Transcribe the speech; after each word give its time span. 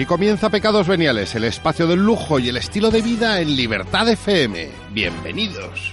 Aquí 0.00 0.06
comienza 0.06 0.48
Pecados 0.48 0.88
Veniales, 0.88 1.34
el 1.34 1.44
espacio 1.44 1.86
del 1.86 2.02
lujo 2.02 2.38
y 2.38 2.48
el 2.48 2.56
estilo 2.56 2.90
de 2.90 3.02
vida 3.02 3.38
en 3.38 3.54
Libertad 3.54 4.08
FM. 4.08 4.70
Bienvenidos. 4.92 5.92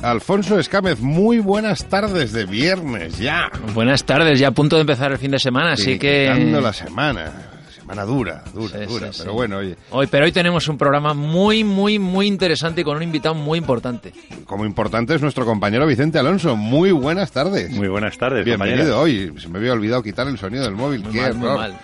Alfonso 0.00 0.60
Escámez, 0.60 1.00
muy 1.00 1.40
buenas 1.40 1.88
tardes 1.88 2.32
de 2.32 2.44
viernes 2.44 3.18
ya. 3.18 3.50
Buenas 3.74 4.04
tardes, 4.04 4.38
ya 4.38 4.46
a 4.46 4.52
punto 4.52 4.76
de 4.76 4.82
empezar 4.82 5.10
el 5.10 5.18
fin 5.18 5.32
de 5.32 5.40
semana, 5.40 5.72
así 5.72 5.98
que... 5.98 6.32
La 6.62 6.72
semana. 6.72 7.53
Semana 7.84 8.04
dura, 8.04 8.42
dura, 8.54 8.78
Sí, 8.78 8.86
dura. 8.86 9.12
sí, 9.12 9.18
pero 9.18 9.30
sí. 9.30 9.36
bueno, 9.36 9.58
oye, 9.58 9.76
Hoy, 9.90 10.06
pero 10.06 10.24
hoy 10.24 10.32
tenemos 10.32 10.66
un 10.68 10.78
programa 10.78 11.12
muy, 11.12 11.64
muy, 11.64 11.98
muy 11.98 12.26
interesante 12.26 12.80
y 12.80 12.84
con 12.84 12.96
un 12.96 13.02
invitado 13.02 13.34
muy 13.34 13.58
importante. 13.58 14.10
como 14.46 14.64
importante 14.64 15.14
es 15.14 15.20
nuestro 15.20 15.44
compañero 15.44 15.86
Vicente 15.86 16.18
Alonso. 16.18 16.56
Muy 16.56 16.92
buenas 16.92 17.30
tardes. 17.30 17.70
Muy 17.72 17.88
buenas 17.88 18.16
tardes, 18.16 18.42
Bienvenido. 18.42 18.98
Hoy 18.98 19.34
se 19.38 19.48
me 19.48 19.58
había 19.58 19.74
olvidado 19.74 20.02
quitar 20.02 20.26
el 20.28 20.38
sonido 20.38 20.64
del 20.64 20.74
móvil. 20.74 21.02
Muy 21.02 21.12
Qué 21.12 21.20
mal, 21.20 21.34
muy 21.34 21.46
error. 21.46 21.58
mal. 21.58 21.74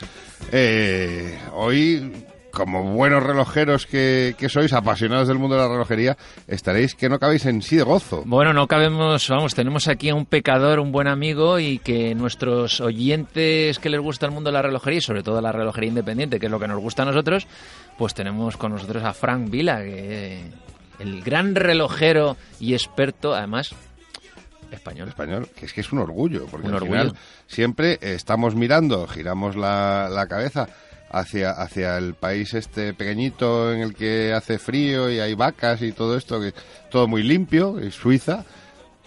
Eh, 0.53 1.39
hoy, 1.53 2.13
como 2.53 2.83
buenos 2.95 3.23
relojeros 3.23 3.87
que, 3.87 4.35
que 4.39 4.49
sois, 4.49 4.73
apasionados 4.73 5.29
del 5.29 5.39
mundo 5.39 5.57
de 5.57 5.63
la 5.63 5.69
relojería, 5.69 6.17
estaréis 6.47 6.95
que 6.95 7.09
no 7.09 7.19
cabéis 7.19 7.47
en 7.47 7.63
sí 7.63 7.77
de 7.77 7.83
gozo. 7.83 8.23
Bueno, 8.27 8.53
no 8.53 8.67
cabemos, 8.67 9.29
vamos, 9.29 9.55
tenemos 9.55 9.89
aquí 9.89 10.09
a 10.11 10.15
un 10.15 10.27
pecador, 10.27 10.81
un 10.81 10.93
buen 10.93 11.09
amigo 11.09 11.59
y 11.59 11.79
que 11.79 12.15
nuestros 12.15 12.81
oyentes 12.81 13.79
que 13.79 13.89
les 13.91 14.01
gusta 14.01 14.27
el 14.27 14.33
mundo 14.33 14.51
de 14.51 14.55
la 14.55 14.63
relojería 14.63 14.99
y 14.99 15.03
sobre 15.03 15.23
todo 15.23 15.41
la 15.41 15.53
relojería 15.53 15.89
independiente, 15.91 16.39
que 16.41 16.47
es 16.47 16.53
lo 16.53 16.61
que 16.61 16.69
nos 16.69 16.79
gusta 16.81 17.03
a 17.03 17.07
nosotros, 17.07 17.47
pues 17.99 18.15
tenemos 18.15 18.57
con 18.57 18.73
nosotros 18.73 19.03
a 19.05 19.13
Frank 19.13 19.51
Vila, 19.51 19.83
que 19.83 20.43
el 20.99 21.23
gran 21.23 21.55
relojero 21.55 22.37
y 22.59 22.75
experto, 22.75 23.35
además, 23.35 23.75
español. 24.71 25.09
español, 25.09 25.49
que 25.57 25.67
es 25.67 25.73
que 25.73 25.81
es 25.81 25.93
un 25.93 25.99
orgullo, 25.99 26.47
porque 26.47 26.67
Un 26.69 26.75
al 26.75 26.83
orgullo. 26.83 27.01
final 27.01 27.17
siempre 27.47 27.99
estamos 28.01 28.55
mirando, 28.55 29.07
giramos 29.07 29.57
la, 29.57 30.09
la 30.11 30.27
cabeza 30.29 30.69
hacia, 31.11 31.51
hacia 31.51 31.99
el 31.99 32.15
país 32.15 32.55
este 32.55 32.95
pequeñito 32.95 33.73
en 33.73 33.81
el 33.81 33.95
que 33.95 34.33
hace 34.33 34.59
frío 34.59 35.11
y 35.11 35.19
hay 35.21 35.35
vacas 35.35 35.83
y 35.83 35.93
todo 35.93 36.17
esto, 36.17 36.41
que 36.41 36.55
todo 36.91 37.09
muy 37.09 37.23
limpio, 37.23 37.79
es 37.79 37.95
Suiza. 37.95 38.45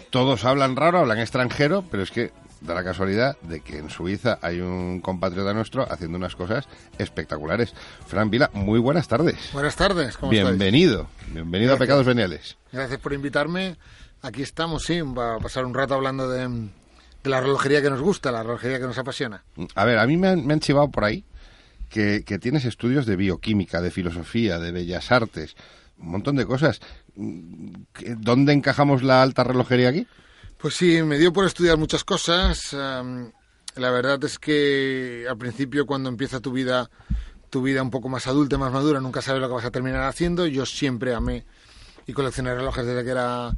Todos 0.09 0.45
hablan 0.45 0.75
raro, 0.75 0.99
hablan 0.99 1.19
extranjero, 1.19 1.83
pero 1.89 2.03
es 2.03 2.11
que 2.11 2.31
da 2.61 2.73
la 2.73 2.83
casualidad 2.83 3.37
de 3.41 3.61
que 3.61 3.77
en 3.77 3.89
Suiza 3.89 4.37
hay 4.41 4.59
un 4.59 5.01
compatriota 5.01 5.53
nuestro 5.53 5.91
haciendo 5.91 6.17
unas 6.17 6.35
cosas 6.35 6.67
espectaculares. 6.97 7.73
Fran 8.05 8.29
Vila, 8.29 8.49
muy 8.53 8.79
buenas 8.79 9.07
tardes. 9.07 9.49
Buenas 9.53 9.75
tardes, 9.75 10.17
¿cómo 10.17 10.31
estáis? 10.31 10.49
Bienvenido, 10.49 11.07
bienvenido 11.27 11.73
a. 11.73 11.77
Pecados 11.77 12.05
Veniales. 12.05 12.57
Gracias 12.71 12.99
por 12.99 13.13
invitarme. 13.13 13.75
Aquí 14.21 14.41
estamos, 14.41 14.83
sí, 14.83 15.01
va 15.01 15.35
a 15.35 15.39
pasar 15.39 15.65
un 15.65 15.73
rato 15.73 15.95
hablando 15.95 16.29
de, 16.29 16.47
de 16.47 17.29
la 17.29 17.41
relojería 17.41 17.81
que 17.81 17.89
nos 17.89 17.99
gusta, 17.99 18.31
la 18.31 18.43
relojería 18.43 18.79
que 18.79 18.85
nos 18.85 18.97
apasiona. 18.97 19.43
A 19.75 19.83
ver, 19.83 19.99
a 19.99 20.07
mí 20.07 20.15
me 20.15 20.29
han, 20.29 20.45
me 20.45 20.53
han 20.53 20.59
chivado 20.61 20.89
por 20.89 21.03
ahí 21.03 21.25
que, 21.93 22.39
tienes 22.39 22.65
estudios 22.65 23.05
de 23.05 23.15
bioquímica, 23.15 23.79
de 23.79 23.91
filosofía, 23.91 24.57
de 24.57 24.71
bellas 24.71 25.11
artes, 25.11 25.55
un 25.99 26.09
montón 26.09 26.35
de 26.35 26.45
cosas. 26.45 26.79
Mm, 27.15 27.69
¿qué- 27.93 28.15
¿Dónde 28.17 28.51
encajamos 28.51 29.03
la 29.03 29.21
alta 29.21 29.43
relojería 29.43 29.89
aquí? 29.89 30.07
Pues 30.57 30.73
sí, 30.75 31.03
me 31.03 31.19
dio 31.19 31.31
por 31.31 31.45
estudiar 31.45 31.77
muchas 31.77 32.03
cosas. 32.03 32.73
la 33.75 33.89
verdad 33.89 34.23
es 34.23 34.37
que 34.37 35.25
al 35.27 35.37
principio 35.37 35.87
cuando 35.87 36.07
empieza 36.07 36.39
tu 36.39 36.51
vida, 36.51 36.89
tu 37.49 37.63
vida 37.63 37.81
un 37.81 37.89
poco 37.89 38.07
más 38.07 38.27
adulta, 38.27 38.57
más 38.57 38.71
madura, 38.71 38.99
nunca 38.99 39.21
sabes 39.21 39.41
lo 39.41 39.47
que 39.47 39.55
vas 39.55 39.65
a 39.65 39.71
terminar 39.71 40.03
haciendo. 40.03 40.45
Yo 40.45 40.65
siempre 40.65 41.13
amé 41.15 41.43
y 42.05 42.13
coleccioné 42.13 42.53
relojes 42.53 42.85
desde 42.85 43.03
que 43.03 43.09
era 43.09 43.51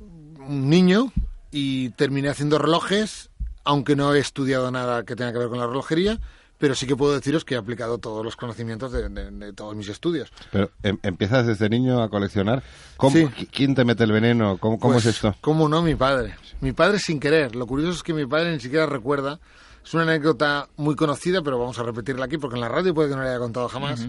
un 0.00 0.68
niño 0.70 1.12
y 1.50 1.90
terminé 1.90 2.30
haciendo 2.30 2.58
relojes, 2.58 3.28
aunque 3.64 3.96
no 3.96 4.14
he 4.14 4.18
estudiado 4.18 4.70
nada 4.70 5.04
que 5.04 5.14
tenga 5.14 5.32
que 5.32 5.38
ver 5.38 5.48
con 5.48 5.58
la 5.58 5.66
relojería, 5.66 6.18
pero 6.62 6.76
sí 6.76 6.86
que 6.86 6.94
puedo 6.94 7.12
deciros 7.12 7.44
que 7.44 7.56
he 7.56 7.58
aplicado 7.58 7.98
todos 7.98 8.24
los 8.24 8.36
conocimientos 8.36 8.92
de, 8.92 9.08
de- 9.08 9.32
de 9.32 9.52
todos 9.52 9.74
mis 9.74 9.88
estudios. 9.88 10.30
Pero 10.52 10.70
em- 10.84 10.96
empiezas 11.02 11.44
desde 11.44 11.68
niño 11.68 12.00
a 12.00 12.08
coleccionar. 12.08 12.62
¿Cómo, 12.96 13.16
Sí. 13.16 13.24
qui- 13.24 13.48
¿Quién 13.50 13.74
te 13.74 13.84
mete 13.84 14.04
el 14.04 14.12
veneno? 14.12 14.58
¿Cómo, 14.58 14.78
cómo 14.78 14.92
Pues, 14.94 15.06
es 15.06 15.16
esto? 15.16 15.34
¿Cómo 15.40 15.68
no? 15.68 15.82
Mi 15.82 15.96
padre. 15.96 16.36
Mi 16.60 16.70
padre 16.70 17.00
sin 17.00 17.18
querer. 17.18 17.56
Lo 17.56 17.66
curioso 17.66 17.90
es 17.94 18.04
que 18.04 18.14
mi 18.14 18.26
padre 18.26 18.52
ni 18.52 18.60
siquiera 18.60 18.86
recuerda. 18.86 19.40
Es 19.84 19.92
una 19.92 20.04
anécdota 20.04 20.68
muy 20.76 20.94
conocida, 20.94 21.42
pero 21.42 21.58
vamos 21.58 21.76
a 21.80 21.82
repetirla 21.82 22.26
aquí 22.26 22.38
porque 22.38 22.54
en 22.54 22.60
la 22.60 22.68
radio 22.68 22.94
puede 22.94 23.08
que 23.08 23.16
no 23.16 23.22
la 23.24 23.30
haya 23.30 23.40
contado 23.40 23.68
jamás. 23.68 24.06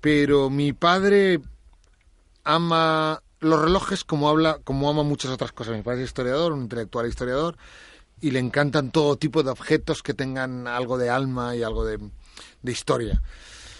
Pero 0.00 0.48
mi 0.48 0.72
padre 0.72 1.40
ama 2.44 3.20
los 3.40 3.60
relojes 3.60 4.04
como 4.04 4.30
habla, 4.30 4.58
como 4.64 4.88
ama 4.88 5.02
muchas 5.02 5.30
otras 5.30 5.52
cosas. 5.52 5.76
Mi 5.76 5.82
padre 5.82 6.00
es 6.02 6.06
historiador, 6.08 6.52
un 6.52 6.62
intelectual 6.62 7.06
historiador, 7.06 7.56
y 8.20 8.30
le 8.32 8.38
encantan 8.38 8.90
todo 8.90 9.16
tipo 9.16 9.42
de 9.42 9.50
objetos 9.50 10.02
que 10.02 10.14
tengan 10.14 10.66
algo 10.66 10.98
de 10.98 11.10
alma 11.10 11.56
y 11.56 11.62
algo 11.62 11.84
de, 11.84 11.98
de 12.62 12.72
historia. 12.72 13.22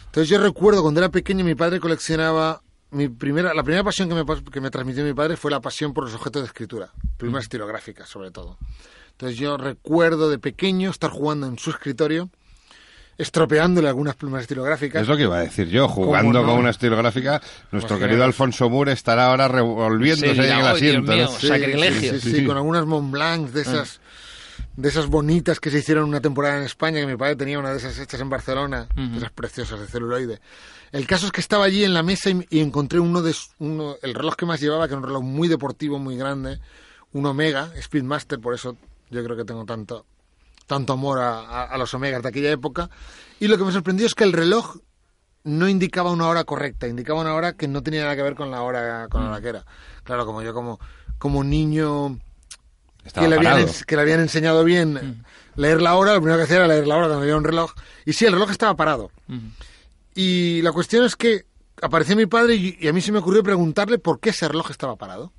Entonces 0.07 0.29
yo 0.29 0.39
recuerdo 0.39 0.83
cuando 0.83 1.01
era 1.01 1.11
pequeño 1.11 1.45
mi 1.45 1.55
padre 1.55 1.79
coleccionaba 1.81 2.63
mi 2.93 3.09
primera 3.09 3.55
la 3.55 3.63
primera 3.63 3.85
pasión 3.85 4.09
que 4.09 4.15
me, 4.17 4.25
que 4.51 4.61
me 4.61 4.71
transmitió 4.71 5.05
mi 5.05 5.15
padre 5.15 5.37
fue 5.37 5.51
la 5.53 5.61
pasión 5.61 5.95
por 5.95 6.05
los 6.05 6.15
objetos 6.15 6.43
de 6.43 6.47
escritura, 6.47 6.91
plumas 7.17 7.45
estilográficas 7.45 8.09
sobre 8.09 8.31
todo. 8.33 8.59
Entonces 9.13 9.39
yo 9.39 9.57
recuerdo 9.57 10.29
de 10.31 10.39
pequeño 10.39 10.91
estar 10.91 11.11
jugando 11.11 11.47
en 11.47 11.59
su 11.59 11.71
escritorio 11.71 12.31
estropeándole 13.19 13.87
algunas 13.89 14.17
plumas 14.17 14.43
estilográficas. 14.43 15.03
Es 15.03 15.09
lo 15.09 15.17
que 15.17 15.25
iba 15.25 15.37
a 15.37 15.43
decir 15.43 15.69
yo, 15.69 15.89
jugando 15.89 16.41
no? 16.41 16.47
con 16.49 16.59
una 16.59 16.71
estilográfica, 16.71 17.33
nuestro 17.71 17.97
Imaginaos. 17.97 18.01
querido 18.01 18.25
Alfonso 18.25 18.71
Moore 18.71 18.93
estará 18.93 19.27
ahora 19.27 19.47
revolviéndose 19.47 20.33
Sí, 20.35 20.41
en 20.41 20.41
el 20.41 20.43
dirá, 20.47 20.57
"Ay, 20.57 20.63
Dios 20.63 20.75
asiento. 20.77 21.13
mío". 21.13 21.25
¿no? 21.27 21.39
Sí, 21.39 21.47
sacrilegio. 21.49 22.19
Sí, 22.19 22.33
sí, 22.35 22.45
con 22.47 22.57
algunas 22.57 22.87
Mont 22.87 23.11
Blancs 23.13 23.53
de 23.53 23.61
esas 23.63 24.00
de 24.77 24.89
esas 24.89 25.07
bonitas 25.09 25.61
que 25.61 25.71
se 25.71 25.79
hicieron 25.79 26.05
una 26.09 26.21
temporada 26.21 26.57
en 26.57 26.63
España, 26.65 27.01
que 27.01 27.07
mi 27.07 27.17
padre 27.17 27.37
tenía 27.37 27.59
una 27.59 27.71
de 27.71 27.79
esas 27.79 27.99
hechas 27.99 28.21
en 28.21 28.31
Barcelona, 28.31 28.89
de 28.95 29.19
esas 29.19 29.31
preciosas 29.33 29.81
de 29.81 29.87
celuloide. 29.87 30.41
El 30.93 31.07
caso 31.07 31.27
es 31.27 31.33
que 31.33 31.41
estaba 31.41 31.65
allí 31.65 31.85
en 31.85 31.93
la 31.95 32.03
mesa 32.03 32.31
y, 32.31 32.47
y 32.51 32.61
encontré 32.61 32.99
uno 33.01 33.21
de 33.23 33.35
uno, 33.59 33.97
el 34.03 34.15
reloj 34.15 34.37
que 34.37 34.47
más 34.47 34.61
llevaba, 34.61 34.87
que 34.89 34.95
era 34.95 34.99
un 35.01 35.07
reloj 35.07 35.23
muy 35.23 35.49
deportivo, 35.49 35.99
muy 35.99 36.17
grande, 36.17 36.59
un 37.13 37.27
Omega, 37.27 37.71
Speedmaster, 37.81 38.39
por 38.41 38.55
eso 38.55 38.77
yo 39.11 39.23
creo 39.25 39.37
que 39.37 39.45
tengo 39.45 39.65
tanto 39.65 40.07
tanto 40.67 40.93
amor 40.93 41.19
a, 41.19 41.41
a- 41.41 41.65
a 41.65 41.79
los 41.79 41.93
Omegas 41.95 42.23
de 42.23 42.29
aquella 42.29 42.51
época. 42.53 42.89
Y 43.41 43.49
lo 43.49 43.59
que 43.59 43.65
me 43.65 43.73
sorprendió 43.73 44.07
es 44.07 44.15
que 44.15 44.23
el 44.23 44.33
reloj 44.33 44.77
no 45.43 45.69
indicaba 45.69 46.13
una 46.13 46.29
hora 46.29 46.45
correcta, 46.45 46.87
indicaba 46.87 47.21
una 47.21 47.35
hora 47.35 47.55
que 47.55 47.67
no 47.67 47.83
tenía 47.83 48.03
nada 48.03 48.15
que 48.15 48.23
ver 48.23 48.37
con 48.37 48.51
la 48.53 48.63
hora 48.63 49.09
con 49.09 49.25
la 49.25 49.31
hora 49.31 49.41
que 49.41 49.49
era. 49.49 49.65
Claro, 50.05 50.27
como 50.27 50.43
yo 50.43 50.55
como 50.55 50.79
como 51.19 51.43
niño 51.43 52.19
Estaba 53.05 53.25
que 53.27 53.31
le, 53.31 53.37
habían, 53.37 53.53
parado. 53.53 53.69
ens- 53.69 53.85
que 53.85 53.97
le 53.97 54.03
habían 54.03 54.21
enseñado 54.21 54.65
bien 54.65 55.25
leer 55.57 55.81
la 55.83 55.95
hora, 55.97 56.13
lo 56.15 56.21
primero 56.21 56.37
que 56.39 56.45
hacía 56.45 56.57
era 56.57 56.69
leer 56.69 56.87
la 56.87 56.97
hora 56.97 57.07
cuando 57.07 57.23
había 57.23 57.37
un 57.37 57.45
reloj. 57.45 57.73
Y 58.05 58.13
sí, 58.13 58.27
el 58.27 58.33
reloj 58.33 58.51
estaba 58.51 58.75
parado. 58.77 59.11
Y 60.15 60.61
la 60.63 60.73
cuestión 60.73 61.05
es 61.05 61.17
que 61.17 61.45
apareció 61.83 62.17
mi 62.17 62.27
padre 62.27 62.55
y, 62.57 62.77
y 62.81 62.89
a 62.89 62.93
mí 62.93 63.01
se 63.01 63.13
me 63.13 63.19
ocurrió 63.19 63.43
preguntarle 63.43 63.99
por 63.99 64.21
qué 64.21 64.31
ese 64.31 64.49
reloj 64.49 64.71
estaba 64.71 64.97
parado. 64.97 65.33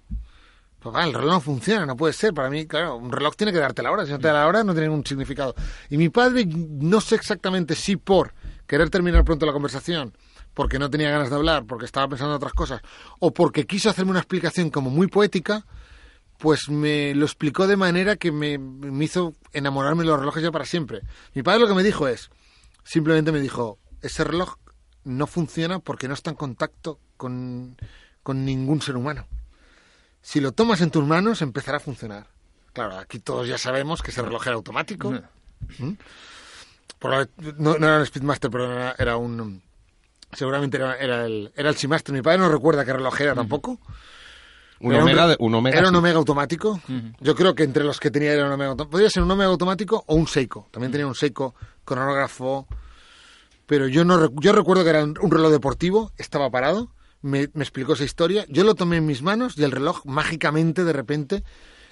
Pues 0.80 0.96
va, 0.96 1.04
el 1.04 1.14
reloj 1.14 1.30
no 1.34 1.42
funciona, 1.42 1.86
no 1.86 1.96
puede 1.96 2.14
ser. 2.14 2.34
Para 2.34 2.50
mí, 2.50 2.66
claro, 2.66 2.96
un 2.96 3.12
reloj 3.12 3.36
tiene 3.36 3.52
que 3.54 3.60
darte 3.60 3.84
la 3.84 3.92
hora. 3.92 4.06
Si 4.06 4.12
no 4.12 4.18
te 4.20 4.28
da 4.28 4.34
la 4.34 4.48
hora, 4.48 4.64
no 4.64 4.74
tiene 4.74 4.88
ningún 4.88 5.06
significado. 5.06 5.54
Y 5.90 5.98
mi 5.98 6.10
padre, 6.10 6.46
no 6.48 7.00
sé 7.02 7.16
exactamente 7.16 7.76
si 7.76 7.98
por 7.98 8.34
querer 8.66 8.90
terminar 8.90 9.24
pronto 9.24 9.46
la 9.46 9.54
conversación, 9.54 10.14
porque 10.56 10.80
no 10.80 10.90
tenía 10.90 11.12
ganas 11.12 11.30
de 11.30 11.36
hablar, 11.36 11.66
porque 11.66 11.86
estaba 11.86 12.08
pensando 12.08 12.34
en 12.34 12.38
otras 12.38 12.54
cosas, 12.54 12.82
o 13.20 13.32
porque 13.32 13.68
quiso 13.68 13.90
hacerme 13.92 14.12
una 14.12 14.22
explicación 14.22 14.72
como 14.72 14.90
muy 14.90 15.06
poética, 15.08 15.66
pues 16.42 16.70
me 16.70 17.14
lo 17.16 17.26
explicó 17.26 17.68
de 17.68 17.78
manera 17.78 18.16
que 18.16 18.32
me, 18.32 18.58
me 18.58 19.06
hizo 19.06 19.34
enamorarme 19.54 20.02
de 20.04 20.10
los 20.10 20.20
relojes 20.20 20.42
ya 20.44 20.52
para 20.52 20.66
siempre. 20.66 21.02
Mi 21.36 21.44
padre 21.44 21.60
lo 21.62 21.68
que 21.68 21.76
me 21.76 21.84
dijo 21.84 22.08
es, 22.08 22.30
simplemente 22.84 23.32
me 23.32 23.40
dijo, 23.40 23.78
ese 24.02 24.24
reloj 24.24 24.56
no 25.04 25.28
funciona 25.28 25.80
porque 25.80 26.08
no 26.08 26.16
está 26.16 26.32
en 26.32 26.36
contacto 26.36 27.00
con, 27.18 27.78
con 28.24 28.44
ningún 28.44 28.82
ser 28.82 28.98
humano. 28.98 29.28
Si 30.24 30.40
lo 30.40 30.52
tomas 30.52 30.82
en 30.82 30.90
tus 30.92 31.06
manos, 31.06 31.42
empezará 31.42 31.78
a 31.78 31.82
funcionar. 31.82 32.28
Claro, 32.74 32.98
aquí 32.98 33.20
todos 33.20 33.48
ya 33.48 33.58
sabemos 33.58 34.02
que 34.02 34.10
ese 34.12 34.22
reloj 34.22 34.46
era 34.48 34.56
automático. 34.56 35.12
¿Mm? 35.80 35.92
Por 37.00 37.12
lo- 37.12 37.54
no, 37.58 37.78
no 37.78 37.88
era 37.88 38.00
un 38.00 38.06
Speedmaster, 38.06 38.50
pero 38.52 38.72
era, 38.72 38.96
era 38.98 39.18
un... 39.18 39.62
Seguramente 40.34 40.78
era, 40.78 40.96
era 40.98 41.26
el, 41.26 41.52
era 41.56 41.70
el 41.70 41.76
Seamaster. 41.76 42.14
Mi 42.16 42.22
padre 42.22 42.38
no 42.40 42.50
recuerda 42.50 42.86
qué 42.86 42.94
reloj 42.94 43.20
era 43.22 43.36
tampoco. 43.36 43.80
Un 44.82 44.94
Era 44.94 45.04
Omega, 45.04 45.36
un 45.40 45.56
Omega 45.56 45.78
Era 45.78 45.90
un. 45.90 45.96
Omega 45.96 46.18
automático. 46.18 46.82
Yo 47.20 47.36
creo 47.36 47.54
que 47.56 47.64
entre 47.64 47.84
los 47.84 48.00
que 48.00 48.10
tenía 48.12 48.34
era 48.34 48.46
un 48.48 48.52
Omega 48.54 48.72
automático. 48.72 48.92
Podría 48.92 49.10
ser 49.10 49.24
un 49.24 49.32
Omega 49.32 49.50
automático 49.50 50.04
o 50.08 50.16
un 50.16 50.28
Seiko. 50.28 50.68
También 50.72 50.92
tenía 50.92 51.08
un 51.08 51.16
Seiko 51.16 51.54
cronógrafo. 51.86 52.68
Pero 53.68 53.88
yo 53.88 54.04
no 54.04 54.20
rec- 54.20 54.34
yo 54.42 54.52
recuerdo 54.54 54.84
que 54.84 54.90
era 54.90 55.04
un, 55.04 55.16
reloj 55.32 55.52
deportivo, 55.52 56.12
estaba 56.18 56.50
parado, 56.50 56.92
me, 57.22 57.50
me 57.54 57.64
explicó 57.64 57.94
esa 57.94 58.04
historia, 58.04 58.46
yo 58.50 58.64
lo 58.66 58.76
tomé 58.76 58.98
en 58.98 59.06
mis 59.06 59.22
manos 59.22 59.58
y 59.58 59.64
el 59.64 59.72
reloj 59.72 60.02
mágicamente 60.06 60.84
de 60.84 60.92
repente 60.92 61.44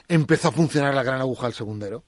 empezó 0.10 0.50
a 0.50 0.52
funcionar 0.52 0.94
la 0.94 1.04
gran 1.04 1.22
aguja 1.22 1.46
del 1.48 1.54
segundero. 1.54 2.04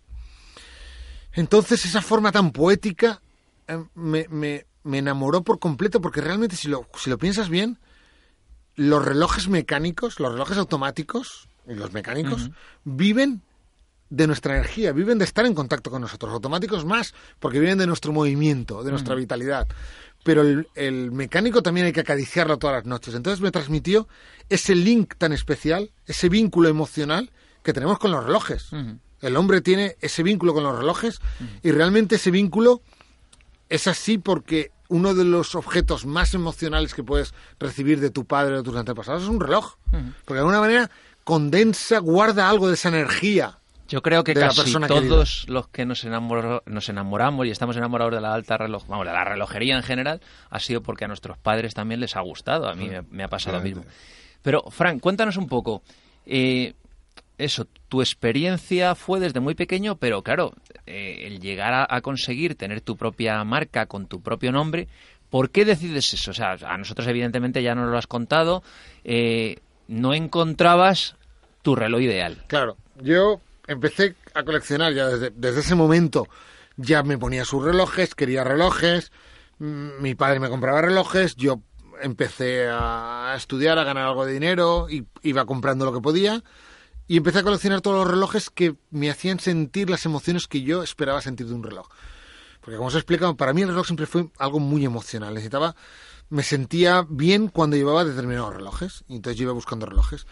Entonces 1.34 1.86
esa 1.86 2.02
forma 2.02 2.32
tan 2.32 2.52
poética 2.52 3.22
eh, 3.68 3.82
me, 3.96 4.28
me- 4.30 4.66
me 4.84 4.98
enamoró 4.98 5.44
por 5.44 5.60
completo 5.60 6.02
porque 6.02 6.22
realmente 6.22 6.56
si 6.56 6.68
lo, 6.68 6.88
si 6.96 7.10
lo 7.10 7.18
piensas 7.18 7.48
bien, 7.50 7.78
los 8.82 9.06
relojes 9.06 9.48
mecánicos, 9.48 10.20
los 10.20 10.32
relojes 10.32 10.58
automáticos 10.58 11.48
y 11.68 11.76
los 11.76 11.94
mecánicos 11.94 12.50
viven 12.84 13.44
de 14.10 14.26
nuestra 14.26 14.56
energía, 14.56 14.92
viven 14.92 15.20
de 15.20 15.26
estar 15.26 15.46
en 15.46 15.54
contacto 15.54 15.92
con 15.92 16.02
nosotros, 16.02 16.34
automáticos 16.34 16.84
más, 16.84 17.14
porque 17.40 17.60
viven 17.60 17.78
de 17.78 17.86
nuestro 17.86 18.12
movimiento, 18.12 18.84
de 18.84 18.90
nuestra 18.90 19.14
vitalidad. 19.14 19.68
Pero 20.24 20.42
el, 20.76 21.12
mecánico 21.12 21.62
también 21.62 21.86
hay 21.86 21.94
que 21.94 22.00
acariciarlo 22.00 22.58
todas 22.58 22.78
las 22.78 22.86
noches. 22.86 23.14
Entonces 23.14 23.40
me 23.42 23.52
transmitió 23.52 24.08
ese 24.50 24.74
link 24.74 25.14
tan 25.18 25.32
especial, 25.32 25.92
ese 26.08 26.28
vínculo 26.28 26.68
emocional 26.68 27.30
que 27.64 27.74
tenemos 27.74 28.00
con 28.00 28.12
los 28.12 28.26
relojes. 28.26 28.70
El 29.22 29.38
hombre 29.38 29.62
tiene 29.62 29.96
ese 30.02 30.24
vínculo 30.24 30.56
con 30.56 30.64
los 30.64 30.78
relojes 30.78 31.20
y 31.62 31.72
realmente 31.72 32.16
ese 32.16 32.32
vínculo 32.32 32.82
es 33.70 33.88
así 33.88 34.18
porque 34.18 34.72
uno 34.92 35.14
de 35.14 35.24
los 35.24 35.56
objetos 35.56 36.06
más 36.06 36.34
emocionales 36.34 36.94
que 36.94 37.04
puedes 37.04 37.34
recibir 37.60 38.00
de 38.00 38.12
tu 38.12 38.26
padre 38.26 38.54
o 38.54 38.58
de 38.58 38.64
tus 38.64 38.76
antepasados 38.76 39.24
es 39.24 39.30
un 39.30 39.40
reloj. 39.40 39.78
Porque 39.90 40.34
de 40.36 40.40
alguna 40.40 40.60
manera 40.60 40.92
condensa, 41.24 42.00
guarda 42.00 42.50
algo 42.50 42.68
de 42.68 42.76
esa 42.76 42.90
energía 42.90 43.58
yo 43.92 44.02
creo 44.02 44.24
que 44.24 44.34
casi 44.34 44.72
todos 44.88 45.46
los 45.50 45.68
que 45.68 45.86
nos, 45.86 46.06
nos 46.06 46.90
enamoramos 46.90 47.46
y 47.46 47.50
estamos 47.50 47.76
enamorados 47.76 48.14
de 48.14 48.22
la 48.22 48.34
alta 48.34 48.58
reloj, 48.58 48.88
vamos, 48.88 49.06
de 49.06 49.12
la 49.12 49.26
relojería 49.26 49.76
en 49.76 49.84
general, 49.84 50.22
ha 50.50 50.60
sido 50.62 50.82
porque 50.82 51.04
a 51.04 51.10
nuestros 51.10 51.38
padres 51.38 51.74
también 51.74 52.00
les 52.00 52.16
ha 52.16 52.22
gustado. 52.22 52.70
A 52.70 52.74
mí 52.74 52.90
me, 53.10 53.24
ha 53.24 53.28
pasado 53.28 53.58
lo 53.58 53.64
mismo. 53.64 53.84
Pero, 54.42 54.64
Frank, 54.70 55.02
cuéntanos 55.02 55.36
un 55.36 55.50
poco. 55.50 55.84
Eh, 56.26 56.74
eso, 57.44 57.68
tu 57.90 58.02
experiencia 58.02 58.96
fue 58.96 59.20
desde 59.20 59.40
muy 59.40 59.56
pequeño, 59.56 59.98
pero 59.98 60.22
claro, 60.22 60.54
eh, 60.86 61.24
el 61.26 61.40
llegar 61.40 61.88
a, 61.90 62.02
conseguir 62.02 62.56
tener 62.56 62.82
tu 62.82 62.96
propia 62.96 63.44
marca 63.44 63.86
con 63.86 64.08
tu 64.08 64.22
propio 64.22 64.52
nombre, 64.52 64.88
¿por 65.30 65.50
qué 65.50 65.66
decides 65.66 66.14
eso? 66.14 66.32
O 66.32 66.34
sea, 66.34 66.58
a 66.66 66.78
nosotros 66.78 67.08
evidentemente 67.08 67.64
ya 67.64 67.76
nos 67.76 67.90
lo 67.90 67.98
has 67.98 68.08
contado, 68.08 68.64
eh, 69.04 69.58
no 69.88 70.14
encontrabas 70.14 71.16
tu 71.62 71.76
reloj 71.76 72.02
ideal. 72.02 72.44
Claro, 72.48 72.78
yo 73.02 73.42
empecé 73.68 74.16
a 74.34 74.44
coleccionar 74.44 74.94
ya 74.94 75.08
desde, 75.08 75.60
ese 75.60 75.76
momento. 75.76 76.28
Ya 76.78 77.04
me 77.04 77.18
ponía 77.18 77.46
sus 77.46 77.64
relojes, 77.64 78.16
quería 78.16 78.44
relojes. 78.44 79.12
Mm, 79.60 80.02
mi 80.02 80.16
padre 80.16 80.40
me 80.40 80.50
compraba 80.50 80.82
relojes. 80.82 81.36
Yo 81.36 81.62
empecé 82.02 82.68
a 82.70 83.34
estudiar, 83.36 83.78
a 83.78 83.84
ganar 83.84 84.08
algo 84.08 84.26
de 84.26 84.34
dinero. 84.34 84.88
Y 84.90 85.06
iba 85.22 85.46
comprando 85.46 85.86
lo 85.86 85.94
que 85.94 86.02
podía. 86.02 86.44
Y 87.12 87.18
empecé 87.18 87.40
a 87.40 87.44
coleccionar 87.44 87.82
todos 87.82 87.98
los 87.98 88.08
relojes 88.08 88.50
que 88.50 88.78
me 88.90 89.10
hacían 89.10 89.38
sentir 89.42 89.90
las 89.90 90.06
emociones 90.06 90.48
que 90.48 90.62
yo 90.62 90.82
esperaba 90.82 91.22
sentir 91.22 91.46
de 91.46 91.54
un 91.54 91.62
reloj. 91.62 91.90
Porque 92.62 92.78
como 92.78 92.88
os 92.88 92.96
he 92.96 93.00
explicado, 93.00 93.36
para 93.36 93.52
mí 93.52 93.64
el 93.64 93.68
reloj 93.68 93.86
siempre 93.86 94.06
fue 94.06 94.30
algo 94.38 94.62
muy 94.62 94.86
emocional. 94.86 95.34
Necesitaba, 95.34 95.76
me 96.30 96.42
sentía 96.42 97.06
bien 97.10 97.50
cuando 97.50 97.76
llevaba 97.76 98.06
determinados 98.06 98.56
relojes. 98.56 99.04
Y 99.10 99.18
entonces 99.18 99.38
yo 99.38 99.44
iba 99.44 99.52
buscando 99.52 99.86
relojes. 99.88 100.26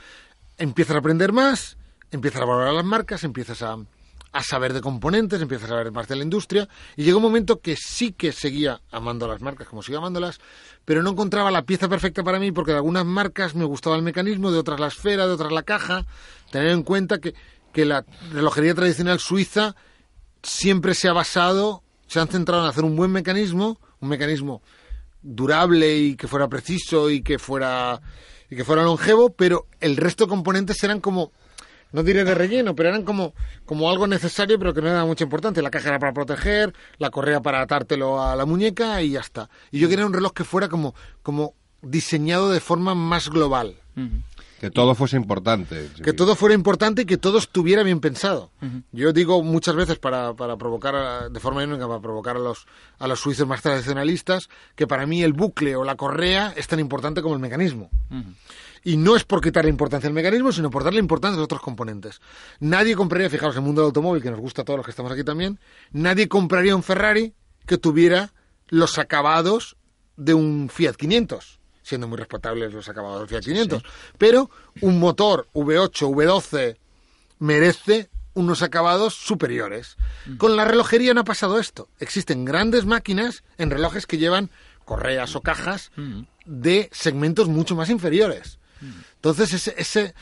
Empiezas 0.57 0.95
a 0.95 0.99
aprender 0.99 1.33
más 1.33 1.75
empiezas 2.11 2.41
a 2.41 2.45
valorar 2.45 2.73
las 2.73 2.85
marcas, 2.85 3.23
empiezas 3.23 3.61
a, 3.61 3.77
saber 4.43 4.73
de 4.73 4.81
componentes, 4.81 5.41
empiezas 5.41 5.65
a 5.65 5.73
saber 5.73 5.91
más 5.91 6.07
de 6.07 6.15
la 6.15 6.23
industria 6.23 6.67
y 6.95 7.03
llegó 7.03 7.17
un 7.17 7.23
momento 7.23 7.59
que 7.59 7.75
sí 7.75 8.11
que 8.11 8.31
seguía 8.31 8.81
amando 8.91 9.27
las 9.27 9.41
marcas 9.41 9.67
como 9.67 9.81
sigo 9.81 9.97
amándolas, 9.97 10.39
pero 10.85 11.03
no 11.03 11.11
encontraba 11.11 11.51
la 11.51 11.63
pieza 11.63 11.89
perfecta 11.89 12.23
para 12.23 12.39
mí 12.39 12.51
porque 12.51 12.71
de 12.71 12.77
algunas 12.77 13.05
marcas 13.05 13.55
me 13.55 13.65
gustaba 13.65 13.95
el 13.95 14.01
mecanismo, 14.01 14.51
de 14.51 14.59
otras 14.59 14.79
la 14.79 14.87
esfera, 14.87 15.27
de 15.27 15.33
otras 15.33 15.51
la 15.51 15.63
caja. 15.63 16.05
Tener 16.51 16.69
en 16.69 16.83
cuenta 16.83 17.19
que, 17.19 17.33
que 17.73 17.85
la 17.85 18.05
relojería 18.31 18.75
tradicional 18.75 19.19
suiza 19.19 19.75
siempre 20.43 20.93
se 20.93 21.09
ha 21.09 21.13
basado, 21.13 21.83
se 22.07 22.19
han 22.19 22.27
centrado 22.27 22.63
en 22.63 22.69
hacer 22.69 22.83
un 22.83 22.95
buen 22.95 23.11
mecanismo, 23.11 23.79
un 23.99 24.09
mecanismo 24.09 24.61
durable 25.21 25.97
y 25.97 26.15
que 26.15 26.27
fuera 26.27 26.47
preciso 26.47 27.09
y 27.09 27.21
que 27.21 27.39
fuera 27.39 28.01
y 28.49 28.55
que 28.55 28.65
fuera 28.65 28.83
longevo, 28.83 29.31
pero 29.31 29.67
el 29.79 29.95
resto 29.95 30.25
de 30.25 30.29
componentes 30.29 30.83
eran 30.83 31.01
como 31.01 31.31
no 31.91 32.03
diré 32.03 32.23
de 32.23 32.35
relleno, 32.35 32.75
pero 32.75 32.89
eran 32.89 33.03
como, 33.03 33.33
como 33.65 33.89
algo 33.89 34.07
necesario, 34.07 34.59
pero 34.59 34.73
que 34.73 34.81
no 34.81 34.89
era 34.89 35.05
mucha 35.05 35.23
importancia. 35.23 35.63
La 35.63 35.71
caja 35.71 35.89
era 35.89 35.99
para 35.99 36.13
proteger, 36.13 36.73
la 36.97 37.09
correa 37.09 37.41
para 37.41 37.61
atártelo 37.61 38.21
a 38.21 38.35
la 38.35 38.45
muñeca 38.45 39.01
y 39.01 39.11
ya 39.11 39.21
está. 39.21 39.49
Y 39.71 39.79
yo 39.79 39.89
quería 39.89 40.05
un 40.05 40.13
reloj 40.13 40.33
que 40.33 40.43
fuera 40.43 40.69
como, 40.69 40.93
como 41.23 41.53
diseñado 41.81 42.51
de 42.51 42.59
forma 42.59 42.95
más 42.95 43.29
global. 43.29 43.75
Que 44.59 44.69
todo 44.69 44.93
fuese 44.95 45.15
importante. 45.15 45.89
Que 46.03 46.13
todo 46.13 46.35
fuera 46.35 46.53
importante 46.53 47.03
y 47.03 47.05
que 47.05 47.17
todo 47.17 47.37
estuviera 47.37 47.83
bien 47.83 47.99
pensado. 47.99 48.51
Yo 48.91 49.13
digo 49.13 49.41
muchas 49.41 49.75
veces 49.75 49.97
para, 49.99 50.33
para 50.33 50.57
provocar, 50.57 51.31
de 51.31 51.39
forma 51.39 51.63
irónica, 51.63 51.87
para 51.87 52.01
provocar 52.01 52.35
a 52.35 52.39
los, 52.39 52.65
a 52.97 53.07
los 53.07 53.19
suizos 53.19 53.47
más 53.47 53.61
tradicionalistas, 53.61 54.49
que 54.75 54.87
para 54.87 55.05
mí 55.05 55.23
el 55.23 55.33
bucle 55.33 55.75
o 55.75 55.83
la 55.83 55.95
correa 55.95 56.53
es 56.55 56.67
tan 56.67 56.79
importante 56.79 57.21
como 57.21 57.35
el 57.35 57.41
mecanismo. 57.41 57.89
Y 58.83 58.97
no 58.97 59.15
es 59.15 59.23
por 59.23 59.41
quitarle 59.41 59.69
importancia 59.69 60.07
al 60.07 60.13
mecanismo, 60.13 60.51
sino 60.51 60.69
por 60.69 60.83
darle 60.83 60.99
importancia 60.99 61.35
a 61.35 61.39
los 61.39 61.45
otros 61.45 61.61
componentes. 61.61 62.21
Nadie 62.59 62.95
compraría, 62.95 63.29
fijaos, 63.29 63.55
en 63.55 63.61
el 63.61 63.65
mundo 63.65 63.81
del 63.81 63.87
automóvil, 63.87 64.21
que 64.21 64.31
nos 64.31 64.39
gusta 64.39 64.61
a 64.61 64.65
todos 64.65 64.77
los 64.77 64.85
que 64.85 64.91
estamos 64.91 65.11
aquí 65.11 65.23
también, 65.23 65.59
nadie 65.91 66.27
compraría 66.27 66.75
un 66.75 66.83
Ferrari 66.83 67.33
que 67.65 67.77
tuviera 67.77 68.33
los 68.67 68.97
acabados 68.97 69.77
de 70.15 70.33
un 70.33 70.69
Fiat 70.69 70.95
500, 70.95 71.58
siendo 71.89 72.07
muy 72.07 72.17
respetables 72.17 72.73
los 72.73 72.87
acabados 72.87 73.19
del 73.19 73.29
Fiat 73.29 73.41
500. 73.41 73.83
Pero 74.17 74.49
un 74.81 74.99
motor 74.99 75.47
V8, 75.53 76.07
V12 76.07 76.77
merece 77.39 78.09
unos 78.35 78.61
acabados 78.61 79.15
superiores. 79.15 79.97
Mm. 80.25 80.37
Con 80.37 80.55
la 80.55 80.65
relojería 80.65 81.13
no 81.13 81.21
ha 81.21 81.25
pasado 81.25 81.59
esto. 81.59 81.89
Existen 81.99 82.45
grandes 82.45 82.85
máquinas 82.85 83.43
en 83.57 83.71
relojes 83.71 84.05
que 84.05 84.17
llevan 84.17 84.51
correas 84.85 85.35
o 85.35 85.41
cajas 85.41 85.91
mm. 85.95 86.21
de 86.45 86.89
segmentos 86.91 87.47
mucho 87.47 87.75
más 87.75 87.89
inferiores. 87.89 88.59
Entonces, 89.15 89.51
ese, 89.51 89.75
ese, 89.77 90.13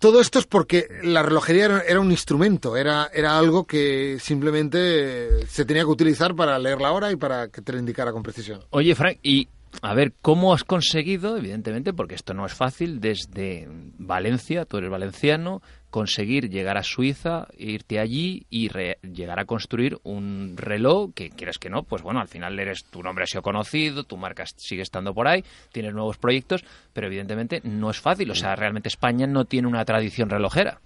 todo 0.00 0.20
esto 0.20 0.40
es 0.40 0.46
porque 0.46 0.88
la 1.04 1.22
relojería 1.22 1.82
era, 1.86 2.00
un 2.00 2.10
instrumento, 2.10 2.76
era, 2.76 3.08
era 3.12 3.38
algo 3.38 3.66
que 3.66 4.18
simplemente 4.20 5.46
se 5.46 5.64
tenía 5.64 5.82
que 5.82 5.90
utilizar 5.90 6.34
para 6.34 6.58
leer 6.58 6.80
la 6.80 6.90
hora 6.90 7.12
y 7.12 7.16
para 7.16 7.48
que 7.48 7.62
te 7.62 7.72
lo 7.72 7.78
indicara 7.78 8.12
con 8.12 8.22
precisión. 8.22 8.64
Oye, 8.70 8.96
Frank, 8.96 9.18
y 9.22 9.48
a 9.82 9.94
ver, 9.94 10.12
¿cómo 10.22 10.54
has 10.54 10.64
conseguido, 10.64 11.36
evidentemente, 11.36 11.92
porque 11.92 12.14
esto 12.14 12.34
no 12.34 12.46
es 12.46 12.54
fácil, 12.54 13.00
desde 13.00 13.68
Valencia, 13.98 14.64
tú 14.64 14.78
eres 14.78 14.90
valenciano, 14.90 15.62
conseguir 15.90 16.50
llegar 16.50 16.76
a 16.76 16.82
Suiza, 16.82 17.46
irte 17.56 17.98
allí 17.98 18.46
y 18.50 18.70
llegar 19.02 19.38
a 19.38 19.44
construir 19.44 19.98
un 20.02 20.54
reloj 20.56 21.12
que 21.14 21.30
quieras 21.30 21.58
que 21.58 21.70
no, 21.70 21.82
pues 21.82 22.02
bueno, 22.02 22.20
al 22.20 22.28
final 22.28 22.58
eres 22.58 22.84
tu 22.84 23.02
nombre 23.02 23.24
ha 23.24 23.26
sido 23.26 23.42
conocido, 23.42 24.04
tu 24.04 24.16
marca 24.16 24.44
sigue 24.56 24.82
estando 24.82 25.14
por 25.14 25.28
ahí, 25.28 25.44
tienes 25.72 25.94
nuevos 25.94 26.18
proyectos, 26.18 26.64
pero 26.92 27.06
evidentemente 27.06 27.60
no 27.64 27.90
es 27.90 28.00
fácil, 28.00 28.30
o 28.30 28.34
sea, 28.34 28.56
realmente 28.56 28.88
España 28.88 29.26
no 29.26 29.44
tiene 29.44 29.68
una 29.68 29.84
tradición 29.84 30.28
relojera. 30.28 30.80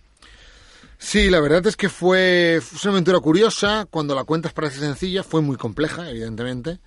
Sí, 0.98 1.30
la 1.30 1.40
verdad 1.40 1.66
es 1.66 1.76
que 1.76 1.88
fue, 1.88 2.60
fue 2.62 2.90
una 2.90 2.98
aventura 2.98 3.18
curiosa, 3.18 3.86
cuando 3.90 4.14
la 4.14 4.22
cuentas 4.22 4.52
parece 4.52 4.78
sencilla, 4.78 5.24
fue 5.24 5.40
muy 5.40 5.56
compleja, 5.56 6.08
evidentemente. 6.08 6.78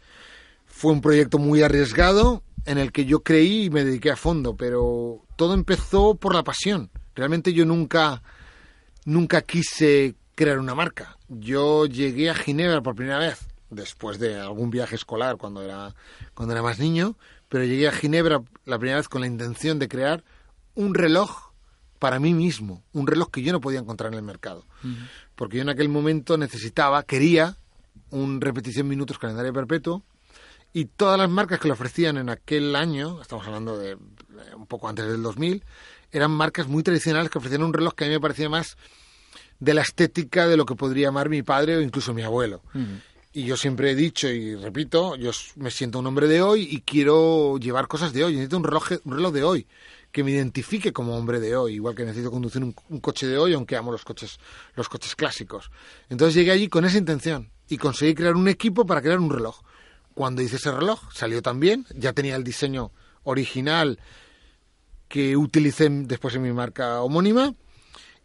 Fue 0.77 0.91
un 0.91 0.99
proyecto 0.99 1.37
muy 1.37 1.63
arriesgado 1.63 2.43
en 2.65 2.77
el 2.77 2.91
que 2.91 3.05
yo 3.05 3.23
creí 3.23 3.63
y 3.63 3.69
me 3.69 3.85
dediqué 3.85 4.11
a 4.11 4.17
fondo, 4.17 4.57
pero 4.57 5.23
todo 5.37 5.53
empezó 5.53 6.15
por 6.15 6.35
la 6.35 6.43
pasión 6.43 6.91
Realmente 7.15 7.53
yo 7.53 7.63
nunca, 7.63 8.21
nunca 9.05 9.41
quise 9.41 10.15
crear 10.35 10.59
una 10.59 10.75
marca. 10.75 11.17
Yo 11.29 11.85
llegué 11.85 12.29
a 12.29 12.35
Ginebra 12.35 12.81
por 12.81 12.93
primera 12.93 13.19
vez, 13.19 13.47
después 13.69 14.19
de 14.19 14.37
algún 14.37 14.69
viaje 14.69 14.95
escolar 14.95 15.37
cuando 15.37 15.63
era, 15.63 15.95
cuando 16.33 16.51
era 16.53 16.61
más 16.61 16.77
niño, 16.77 17.15
pero 17.47 17.63
llegué 17.63 17.87
a 17.87 17.93
Ginebra 17.93 18.43
la 18.65 18.77
primera 18.77 18.97
vez 18.97 19.07
con 19.07 19.21
la 19.21 19.27
intención 19.27 19.79
de 19.79 19.87
crear 19.87 20.25
un 20.73 20.93
reloj 20.93 21.53
para 21.99 22.19
mí 22.19 22.33
mismo, 22.33 22.83
un 22.91 23.07
reloj 23.07 23.29
que 23.31 23.43
yo 23.43 23.53
no 23.53 23.61
podía 23.61 23.79
encontrar 23.79 24.11
en 24.11 24.17
el 24.17 24.25
mercado. 24.25 24.65
Porque 25.37 25.55
yo 25.55 25.63
en 25.63 25.69
aquel 25.69 25.87
momento 25.87 26.37
necesitaba, 26.37 27.01
quería 27.03 27.55
un 28.09 28.41
repetición 28.41 28.89
minutos 28.89 29.17
calendario 29.17 29.53
perpetuo 29.53 30.03
y 30.75 30.87
todas 30.87 31.17
las 31.17 31.29
marcas 31.29 31.57
que 31.61 31.69
lo 31.69 31.73
ofrecían 31.73 32.17
en 32.17 32.29
aquel 32.29 32.75
año, 32.75 33.21
estamos 33.21 33.47
hablando 33.47 33.77
de 33.77 33.95
un 34.57 34.67
poco 34.67 34.89
antes 34.89 35.07
del 35.07 35.23
2000, 35.23 35.63
eran 36.11 36.31
marcas 36.31 36.67
muy 36.67 36.83
tradicionales 36.83 37.29
que 37.29 37.37
ofrecían 37.37 37.63
un 37.63 37.71
reloj 37.71 37.93
que 37.93 38.03
a 38.03 38.07
mí 38.07 38.13
me 38.13 38.19
parecía 38.19 38.49
más 38.49 38.75
de 39.57 39.73
la 39.73 39.83
estética 39.83 40.49
de 40.49 40.57
lo 40.57 40.65
que 40.65 40.75
podría 40.75 41.07
amar 41.07 41.29
mi 41.29 41.43
padre 41.43 41.77
o 41.77 41.81
incluso 41.81 42.13
mi 42.13 42.23
abuelo. 42.23 42.61
Y 43.31 43.45
yo 43.45 43.55
siempre 43.55 43.91
he 43.91 43.95
dicho 43.95 44.27
y 44.27 44.55
repito, 44.55 45.15
yo 45.15 45.31
me 45.55 45.71
siento 45.71 45.99
un 45.99 46.07
hombre 46.07 46.27
de 46.27 46.41
hoy 46.41 46.67
y 46.69 46.81
quiero 46.81 47.57
llevar 47.57 47.87
cosas 47.87 48.11
de 48.11 48.25
hoy. 48.25 48.33
necesito 48.33 48.57
un 48.57 48.65
reloj, 48.65 48.89
un 49.05 49.13
reloj 49.13 49.31
de 49.31 49.43
hoy 49.45 49.67
que 50.11 50.25
me 50.25 50.31
identifique 50.31 50.91
como 50.91 51.15
hombre 51.15 51.39
de 51.39 51.55
hoy, 51.55 51.75
igual 51.75 51.95
que 51.95 52.03
necesito 52.03 52.31
conducir 52.31 52.61
un, 52.61 52.75
un, 52.89 52.99
coche 52.99 53.27
de 53.27 53.37
hoy, 53.37 53.53
aunque 53.53 53.77
amo 53.77 53.93
los 53.93 54.03
coches, 54.03 54.39
los 54.75 54.89
coches 54.89 55.15
clásicos. 55.15 55.71
Entonces 56.09 56.35
llegué 56.35 56.51
allí 56.51 56.67
con 56.67 56.83
esa 56.83 56.97
intención 56.97 57.49
y 57.69 57.77
conseguí 57.77 58.13
crear 58.13 58.35
un 58.35 58.49
equipo 58.49 58.85
para 58.85 59.01
crear 59.01 59.19
un 59.19 59.29
reloj. 59.29 59.61
Cuando 60.15 60.41
hice 60.41 60.55
ese 60.55 60.71
reloj, 60.71 61.01
salió 61.13 61.41
también, 61.41 61.85
ya 61.93 62.13
tenía 62.13 62.35
el 62.35 62.43
diseño 62.43 62.91
original 63.23 63.99
que 65.07 65.35
utilicé 65.37 65.89
después 65.89 66.33
en 66.35 66.41
mi 66.41 66.53
marca 66.53 67.01
homónima. 67.01 67.53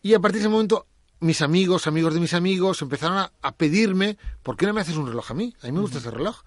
Y 0.01 0.15
a 0.15 0.21
partir 0.21 0.41
de 0.41 0.47
ese 0.47 0.49
momento, 0.49 0.87
mis 1.19 1.43
amigos, 1.43 1.87
amigos 1.87 2.15
de 2.15 2.21
mis 2.21 2.33
amigos, 2.33 2.81
empezaron 2.81 3.19
a, 3.19 3.53
pedirme, 3.53 4.17
¿por 4.43 4.57
qué 4.57 4.67
no 4.67 4.73
me 4.73 4.81
haces 4.81 4.97
un 4.97 5.09
reloj 5.09 5.33
a 5.33 5.35
mí? 5.35 5.55
A 5.63 5.67
mí 5.67 5.73
me 5.73 5.81
gusta 5.81 5.99
ese 5.99 6.11
reloj. 6.11 6.43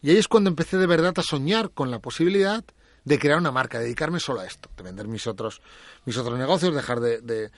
Y 0.00 0.10
ahí 0.10 0.16
es 0.16 0.28
cuando 0.28 0.48
empecé 0.48 0.78
de 0.78 0.86
verdad 0.86 1.12
a 1.16 1.22
soñar 1.22 1.70
con 1.70 1.90
la 1.90 1.98
posibilidad 1.98 2.64
de 3.04 3.18
crear 3.18 3.38
una 3.38 3.50
marca, 3.50 3.78
dedicarme 3.78 4.20
solo 4.20 4.40
a 4.40 4.46
esto, 4.46 4.70
de 4.76 4.82
vender 4.82 5.08
mis 5.08 5.26
otros, 5.26 5.60
mis 6.04 6.16
otros 6.16 6.38
negocios, 6.38 6.74
dejar 6.74 7.00
de, 7.00 7.50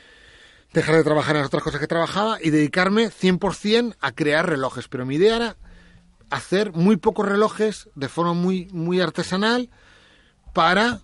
dejar 0.73 0.97
de 0.97 1.05
trabajar 1.05 1.37
en 1.37 1.43
las 1.43 1.49
otras 1.49 1.63
cosas 1.63 1.81
que 1.81 1.87
trabajaba 1.87 2.39
y 2.43 2.51
dedicarme 2.51 3.11
100% 3.11 3.97
a 4.01 4.13
crear 4.13 4.49
relojes. 4.49 4.89
Pero 4.89 5.05
mi 5.07 5.17
idea 5.17 5.37
era 5.37 5.57
hacer 6.31 6.73
muy 6.73 6.97
pocos 6.97 7.27
relojes 7.27 7.89
de 7.95 8.09
forma 8.09 8.35
muy, 8.35 8.69
muy 8.73 9.01
artesanal 9.01 9.71
para 10.53 11.01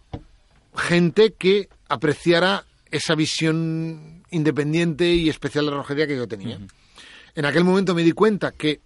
gente 0.74 1.34
que 1.34 1.68
apreciara 1.88 2.64
esa 2.90 3.14
visión 3.14 4.22
independiente 4.30 5.12
y 5.14 5.28
especial 5.28 5.64
de 5.64 5.70
la 5.70 5.76
relojería 5.76 6.06
que 6.06 6.16
yo 6.16 6.26
tenía. 6.26 6.58
En 7.34 7.44
aquel 7.44 7.64
momento 7.64 7.94
me 7.94 8.02
di 8.02 8.12
cuenta 8.12 8.52
que, 8.52 8.80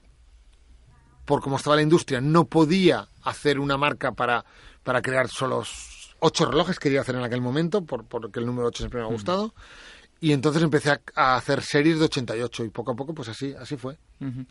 por 1.25 1.41
cómo 1.41 1.57
estaba 1.57 1.77
la 1.77 1.83
industria, 1.83 2.21
no 2.21 2.45
podía 2.45 3.09
hacer 3.23 3.59
una 3.59 3.77
marca 3.77 4.13
para, 4.13 4.45
para 4.83 5.03
crear 5.03 5.29
solo 5.29 5.65
ocho 6.21 6.47
relojes, 6.47 6.79
quería 6.79 7.01
hacer 7.01 7.17
en 7.17 7.25
aquel 7.25 7.41
momento, 7.41 7.85
por, 7.85 8.05
porque 8.05 8.41
el 8.41 8.47
número 8.47 8.69
8 8.69 8.79
siempre 8.79 9.01
me 9.01 9.07
ha 9.07 9.11
gustado. 9.11 9.55
Y 10.19 10.33
entonces 10.33 10.63
empecé 10.63 10.99
a, 11.15 11.37
hacer 11.37 11.61
series 11.63 11.99
de 11.99 12.07
88 12.07 12.65
y 12.65 12.71
poco 12.71 12.93
a 12.93 12.97
poco 12.97 13.15
pues 13.15 13.29
así 13.29 13.55
así 13.59 13.77
fue. 13.77 13.99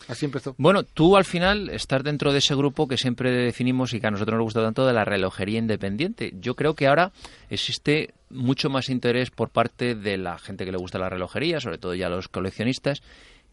Así 0.07 0.25
empezó. 0.25 0.53
Bueno, 0.59 0.83
tú 0.83 1.17
al 1.17 1.25
final 1.25 1.69
estás 1.69 2.03
dentro 2.03 2.31
de 2.31 2.37
ese 2.37 2.53
grupo 2.53 2.87
que 2.87 2.97
siempre 2.97 3.31
definimos 3.31 3.93
y 3.93 3.99
que 3.99 4.05
a 4.05 4.11
nosotros 4.11 4.37
nos 4.37 4.43
gusta 4.43 4.61
tanto 4.61 4.85
de 4.85 4.93
la 4.93 5.05
relojería 5.05 5.57
independiente. 5.57 6.33
Yo 6.39 6.55
creo 6.55 6.75
que 6.75 6.87
ahora 6.87 7.11
existe 7.49 8.13
mucho 8.29 8.69
más 8.69 8.89
interés 8.89 9.31
por 9.31 9.49
parte 9.49 9.95
de 9.95 10.17
la 10.17 10.37
gente 10.37 10.65
que 10.65 10.71
le 10.71 10.77
gusta 10.77 10.99
la 10.99 11.09
relojería, 11.09 11.59
sobre 11.59 11.79
todo 11.79 11.95
ya 11.95 12.09
los 12.09 12.27
coleccionistas. 12.27 13.01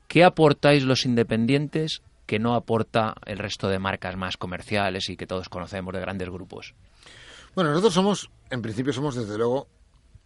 ¿Qué 0.07 0.23
aportáis 0.23 0.85
los 0.85 1.07
independientes 1.07 2.03
que 2.27 2.39
no 2.39 2.55
aporta 2.55 3.15
el 3.25 3.39
resto 3.39 3.69
de 3.69 3.79
marcas 3.79 4.17
más 4.17 4.37
comerciales 4.37 5.09
y 5.09 5.17
que 5.17 5.27
todos 5.27 5.49
conocemos 5.49 5.95
de 5.95 6.01
grandes 6.01 6.29
grupos? 6.29 6.75
Bueno, 7.55 7.71
nosotros 7.71 7.95
somos, 7.95 8.31
en 8.51 8.61
principio 8.61 8.93
somos 8.93 9.15
desde 9.15 9.39
luego, 9.39 9.67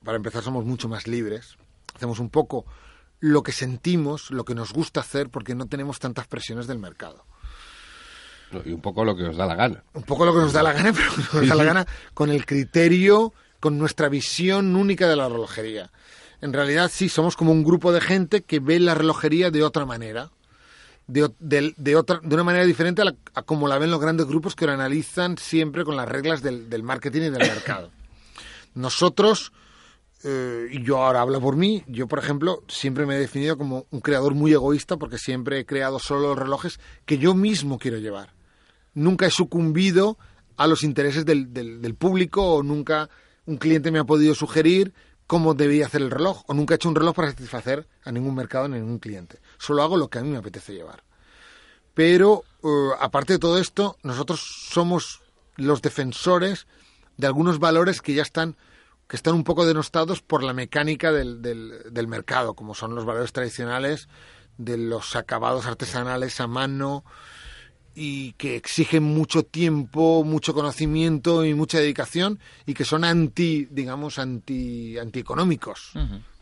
para 0.04 0.16
empezar 0.16 0.42
somos 0.42 0.64
mucho 0.64 0.88
más 0.88 1.06
libres 1.06 1.56
hacemos 1.96 2.20
un 2.20 2.30
poco 2.30 2.66
lo 3.20 3.42
que 3.42 3.52
sentimos, 3.52 4.30
lo 4.30 4.44
que 4.44 4.54
nos 4.54 4.72
gusta 4.72 5.00
hacer, 5.00 5.30
porque 5.30 5.54
no 5.54 5.66
tenemos 5.66 5.98
tantas 5.98 6.26
presiones 6.26 6.66
del 6.66 6.78
mercado. 6.78 7.24
Y 8.64 8.72
un 8.72 8.80
poco 8.80 9.04
lo 9.04 9.16
que 9.16 9.24
nos 9.24 9.36
da 9.36 9.46
la 9.46 9.56
gana. 9.56 9.82
Un 9.94 10.04
poco 10.04 10.24
lo 10.24 10.32
que 10.32 10.40
nos 10.40 10.52
da 10.52 10.62
la 10.62 10.72
gana, 10.72 10.92
pero 10.94 11.10
nos 11.40 11.48
da 11.48 11.54
la 11.54 11.64
gana 11.64 11.86
con 12.14 12.30
el 12.30 12.46
criterio, 12.46 13.32
con 13.60 13.78
nuestra 13.78 14.08
visión 14.08 14.76
única 14.76 15.08
de 15.08 15.16
la 15.16 15.28
relojería. 15.28 15.90
En 16.40 16.52
realidad 16.52 16.90
sí, 16.92 17.08
somos 17.08 17.36
como 17.36 17.52
un 17.52 17.64
grupo 17.64 17.92
de 17.92 18.00
gente 18.00 18.42
que 18.42 18.60
ve 18.60 18.78
la 18.78 18.94
relojería 18.94 19.50
de 19.50 19.64
otra 19.64 19.86
manera. 19.86 20.30
De, 21.08 21.30
de, 21.38 21.94
otra, 21.94 22.18
de 22.20 22.34
una 22.34 22.42
manera 22.42 22.64
diferente 22.64 23.00
a, 23.00 23.14
a, 23.34 23.42
como 23.42 23.68
la 23.68 23.78
ven 23.78 23.92
los 23.92 24.00
grandes 24.00 24.26
grupos 24.26 24.56
que 24.56 24.66
lo 24.66 24.72
analizan 24.72 25.38
siempre 25.38 25.84
con 25.84 25.94
las 25.94 26.08
reglas 26.08 26.42
del, 26.42 26.68
del 26.68 26.82
marketing 26.82 27.20
y 27.20 27.30
del 27.30 27.48
mercado. 27.48 27.90
Nosotros 28.74 29.52
eh, 30.24 30.68
yo 30.82 31.02
ahora 31.02 31.20
hablo 31.20 31.40
por 31.40 31.56
mí, 31.56 31.84
yo 31.86 32.08
por 32.08 32.18
ejemplo 32.18 32.62
siempre 32.68 33.06
me 33.06 33.16
he 33.16 33.18
definido 33.18 33.58
como 33.58 33.86
un 33.90 34.00
creador 34.00 34.34
muy 34.34 34.52
egoísta 34.52 34.96
porque 34.96 35.18
siempre 35.18 35.60
he 35.60 35.66
creado 35.66 35.98
solo 35.98 36.28
los 36.28 36.38
relojes 36.38 36.80
que 37.04 37.18
yo 37.18 37.34
mismo 37.34 37.78
quiero 37.78 37.98
llevar. 37.98 38.34
Nunca 38.94 39.26
he 39.26 39.30
sucumbido 39.30 40.18
a 40.56 40.66
los 40.66 40.82
intereses 40.82 41.26
del, 41.26 41.52
del, 41.52 41.94
público 41.94 42.42
o 42.42 42.62
nunca 42.62 43.10
un 43.44 43.58
cliente 43.58 43.90
me 43.90 43.98
ha 43.98 44.04
podido 44.04 44.34
sugerir 44.34 44.94
cómo 45.26 45.54
debía 45.54 45.86
hacer 45.86 46.00
el 46.00 46.10
reloj 46.10 46.42
o 46.46 46.54
nunca 46.54 46.74
he 46.74 46.76
hecho 46.76 46.88
un 46.88 46.94
reloj 46.94 47.14
para 47.14 47.28
satisfacer 47.28 47.86
a 48.04 48.10
ningún 48.10 48.34
mercado 48.34 48.68
ni 48.68 48.76
a 48.76 48.80
ningún 48.80 48.98
cliente. 48.98 49.40
Solo 49.58 49.82
hago 49.82 49.98
lo 49.98 50.08
que 50.08 50.18
a 50.18 50.22
mí 50.22 50.30
me 50.30 50.38
apetece 50.38 50.72
llevar. 50.72 51.04
Pero 51.92 52.44
eh, 52.62 52.68
aparte 53.00 53.34
de 53.34 53.38
todo 53.38 53.58
esto, 53.58 53.98
nosotros 54.02 54.40
somos 54.70 55.22
los 55.56 55.82
defensores 55.82 56.66
de 57.16 57.26
algunos 57.26 57.58
valores 57.58 58.02
que 58.02 58.14
ya 58.14 58.22
están 58.22 58.56
que 59.08 59.16
están 59.16 59.34
un 59.34 59.44
poco 59.44 59.66
denostados 59.66 60.20
por 60.20 60.42
la 60.42 60.52
mecánica 60.52 61.12
del, 61.12 61.42
del, 61.42 62.08
mercado, 62.08 62.54
como 62.54 62.74
son 62.74 62.94
los 62.94 63.04
valores 63.04 63.32
tradicionales 63.32 64.08
de 64.58 64.76
los 64.78 65.14
acabados 65.14 65.66
artesanales 65.66 66.40
a 66.40 66.46
mano 66.46 67.04
y 67.94 68.32
que 68.32 68.56
exigen 68.56 69.04
mucho 69.04 69.44
tiempo, 69.44 70.24
mucho 70.24 70.54
conocimiento 70.54 71.44
y 71.44 71.54
mucha 71.54 71.78
dedicación 71.78 72.40
y 72.66 72.74
que 72.74 72.84
son 72.84 73.04
anti, 73.04 73.66
digamos, 73.70 74.18
anti, 74.18 74.98
antieconómicos 74.98 75.92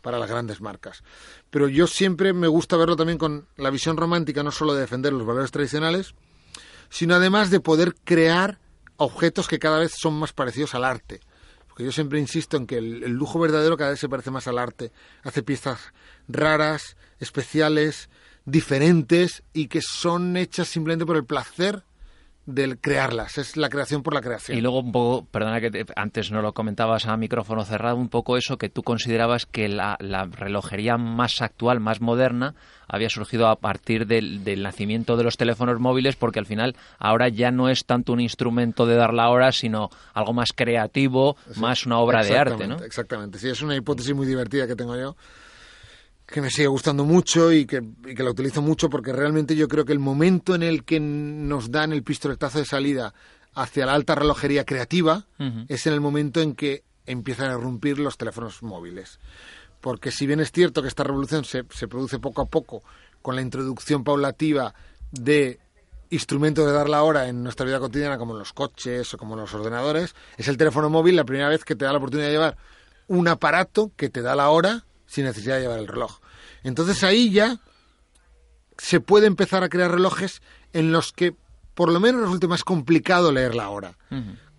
para 0.01 0.19
las 0.19 0.31
grandes 0.31 0.61
marcas. 0.61 1.03
Pero 1.51 1.69
yo 1.69 1.87
siempre 1.87 2.33
me 2.33 2.49
gusta 2.49 2.77
verlo 2.77 2.97
también 2.97 3.19
con 3.19 3.47
la 3.57 3.71
visión 3.71 3.97
romántica, 3.97 4.43
no 4.43 4.51
solo 4.53 4.75
de 4.75 4.81
defender 4.81 5.13
los 5.13 5.27
valores 5.27 5.51
tradicionales, 5.51 6.15
sino 6.89 7.15
además 7.15 7.51
de 7.51 7.61
poder 7.61 7.95
crear 8.05 8.59
objetos 8.97 9.49
que 9.49 9.59
cada 9.59 9.79
vez 9.79 9.93
son 9.93 10.15
más 10.15 10.33
parecidos 10.33 10.75
al 10.75 10.85
arte 10.85 11.21
porque 11.75 11.87
yo 11.87 11.91
siempre 11.91 12.21
insisto 12.21 12.57
en 12.57 12.69
que 12.69 12.79
el, 12.79 13.01
lujo 13.11 13.41
verdadero 13.41 13.77
cada 13.77 13.91
vez 13.91 13.99
se 13.99 14.09
parece 14.09 14.31
más 14.31 14.47
al 14.47 14.61
arte. 14.61 14.93
Hace 15.25 15.43
piezas 15.43 15.93
raras, 16.29 16.97
especiales, 17.19 18.11
diferentes 18.45 19.43
y 19.53 19.67
que 19.67 19.81
son 19.83 20.37
hechas 20.37 20.69
simplemente 20.69 21.05
por 21.05 21.17
el 21.17 21.25
placer 21.25 21.83
del 22.47 22.79
crearlas, 22.79 23.39
es 23.39 23.57
la 23.57 23.69
creación 23.69 24.03
por 24.03 24.15
la 24.15 24.21
creación. 24.21 24.57
Y 24.57 24.61
luego 24.61 24.81
un 24.81 24.93
poco, 24.93 25.27
perdona 25.31 25.61
que 25.61 25.87
antes 25.97 26.31
no 26.31 26.43
lo 26.43 26.53
comentabas 26.53 27.07
a 27.07 27.17
micrófono 27.17 27.65
cerrado, 27.65 27.97
un 27.97 28.09
poco 28.09 28.37
eso 28.37 28.59
que 28.59 28.69
tú 28.69 28.83
considerabas 28.83 29.47
que 29.47 29.69
la, 29.69 29.97
relojería 30.31 30.97
más 30.97 31.41
actual, 31.41 31.81
más 31.81 32.01
moderna, 32.01 32.55
había 32.87 33.09
surgido 33.09 33.49
a 33.49 33.57
partir 33.57 34.07
del, 34.07 34.63
nacimiento 34.63 35.17
de 35.17 35.25
los 35.25 35.37
teléfonos 35.37 35.81
móviles, 35.81 36.17
porque 36.17 36.39
al 36.39 36.47
final 36.47 36.77
ahora 36.99 37.29
ya 37.29 37.51
no 37.51 37.69
es 37.69 37.87
tanto 37.87 38.13
un 38.13 38.21
instrumento 38.21 38.87
de 38.87 38.97
dar 38.97 39.15
la 39.15 39.31
hora, 39.31 39.53
sino 39.53 39.89
algo 40.13 40.33
más 40.33 40.53
creativo, 40.55 41.37
más 41.57 41.87
una 41.87 41.99
obra 41.99 42.23
de 42.23 42.37
arte, 42.37 42.67
¿no? 42.67 42.77
Exactamente, 42.77 43.39
sí, 43.39 43.49
es 43.49 43.63
una 43.63 43.75
hipótesis 43.75 44.15
muy 44.15 44.27
divertida 44.27 44.67
que 44.67 44.77
tengo 44.77 44.97
yo 44.97 45.17
que 46.27 46.41
me 46.41 46.51
sigue 46.51 46.69
gustando 46.69 47.05
mucho 47.05 47.53
y 47.53 47.67
que, 47.67 47.83
y 48.07 48.15
que 48.15 48.23
la 48.23 48.31
utilizo 48.31 48.63
mucho 48.63 48.89
porque 48.89 49.13
realmente 49.13 49.57
yo 49.57 49.69
creo 49.69 49.85
que 49.85 49.93
el 49.93 49.99
momento 49.99 50.55
en 50.55 50.63
el 50.63 50.85
que 50.85 50.99
nos 51.01 51.71
dan 51.71 51.93
el 51.93 52.03
pistoletazo 52.03 52.59
de 52.59 52.65
salida 52.65 53.15
hacia 53.55 53.87
la 53.87 53.95
alta 53.95 54.15
relojería 54.15 54.65
creativa 54.65 55.27
es 55.69 55.87
en 55.87 55.93
el 55.93 56.01
momento 56.01 56.41
en 56.41 56.55
que 56.55 56.83
empiezan 57.07 57.51
a 57.51 57.55
irrumpir 57.55 57.99
los 57.99 58.17
teléfonos 58.17 58.63
móviles. 58.63 59.21
Porque 59.81 60.11
si 60.11 60.27
bien 60.27 60.41
es 60.41 60.51
cierto 60.51 60.83
que 60.83 60.89
esta 60.89 61.05
revolución 61.05 61.45
se, 61.45 61.65
se 61.71 61.89
produce 61.89 62.19
poco 62.19 62.43
a 62.43 62.47
poco 62.47 62.83
con 63.23 63.37
la 63.37 63.43
introducción 63.43 64.03
paulativa 64.03 64.75
de 65.13 65.61
instrumentos 66.11 66.67
de 66.67 66.73
dar 66.73 66.89
la 66.89 67.03
hora 67.03 67.29
en 67.29 67.43
nuestra 67.43 67.67
vida 67.67 67.81
cotidiana 67.81 68.19
como 68.19 68.33
en 68.33 68.39
los 68.39 68.53
coches 68.53 69.13
o 69.15 69.19
como 69.19 69.35
en 69.35 69.41
los 69.41 69.55
ordenadores, 69.55 70.15
es 70.37 70.49
el 70.49 70.57
teléfono 70.57 70.91
móvil 70.91 71.17
la 71.17 71.25
primera 71.25 71.49
vez 71.49 71.65
que 71.65 71.75
te 71.75 71.85
da 71.85 71.93
la 71.93 71.99
oportunidad 71.99 72.29
de 72.29 72.33
llevar 72.33 72.57
un 73.09 73.29
aparato 73.29 73.93
que 73.97 74.09
te 74.09 74.23
da 74.23 74.35
la 74.35 74.49
hora 74.51 74.85
sin 75.15 75.27
necesidad 75.27 75.55
de 75.55 75.63
llevar 75.63 75.79
el 75.79 75.87
reloj. 75.87 76.19
Entonces 76.65 77.05
ahí 77.05 77.31
ya 77.31 77.61
se 78.79 78.99
puede 78.99 79.29
empezar 79.29 79.63
a 79.63 79.69
crear 79.69 79.93
relojes 79.93 80.43
en 80.73 80.91
los 80.91 81.13
que 81.13 81.37
por 81.75 81.93
lo 81.93 82.01
menos 82.01 82.23
resulte 82.23 82.49
más 82.49 82.65
complicado 82.65 83.31
leer 83.31 83.55
la 83.55 83.69
hora. 83.69 83.97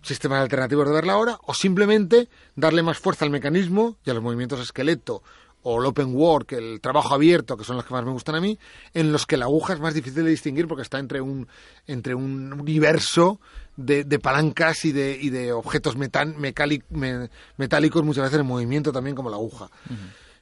Sistemas 0.00 0.40
alternativos 0.40 0.86
de 0.86 0.94
ver 0.94 1.06
la 1.06 1.18
hora 1.18 1.38
o 1.42 1.52
simplemente 1.52 2.30
darle 2.54 2.82
más 2.82 2.98
fuerza 2.98 3.26
al 3.26 3.30
mecanismo 3.30 3.98
y 4.02 4.10
a 4.10 4.14
los 4.14 4.22
movimientos 4.22 4.60
esqueleto 4.60 5.22
o 5.62 5.80
el 5.80 5.86
open 5.86 6.14
work, 6.14 6.52
el 6.52 6.80
trabajo 6.80 7.12
abierto, 7.12 7.56
que 7.56 7.64
son 7.64 7.76
los 7.76 7.84
que 7.84 7.92
más 7.92 8.04
me 8.04 8.12
gustan 8.12 8.36
a 8.36 8.40
mí, 8.40 8.58
en 8.94 9.12
los 9.12 9.26
que 9.26 9.36
la 9.36 9.46
aguja 9.46 9.74
es 9.74 9.80
más 9.80 9.92
difícil 9.92 10.24
de 10.24 10.30
distinguir 10.30 10.68
porque 10.68 10.82
está 10.82 11.00
entre 11.00 11.20
un, 11.20 11.48
entre 11.86 12.14
un 12.14 12.52
universo 12.52 13.40
de, 13.76 14.04
palancas 14.20 14.84
y 14.84 14.92
de, 14.92 15.18
y 15.20 15.28
de 15.28 15.52
objetos 15.52 15.96
metálicos 15.96 18.04
muchas 18.04 18.24
veces 18.24 18.38
en 18.38 18.46
movimiento 18.46 18.92
también 18.92 19.16
como 19.16 19.28
la 19.28 19.36
aguja. 19.36 19.68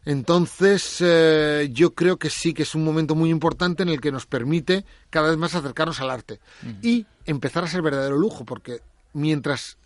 Entonces, 0.05 0.99
eh, 1.01 1.69
yo 1.73 1.95
creo 1.95 2.19
que 2.19 2.31
sí 2.31 2.53
que 2.53 2.65
es 2.65 2.75
un 2.75 2.85
momento 2.85 3.15
muy 3.15 3.31
importante 3.31 3.83
en 3.83 3.89
el 3.89 4.01
que 4.01 4.13
nos 4.13 4.27
permite 4.27 4.85
cada 5.11 5.29
vez 5.29 5.39
más 5.39 5.55
acercarnos 5.55 6.01
al 6.01 6.11
arte 6.11 6.41
y 6.83 7.07
empezar 7.25 7.65
a 7.65 7.69
ser 7.69 7.83
verdadero 7.83 8.17
lujo, 8.17 8.45
porque 8.45 8.81
mientras 9.13 9.79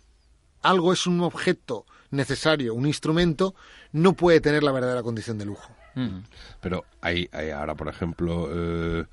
algo 0.61 0.91
es 0.91 1.07
un 1.07 1.21
objeto 1.21 1.85
necesario, 2.11 2.73
un 2.73 2.85
instrumento, 2.85 3.55
no 3.91 4.13
puede 4.13 4.41
tener 4.41 4.63
la 4.63 4.71
verdadera 4.71 5.03
condición 5.03 5.37
de 5.37 5.45
lujo. 5.45 5.73
Pero 6.61 6.85
hay, 7.01 7.27
hay, 7.31 7.49
ahora, 7.49 7.75
por 7.75 7.89
ejemplo, 7.89 8.49
eh, 8.51 9.05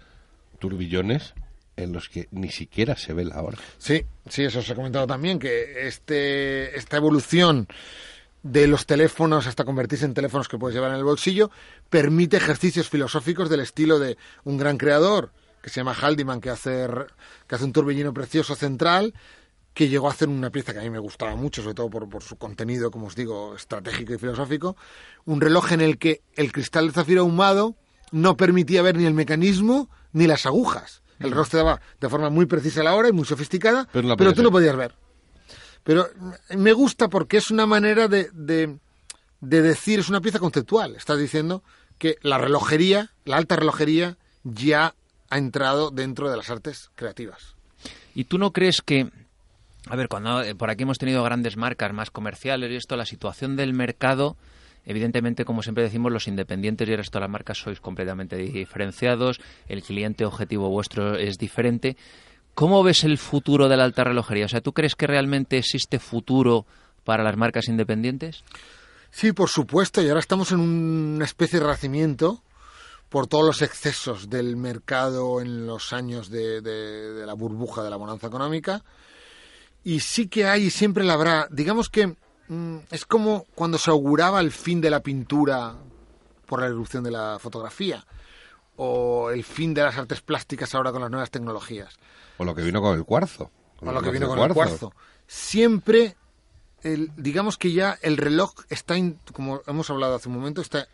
turbillones 0.61 1.35
en 1.77 1.93
los 1.93 2.09
que 2.09 2.29
ni 2.31 2.51
siquiera 2.51 2.97
se 2.97 3.13
ve 3.13 3.25
la 3.25 3.43
hora. 3.43 3.59
Sí, 3.79 4.05
sí, 4.29 4.45
eso 4.45 4.63
se 4.63 4.73
ha 4.73 4.77
comentado 4.77 5.07
también, 5.07 5.39
que 5.39 5.87
este, 5.87 6.77
esta 6.77 6.97
evolución 6.97 7.67
de 8.51 8.67
los 8.67 8.87
teléfonos 8.87 9.47
hasta 9.47 9.65
convertirse 9.65 10.05
en 10.05 10.15
teléfonos 10.15 10.49
que 10.49 10.59
puedes 10.59 10.75
llevar 10.75 10.91
en 10.93 10.99
el 10.99 11.05
bolsillo, 11.05 11.51
permite 11.91 12.37
ejercicios 12.37 12.89
filosóficos 12.89 13.51
del 13.51 13.61
estilo 13.61 13.99
de 13.99 14.17
un 14.45 14.57
gran 14.57 14.79
creador, 14.79 15.33
que 15.63 15.71
se 15.71 15.81
llama 15.81 15.95
Haldiman, 15.95 16.41
que 16.41 16.51
hace, 16.51 16.87
que 17.49 17.55
hace 17.55 17.65
un 17.65 17.73
turbellino 17.73 18.15
precioso 18.15 18.55
central, 18.55 19.15
que 19.75 19.89
llegó 19.89 20.09
a 20.09 20.13
hacer 20.13 20.29
una 20.29 20.51
pieza 20.51 20.73
que 20.73 20.79
a 20.79 20.83
mí 20.83 20.91
me 20.91 20.99
gustaba 20.99 21.35
mucho, 21.35 21.61
sobre 21.61 21.75
todo 21.75 21.91
por, 21.91 22.09
por, 22.09 22.23
su 22.23 22.37
contenido, 22.37 22.91
como 22.91 23.09
os 23.09 23.17
digo, 23.17 23.57
estratégico 23.57 24.15
y 24.15 24.19
filosófico, 24.19 24.77
un 25.25 25.41
reloj 25.41 25.73
en 25.73 25.81
el 25.81 25.99
que 25.99 26.23
el 26.37 26.53
cristal 26.53 26.87
de 26.87 26.93
zafiro 26.93 27.23
ahumado 27.23 27.75
no 28.13 28.37
permitía 28.37 28.81
ver 28.83 28.97
ni 28.97 29.07
el 29.07 29.15
mecanismo 29.15 29.91
ni 30.13 30.27
las 30.27 30.47
agujas. 30.47 31.03
El 31.19 31.31
reloj 31.31 31.49
te 31.49 31.57
daba 31.57 31.81
de 32.01 32.09
forma 32.09 32.31
muy 32.31 32.47
precisa 32.47 32.83
la 32.83 32.95
hora 32.95 33.09
y 33.09 33.13
muy 33.13 33.25
sofisticada, 33.25 33.89
pero, 33.93 34.17
pero 34.17 34.35
tú 34.35 34.43
no 34.43 34.53
podías 34.53 34.77
ver. 34.77 34.95
Pero 35.87 36.09
me 36.51 36.73
gusta 36.73 37.07
porque 37.07 37.37
es 37.37 37.53
una 37.53 37.65
manera 37.65 38.09
de, 38.09 38.29
de, 38.33 38.77
decir, 39.63 40.01
es 40.01 40.09
una 40.09 40.21
pieza 40.21 40.41
conceptual. 40.41 40.97
Estás 40.97 41.17
diciendo 41.17 41.63
que 41.97 42.17
la 42.23 42.39
relojería, 42.39 43.13
la 43.25 43.37
alta 43.37 43.55
relojería, 43.55 44.17
ya 44.43 44.97
ha 45.31 45.39
entrado 45.39 45.93
dentro 45.93 46.29
de 46.29 46.37
las 46.37 46.51
artes 46.51 46.91
creativas. 46.97 47.55
¿Y 48.17 48.25
tú 48.25 48.37
no 48.37 48.53
crees 48.53 48.83
que, 48.83 49.13
a 49.89 49.95
ver, 49.95 50.09
cuando 50.09 50.43
eh, 50.43 50.57
por 50.57 50.71
aquí 50.71 50.83
hemos 50.83 50.99
tenido 50.99 51.23
grandes 51.23 51.57
marcas 51.57 51.93
más 51.93 52.11
comerciales 52.11 52.73
y 52.73 52.75
esto, 52.75 52.97
la 52.97 53.07
situación 53.07 53.55
del 53.55 53.73
mercado, 53.73 54.37
evidentemente, 54.87 55.45
como 55.45 55.63
siempre 55.63 55.85
decimos, 55.85 56.11
los 56.11 56.27
independientes 56.27 56.89
y 56.89 56.91
el 56.91 56.99
resto 56.99 57.19
de 57.19 57.27
las 57.27 57.31
marcas 57.31 57.59
sois 57.59 57.79
completamente 57.79 58.35
diferenciados, 58.35 59.41
el 59.69 59.85
cliente 59.85 60.25
objetivo 60.25 60.69
vuestro 60.69 61.15
es 61.15 61.39
diferente. 61.39 61.97
¿Cómo 62.57 62.83
ves 62.83 63.05
el 63.05 63.19
futuro 63.19 63.69
de 63.69 63.77
la 63.77 63.85
alta 63.85 64.03
relojería? 64.03 64.47
O 64.47 64.49
sea, 64.49 64.63
¿tú 64.63 64.73
crees 64.73 64.95
que 64.95 65.07
realmente 65.07 65.59
existe 65.59 65.99
futuro 65.99 66.65
para 67.05 67.23
las 67.23 67.37
marcas 67.37 67.69
independientes? 67.69 68.45
Sí, 69.11 69.33
por 69.33 69.51
supuesto, 69.51 70.01
y 70.01 70.09
ahora 70.09 70.21
estamos 70.21 70.53
en 70.53 70.61
una 70.61 71.27
especie 71.27 71.59
de 71.59 71.67
renacimiento 71.67 72.43
por 73.11 73.27
todos 73.27 73.45
los 73.45 73.61
excesos 73.61 74.31
del 74.31 74.57
mercado 74.57 75.43
en 75.43 75.67
los 75.67 75.93
años 75.93 76.31
de, 76.31 76.63
la 77.27 77.35
burbuja 77.35 77.83
de 77.83 77.91
la 77.91 77.97
bonanza 77.97 78.29
económica. 78.29 78.83
Y 79.85 80.01
sí 80.01 80.29
que 80.29 80.47
hay 80.47 80.65
y 80.65 80.71
siempre 80.71 81.05
la 81.05 81.13
habrá. 81.13 81.49
Digamos 81.51 81.91
que 81.91 82.17
mm, 82.49 82.79
es 82.91 83.05
como 83.05 83.45
cuando 83.55 83.77
se 83.77 83.91
auguraba 83.91 84.41
el 84.41 84.51
fin 84.51 84.81
de 84.81 84.89
la 84.89 85.01
pintura 85.01 85.75
por 86.47 86.63
la 86.63 86.69
erupción 86.69 87.05
de 87.05 87.11
la 87.11 87.37
fotografía 87.39 88.03
o 88.77 89.31
el 89.31 89.45
fin 89.45 89.75
de 89.75 89.83
las 89.83 89.97
artes 89.97 90.21
plásticas 90.21 90.75
ahora 90.75 90.93
con 90.93 91.01
las 91.01 91.11
nuevas 91.11 91.31
tecnologías. 91.31 91.97
O 92.39 92.45
lo 92.45 92.55
que 92.55 92.63
vino 92.63 92.81
con 92.81 92.97
el 92.97 93.05
cuarzo. 93.05 93.51
O 93.81 93.93
lo 93.93 94.03
que 94.03 94.11
vino 94.11 94.29
con 94.29 94.39
el 94.39 94.53
cuarzo. 94.53 94.93
Siempre 95.27 96.17
digamos 97.17 97.57
que 97.59 97.73
ya 97.73 97.99
el 98.03 98.17
reloj 98.17 98.53
está, 98.69 98.95
como 99.33 99.63
hemos 99.67 99.91
hablado 99.91 100.15
hace 100.15 100.29
un 100.29 100.37
momento, 100.37 100.61
está, 100.61 100.89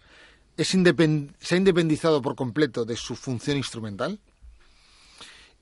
es 0.57 0.69
se 0.69 1.55
ha 1.55 1.59
independizado 1.59 2.23
por 2.23 2.35
completo 2.35 2.85
de 2.85 2.97
su 2.97 3.17
función 3.17 3.57
instrumental 3.57 4.21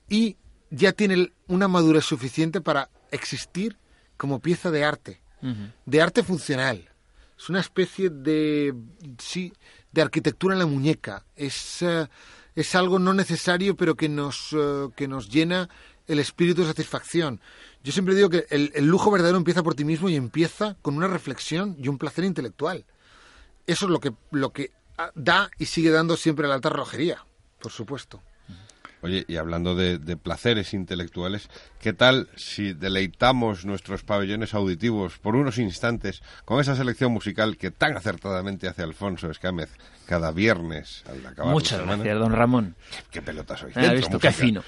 y 0.09 0.37
ya 0.69 0.93
tiene 0.93 1.31
una 1.47 1.67
madurez 1.67 2.05
suficiente 2.05 2.61
para 2.61 2.89
existir 3.11 3.77
como 4.17 4.39
pieza 4.39 4.71
de 4.71 4.83
arte, 4.83 5.21
de 5.85 6.01
arte 6.01 6.23
funcional. 6.23 6.89
Es 7.37 7.49
una 7.49 7.59
especie 7.59 8.09
de, 8.09 8.75
sí, 9.17 9.51
de 9.91 10.01
arquitectura 10.01 10.53
en 10.53 10.59
la 10.59 10.65
muñeca. 10.65 11.25
Es, 11.35 11.81
eh, 11.81 12.07
es 12.55 12.75
algo 12.75 12.99
no 12.99 13.13
necesario, 13.13 13.75
pero 13.75 13.95
que 13.95 14.09
nos, 14.09 14.53
eh, 14.53 14.89
que 14.95 15.07
nos 15.07 15.29
llena 15.29 15.69
el 16.07 16.19
espíritu 16.19 16.61
de 16.61 16.67
satisfacción. 16.67 17.39
Yo 17.83 17.91
siempre 17.91 18.15
digo 18.15 18.29
que 18.29 18.45
el, 18.49 18.85
lujo 18.85 19.11
verdadero 19.11 19.37
empieza 19.37 19.63
por 19.63 19.75
ti 19.75 19.85
mismo 19.85 20.09
y 20.09 20.15
empieza 20.15 20.75
con 20.81 20.95
una 20.95 21.07
reflexión 21.07 21.75
y 21.79 21.87
un 21.87 21.97
placer 21.97 22.23
intelectual. 22.23 22.85
Eso 23.65 23.85
es 23.85 23.91
lo 23.91 23.99
que, 23.99 24.13
lo 24.31 24.51
que 24.51 24.71
ah, 24.97 25.11
da 25.15 25.49
y 25.57 25.65
sigue 25.65 25.89
dando 25.89 26.17
siempre 26.17 26.47
la 26.47 26.55
alta 26.55 26.69
relojería, 26.69 27.25
por 27.59 27.71
supuesto. 27.71 28.21
Oye, 29.01 29.25
y 29.27 29.37
hablando 29.37 29.75
de, 29.75 29.99
placeres 30.17 30.73
intelectuales, 30.73 31.49
¿qué 31.79 31.93
tal 31.93 32.29
si 32.35 32.73
deleitamos 32.73 33.65
nuestros 33.65 34.03
pabellones 34.03 34.53
auditivos 34.53 35.17
por 35.17 35.35
unos 35.35 35.57
instantes 35.57 36.21
con 36.45 36.59
esa 36.59 36.75
selección 36.75 37.11
musical 37.11 37.57
que 37.57 37.71
tan 37.71 37.97
acertadamente 37.97 38.67
hace 38.67 38.83
Alfonso 38.83 39.31
Escámez 39.31 39.69
cada 40.05 40.31
viernes 40.31 41.03
al 41.09 41.25
acabar 41.25 41.51
Muchas 41.51 41.85
gracias, 41.85 42.19
don 42.19 42.31
Ramón. 42.31 42.75
Qué, 43.09 43.21
pelota 43.21 43.57
soy. 43.57 43.71
visto, 43.95 44.19
qué 44.19 44.31
fino. 44.31 44.63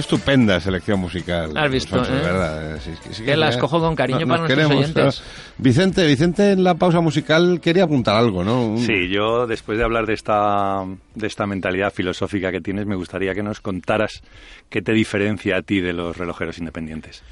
Qué 0.00 0.14
estupenda 0.14 0.58
selección 0.60 0.98
musical. 0.98 1.54
Has 1.58 1.70
visto, 1.70 2.02
¿eh? 2.02 2.08
verdad. 2.08 2.80
que, 3.22 3.36
las 3.36 3.58
cojo 3.58 3.80
con 3.80 3.94
cariño 3.94 4.26
para 4.26 4.46
nuestros 4.46 4.70
oyentes. 4.70 5.22
Vicente, 5.58 6.06
Vicente 6.06 6.52
en 6.52 6.64
la 6.64 6.74
pausa 6.76 7.02
musical 7.02 7.60
quería 7.60 7.84
apuntar 7.84 8.16
algo, 8.16 8.42
¿no? 8.42 8.78
Sí, 8.78 9.10
yo 9.10 9.46
después 9.46 9.76
de 9.76 9.84
hablar 9.84 10.06
de 10.06 10.14
esta, 10.14 10.86
de 11.14 11.26
esta 11.26 11.46
mentalidad 11.46 11.92
filosófica 11.92 12.50
que 12.50 12.62
tienes, 12.62 12.86
me 12.86 12.96
gustaría 12.96 13.34
que 13.34 13.42
nos 13.42 13.60
contaras 13.60 14.22
qué 14.70 14.80
te 14.80 14.92
diferencia 14.92 15.58
a 15.58 15.62
ti 15.62 15.82
de 15.82 15.92
los 15.92 16.16
relojeros 16.16 16.56
independientes. 16.56 17.22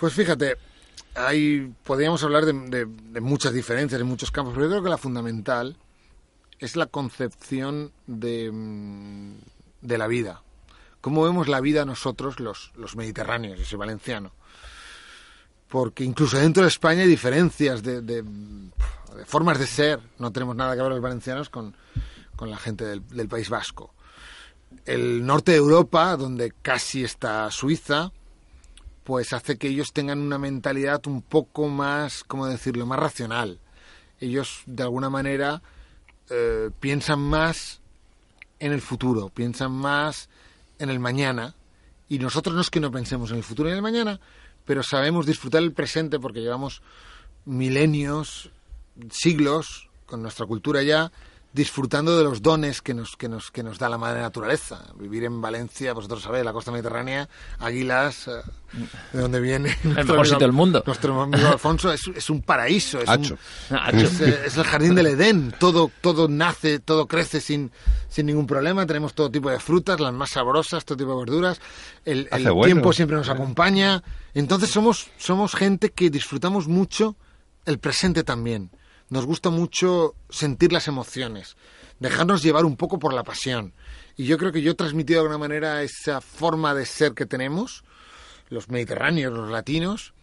Pues 0.00 0.14
fíjate, 0.14 0.54
hay, 1.16 1.70
podríamos 1.84 2.24
hablar 2.24 2.46
de, 2.46 2.86
de 2.86 3.20
muchas 3.20 3.52
diferencias 3.52 4.00
en 4.00 4.06
muchos 4.06 4.30
campos, 4.30 4.54
pero 4.54 4.64
yo 4.64 4.70
creo 4.70 4.84
que 4.84 4.90
la 4.90 4.96
fundamental 4.96 5.76
es 6.60 6.76
la 6.76 6.86
concepción 6.86 7.92
de, 8.06 8.50
mm, 8.50 9.34
de 9.82 9.98
la 9.98 10.06
vida 10.06 10.40
cómo 11.06 11.22
vemos 11.22 11.46
la 11.46 11.60
vida 11.60 11.84
nosotros, 11.84 12.40
los, 12.40 12.72
los 12.74 12.96
mediterráneos, 12.96 13.60
ese 13.60 13.76
valenciano. 13.76 14.32
porque 15.68 16.02
incluso 16.02 16.36
dentro 16.36 16.64
de 16.64 16.68
España 16.68 17.02
hay 17.02 17.08
diferencias 17.08 17.84
de, 17.84 18.00
de, 18.00 18.24
formas 19.24 19.56
de 19.60 19.68
ser. 19.68 20.00
No 20.18 20.32
tenemos 20.32 20.56
nada 20.56 20.74
que 20.74 20.82
ver 20.82 20.90
los 20.90 21.00
valencianos 21.00 21.48
con, 21.48 21.76
con 22.34 22.50
la 22.50 22.56
gente 22.56 22.84
del, 22.84 23.06
del, 23.06 23.28
País 23.28 23.48
Vasco. 23.48 23.94
El 24.84 25.24
norte 25.24 25.52
de 25.52 25.58
Europa, 25.58 26.16
donde 26.16 26.52
casi 26.60 27.04
está 27.04 27.48
Suiza, 27.52 28.10
pues 29.04 29.32
hace 29.32 29.58
que 29.58 29.68
ellos 29.68 29.92
tengan 29.92 30.18
una 30.18 30.38
mentalidad 30.38 31.06
un 31.06 31.22
poco 31.22 31.68
más, 31.68 32.24
¿cómo 32.24 32.48
decirlo?, 32.48 32.84
más 32.84 32.98
racional. 32.98 33.60
Ellos, 34.18 34.64
de 34.66 34.82
alguna 34.82 35.08
manera, 35.08 35.62
eh, 36.30 36.70
piensan 36.80 37.20
más 37.20 37.80
en 38.58 38.72
el 38.72 38.80
futuro, 38.80 39.28
piensan 39.28 39.70
más 39.70 40.28
en 40.78 40.90
el 40.90 40.98
mañana. 40.98 41.54
Y 42.08 42.18
nosotros 42.18 42.54
no 42.54 42.60
es 42.60 42.70
que 42.70 42.80
no 42.80 42.90
pensemos 42.90 43.30
en 43.30 43.38
el 43.38 43.42
futuro 43.42 43.68
y 43.68 43.72
en 43.72 43.76
el 43.76 43.82
mañana, 43.82 44.20
pero 44.64 44.82
sabemos 44.82 45.26
disfrutar 45.26 45.62
el 45.62 45.72
presente 45.72 46.18
porque 46.18 46.40
llevamos 46.40 46.82
milenios, 47.44 48.50
siglos 49.10 49.88
con 50.06 50.22
nuestra 50.22 50.46
cultura 50.46 50.82
ya 50.82 51.10
disfrutando 51.56 52.18
de 52.18 52.22
los 52.22 52.42
dones 52.42 52.82
que 52.82 52.92
nos, 52.92 53.16
que 53.16 53.30
nos, 53.30 53.50
que 53.50 53.62
nos 53.62 53.78
da 53.78 53.88
la 53.88 53.96
madre 53.96 54.20
naturaleza. 54.20 54.84
Vivir 54.94 55.24
en 55.24 55.40
Valencia, 55.40 55.94
vosotros 55.94 56.22
sabéis, 56.22 56.44
la 56.44 56.52
costa 56.52 56.70
mediterránea, 56.70 57.28
Águilas, 57.58 58.28
eh, 58.28 58.42
de 59.14 59.20
donde 59.20 59.40
viene 59.40 59.74
el 59.82 60.04
mejor 60.04 60.26
sitio 60.26 60.40
del 60.46 60.52
mundo. 60.52 60.82
Nuestro 60.86 61.22
amigo 61.22 61.48
Alfonso 61.48 61.90
es, 61.90 62.02
es 62.14 62.28
un 62.28 62.42
paraíso, 62.42 63.00
es, 63.00 63.08
un, 63.08 63.38
es, 63.94 64.20
eh, 64.20 64.42
es, 64.44 64.56
el 64.58 64.64
jardín 64.64 64.94
del 64.94 65.06
Edén. 65.06 65.54
Todo, 65.58 65.90
todo 66.02 66.28
nace, 66.28 66.78
todo 66.78 67.06
crece 67.06 67.40
sin, 67.40 67.72
sin 68.10 68.26
ningún 68.26 68.46
problema. 68.46 68.84
Tenemos 68.84 69.14
todo 69.14 69.30
tipo 69.30 69.48
de 69.48 69.58
frutas, 69.58 69.98
las 69.98 70.12
más 70.12 70.30
sabrosas, 70.30 70.84
todo 70.84 70.98
tipo 70.98 71.12
de 71.12 71.24
verduras. 71.24 71.60
El, 72.04 72.28
el 72.32 72.44
bueno. 72.52 72.66
tiempo 72.66 72.92
siempre 72.92 73.16
nos 73.16 73.30
acompaña. 73.30 74.02
Entonces 74.34 74.70
somos, 74.70 75.08
somos 75.16 75.54
gente 75.54 75.90
que 75.90 76.10
disfrutamos 76.10 76.68
mucho 76.68 77.16
el 77.64 77.78
presente 77.78 78.24
también 78.24 78.70
nos 79.08 79.24
gusta 79.24 79.50
mucho 79.50 80.14
sentir 80.28 80.72
las 80.72 80.88
emociones, 80.88 81.56
dejarnos 82.00 82.42
llevar 82.42 82.64
un 82.64 82.76
poco 82.76 82.98
por 82.98 83.14
la 83.14 83.22
pasión. 83.22 83.72
Y 84.16 84.24
yo 84.24 84.38
creo 84.38 84.52
que 84.52 84.62
yo 84.62 84.72
he 84.72 84.74
transmitido 84.74 85.20
de 85.20 85.26
alguna 85.26 85.38
manera 85.38 85.82
esa 85.82 86.20
forma 86.20 86.74
de 86.74 86.86
ser 86.86 87.12
que 87.12 87.26
tenemos, 87.26 87.84
los 88.48 88.68
mediterráneos, 88.68 89.32
los 89.32 89.50
latinos, 89.50 90.14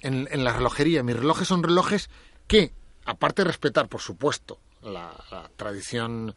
en, 0.00 0.44
la 0.44 0.52
relojería. 0.52 1.02
Mis 1.02 1.16
relojes 1.16 1.48
son 1.48 1.62
relojes 1.62 2.10
que, 2.46 2.72
aparte 3.04 3.42
de 3.42 3.48
respetar, 3.48 3.88
por 3.88 4.00
supuesto, 4.00 4.58
la, 4.82 5.12
la 5.30 5.50
tradición 5.56 6.34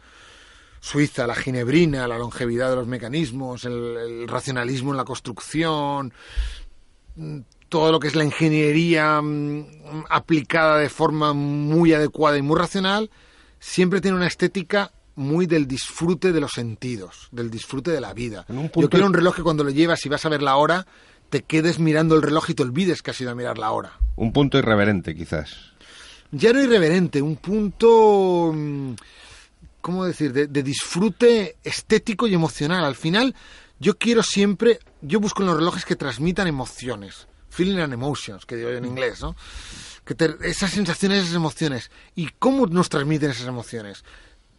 suiza, 0.79 1.27
la 1.27 1.35
ginebrina, 1.35 2.07
la 2.07 2.17
longevidad 2.17 2.69
de 2.69 2.77
los 2.77 2.87
mecanismos, 2.87 3.65
el, 3.65 3.97
el 3.97 4.27
racionalismo 4.27 4.91
en 4.91 4.97
la 4.97 5.03
construcción, 5.03 6.13
todo 7.69 7.91
lo 7.91 7.99
que 7.99 8.07
es 8.07 8.15
la 8.15 8.25
ingeniería 8.25 9.21
mm, 9.21 10.05
aplicada 10.09 10.77
de 10.77 10.89
forma 10.89 11.33
muy 11.33 11.93
adecuada 11.93 12.37
y 12.37 12.41
muy 12.41 12.57
racional, 12.57 13.09
siempre 13.59 14.01
tiene 14.01 14.17
una 14.17 14.27
estética 14.27 14.91
muy 15.15 15.45
del 15.45 15.67
disfrute 15.67 16.31
de 16.31 16.39
los 16.39 16.51
sentidos, 16.51 17.27
del 17.31 17.49
disfrute 17.49 17.91
de 17.91 18.01
la 18.01 18.13
vida. 18.13 18.45
Yo 18.75 18.89
quiero 18.89 19.05
un 19.05 19.13
reloj 19.13 19.35
que 19.35 19.43
cuando 19.43 19.63
lo 19.63 19.69
llevas 19.69 20.05
y 20.05 20.09
vas 20.09 20.25
a 20.25 20.29
ver 20.29 20.41
la 20.41 20.55
hora, 20.55 20.87
te 21.29 21.43
quedes 21.43 21.77
mirando 21.77 22.15
el 22.15 22.21
reloj 22.21 22.49
y 22.49 22.53
te 22.53 22.63
olvides 22.63 23.01
que 23.01 23.11
has 23.11 23.21
ido 23.21 23.31
a 23.31 23.35
mirar 23.35 23.57
la 23.57 23.71
hora. 23.71 23.91
Un 24.15 24.31
punto 24.31 24.57
irreverente, 24.57 25.15
quizás. 25.15 25.73
Ya 26.31 26.53
no 26.53 26.61
irreverente, 26.61 27.21
un 27.21 27.35
punto, 27.35 28.51
mm, 28.55 28.93
¿cómo 29.81 30.05
decir?, 30.05 30.31
de, 30.31 30.47
de 30.47 30.63
disfrute 30.63 31.57
estético 31.63 32.27
y 32.27 32.33
emocional. 32.33 32.85
Al 32.85 32.95
final, 32.95 33.35
yo 33.79 33.97
quiero 33.97 34.23
siempre, 34.23 34.79
yo 35.01 35.19
busco 35.19 35.43
en 35.43 35.47
los 35.47 35.57
relojes 35.57 35.83
que 35.85 35.97
transmitan 35.97 36.47
emociones 36.47 37.27
feeling 37.49 37.79
and 37.79 37.93
emotions, 37.93 38.45
que 38.45 38.55
digo 38.55 38.69
yo 38.69 38.77
en 38.77 38.85
inglés, 38.85 39.21
¿no? 39.21 39.35
Que 40.05 40.15
te, 40.15 40.35
esas 40.43 40.71
sensaciones, 40.71 41.23
esas 41.23 41.35
emociones. 41.35 41.91
¿Y 42.15 42.29
cómo 42.39 42.67
nos 42.67 42.89
transmiten 42.89 43.31
esas 43.31 43.47
emociones? 43.47 44.03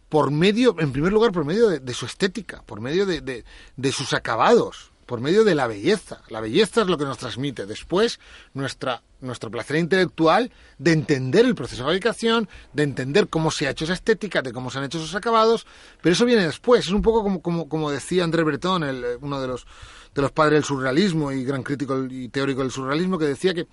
Por 0.09 0.31
medio, 0.31 0.75
en 0.79 0.91
primer 0.91 1.11
lugar, 1.11 1.31
por 1.31 1.45
medio 1.45 1.69
de, 1.69 1.93
su 1.93 2.05
estética, 2.05 2.61
por 2.63 2.81
medio 2.81 3.05
de, 3.05 3.21
de, 3.21 3.91
sus 3.91 4.13
acabados, 4.13 4.90
por 5.11 5.19
medio 5.19 5.43
de 5.43 5.55
la 5.55 5.67
belleza. 5.67 6.21
La 6.29 6.39
belleza 6.39 6.83
es 6.83 6.87
lo 6.87 6.97
que 6.97 7.03
nos 7.03 7.17
transmite. 7.17 7.65
Después, 7.65 8.17
nuestra, 8.53 9.03
nuestro 9.19 9.51
placer 9.51 9.75
intelectual 9.75 10.53
de 10.77 10.93
entender 10.93 11.43
el 11.43 11.53
proceso 11.53 11.81
de 11.81 11.87
fabricación, 11.87 12.47
de 12.71 12.83
entender 12.83 13.27
cómo 13.27 13.51
se 13.51 13.67
ha 13.67 13.71
hecho 13.71 13.83
esa 13.83 13.93
estética, 13.93 14.41
de 14.41 14.53
cómo 14.53 14.71
se 14.71 14.77
han 14.77 14.85
hecho 14.85 14.99
esos 14.99 15.13
acabados, 15.13 15.67
pero 16.01 16.13
eso 16.13 16.23
viene 16.23 16.45
después. 16.45 16.85
Es 16.85 16.93
un 16.93 17.01
poco 17.01 17.23
como, 17.23 17.41
como, 17.41 17.67
como 17.67 17.91
decía 17.91 18.23
André 18.23 18.43
Breton, 18.43 18.85
el, 18.85 19.03
uno 19.19 19.41
de 19.41 19.47
los 19.47 19.67
de 20.15 20.21
los 20.21 20.31
padres 20.31 20.53
del 20.53 20.63
surrealismo 20.63 21.33
y 21.33 21.43
gran 21.43 21.61
crítico 21.61 22.05
y 22.09 22.29
teórico 22.29 22.61
del 22.61 22.71
surrealismo, 22.71 23.17
que 23.17 23.25
decía 23.25 23.53
que 23.53 23.67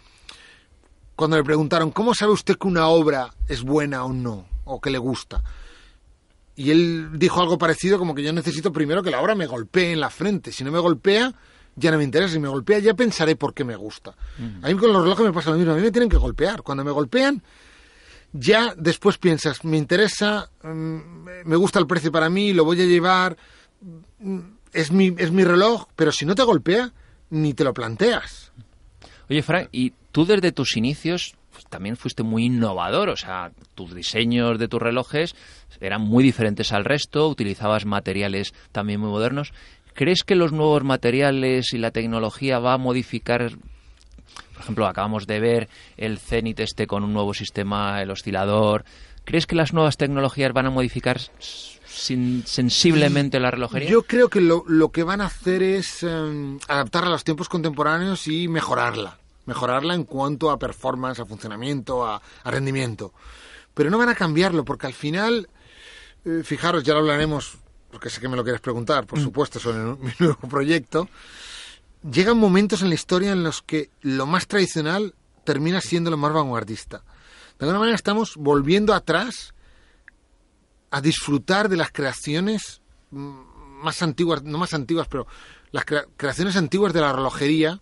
cuando 1.15 1.37
le 1.37 1.45
preguntaron, 1.45 1.93
¿cómo 1.93 2.15
sabe 2.15 2.33
usted 2.33 2.57
que 2.57 2.67
una 2.67 2.89
obra 2.89 3.33
es 3.47 3.63
buena 3.63 4.05
o 4.05 4.13
no? 4.13 4.45
O 4.65 4.81
que 4.81 4.91
le 4.91 4.99
gusta. 4.99 5.45
Y 6.59 6.71
él 6.73 7.11
dijo 7.15 7.41
algo 7.41 7.57
parecido 7.57 7.99
como 7.99 8.15
que 8.15 8.23
yo 8.23 8.33
necesito 8.33 8.73
primero 8.73 9.03
que 9.03 9.11
la 9.11 9.21
obra 9.21 9.35
me 9.35 9.47
golpee 9.47 9.93
en 9.93 10.01
la 10.01 10.11
frente. 10.11 10.51
Si 10.51 10.65
no 10.65 10.73
me 10.73 10.81
golpea, 10.81 11.33
ya 11.77 11.91
no 11.91 11.99
me 11.99 12.05
interesa. 12.05 12.35
Si 12.35 12.41
me 12.41 12.49
golpea, 12.49 12.81
ya 12.81 12.95
pensaré 12.95 13.37
por 13.37 13.55
qué 13.55 13.63
me 13.63 13.77
gusta. 13.77 14.15
A 14.63 14.69
mí 14.69 14.75
con 14.75 14.93
los 14.93 15.03
relojes 15.03 15.25
me 15.25 15.33
pasa 15.33 15.51
lo 15.51 15.57
mismo. 15.57 15.73
A 15.73 15.77
mí 15.77 15.83
me 15.83 15.93
tienen 15.93 16.09
que 16.09 16.17
golpear. 16.17 16.63
Cuando 16.63 16.83
me 16.83 16.91
golpean, 16.91 17.43
ya 18.33 18.75
después 18.77 19.19
piensas, 19.19 19.65
me 19.65 19.77
interesa, 19.77 20.51
me 20.65 21.57
gusta 21.57 21.79
el 21.79 21.87
precio 21.87 22.11
para 22.11 22.29
mí, 22.29 22.53
lo 22.53 22.65
voy 22.65 22.81
a 22.83 22.85
llevar 22.85 23.37
es 24.73 24.93
mi, 24.93 25.15
es 25.17 25.31
mi 25.31 25.45
reloj, 25.45 25.87
pero 25.97 26.13
si 26.13 26.27
no 26.27 26.35
te 26.35 26.43
golpea, 26.43 26.93
ni 27.31 27.55
te 27.55 27.65
lo 27.65 27.73
planteas. 27.73 28.53
Oye, 29.31 29.43
Frank, 29.43 29.69
y 29.73 29.93
tú 30.13 30.25
desde 30.25 30.53
tus 30.53 30.77
inicios 30.77 31.35
también 31.69 31.97
fuiste 31.97 32.23
muy 32.23 32.47
innovador, 32.47 33.09
o 33.09 33.17
sea, 33.17 33.53
tus 33.75 33.95
diseños 33.95 34.59
de 34.59 34.69
tus 34.69 34.81
relojes 34.81 35.35
eran 35.81 36.03
muy 36.03 36.25
diferentes 36.25 36.73
al 36.73 36.85
resto, 36.85 37.29
utilizabas 37.29 37.85
materiales 37.85 38.55
también 38.73 39.01
muy 39.01 39.11
modernos. 39.11 39.53
¿Crees 39.95 40.23
que 40.23 40.37
los 40.37 40.53
nuevos 40.53 40.85
materiales 40.85 41.73
y 41.73 41.79
la 41.79 41.91
tecnología 41.91 42.59
va 42.59 42.75
a 42.75 42.79
modificar 42.79 43.53
por 44.59 44.65
ejemplo, 44.65 44.87
acabamos 44.89 45.27
de 45.29 45.39
ver 45.39 45.69
el 45.97 46.19
Zenit 46.19 46.59
este 46.59 46.89
con 46.89 47.05
un 47.05 47.13
nuevo 47.13 47.33
sistema, 47.33 48.03
el 48.03 48.11
oscilador. 48.11 48.85
¿Crees 49.25 49.47
que 49.47 49.55
las 49.55 49.73
nuevas 49.73 49.97
tecnologías 49.97 50.53
van 50.53 50.67
a 50.67 50.71
modificar 50.71 51.21
sensiblemente 51.87 53.39
la 53.39 53.53
relojería? 53.53 53.89
Yo 53.89 54.03
creo 54.03 54.29
que 54.29 54.41
lo, 54.41 54.65
que 54.91 55.05
van 55.05 55.21
a 55.21 55.27
hacer 55.27 55.63
es 55.63 56.03
eh, 56.03 56.59
adaptarla 56.67 57.11
a 57.11 57.13
los 57.13 57.25
tiempos 57.25 57.49
contemporáneos 57.49 58.27
y 58.27 58.49
mejorarla. 58.49 59.19
Mejorarla 59.49 59.95
en 59.95 60.05
cuanto 60.05 60.51
a 60.51 60.59
performance, 60.59 61.21
a 61.21 61.25
funcionamiento, 61.25 62.07
a, 62.07 62.21
a 62.45 62.51
rendimiento. 62.51 63.15
Pero 63.73 63.89
no 63.89 63.97
van 63.97 64.11
a 64.11 64.15
cambiarlo 64.15 64.63
porque 64.63 64.87
al 64.87 64.93
final, 64.93 65.49
eh, 66.27 66.43
fijaros, 66.45 66.85
ya 66.85 66.93
lo 66.93 67.01
hablaremos, 67.01 67.57
porque 67.91 68.11
sé 68.11 68.21
que 68.21 68.29
me 68.29 68.37
lo 68.37 68.45
quieres 68.45 68.61
preguntar, 68.61 69.07
por 69.07 69.19
mm. 69.19 69.23
supuesto, 69.23 69.59
sobre 69.59 69.79
mi 70.03 70.13
nuevo 70.19 70.47
proyecto. 70.49 71.09
Llegan 72.03 72.37
momentos 72.37 72.83
en 72.83 72.91
la 72.91 72.95
historia 72.95 73.33
en 73.33 73.43
los 73.43 73.63
que 73.63 73.89
lo 74.03 74.27
más 74.27 74.47
tradicional 74.47 75.15
termina 75.45 75.81
siendo 75.81 76.11
lo 76.11 76.19
más 76.19 76.35
vanguardista. 76.35 76.99
De 77.59 77.65
alguna 77.65 77.79
manera 77.79 77.97
estamos 77.97 78.37
volviendo 78.37 78.93
atrás 78.93 79.55
a 80.91 81.01
disfrutar 81.01 81.71
de 81.71 81.79
las 81.79 81.91
creaciones 81.91 82.83
más 83.11 84.03
antiguas, 84.03 84.43
no 84.43 84.59
más 84.59 84.75
antiguas, 84.75 85.09
pero 85.09 85.27
las 85.71 85.87
crea 85.87 86.05
creaciones 86.19 86.57
antiguas 86.57 86.93
de 86.93 87.01
la 87.01 87.15
relojería 87.15 87.81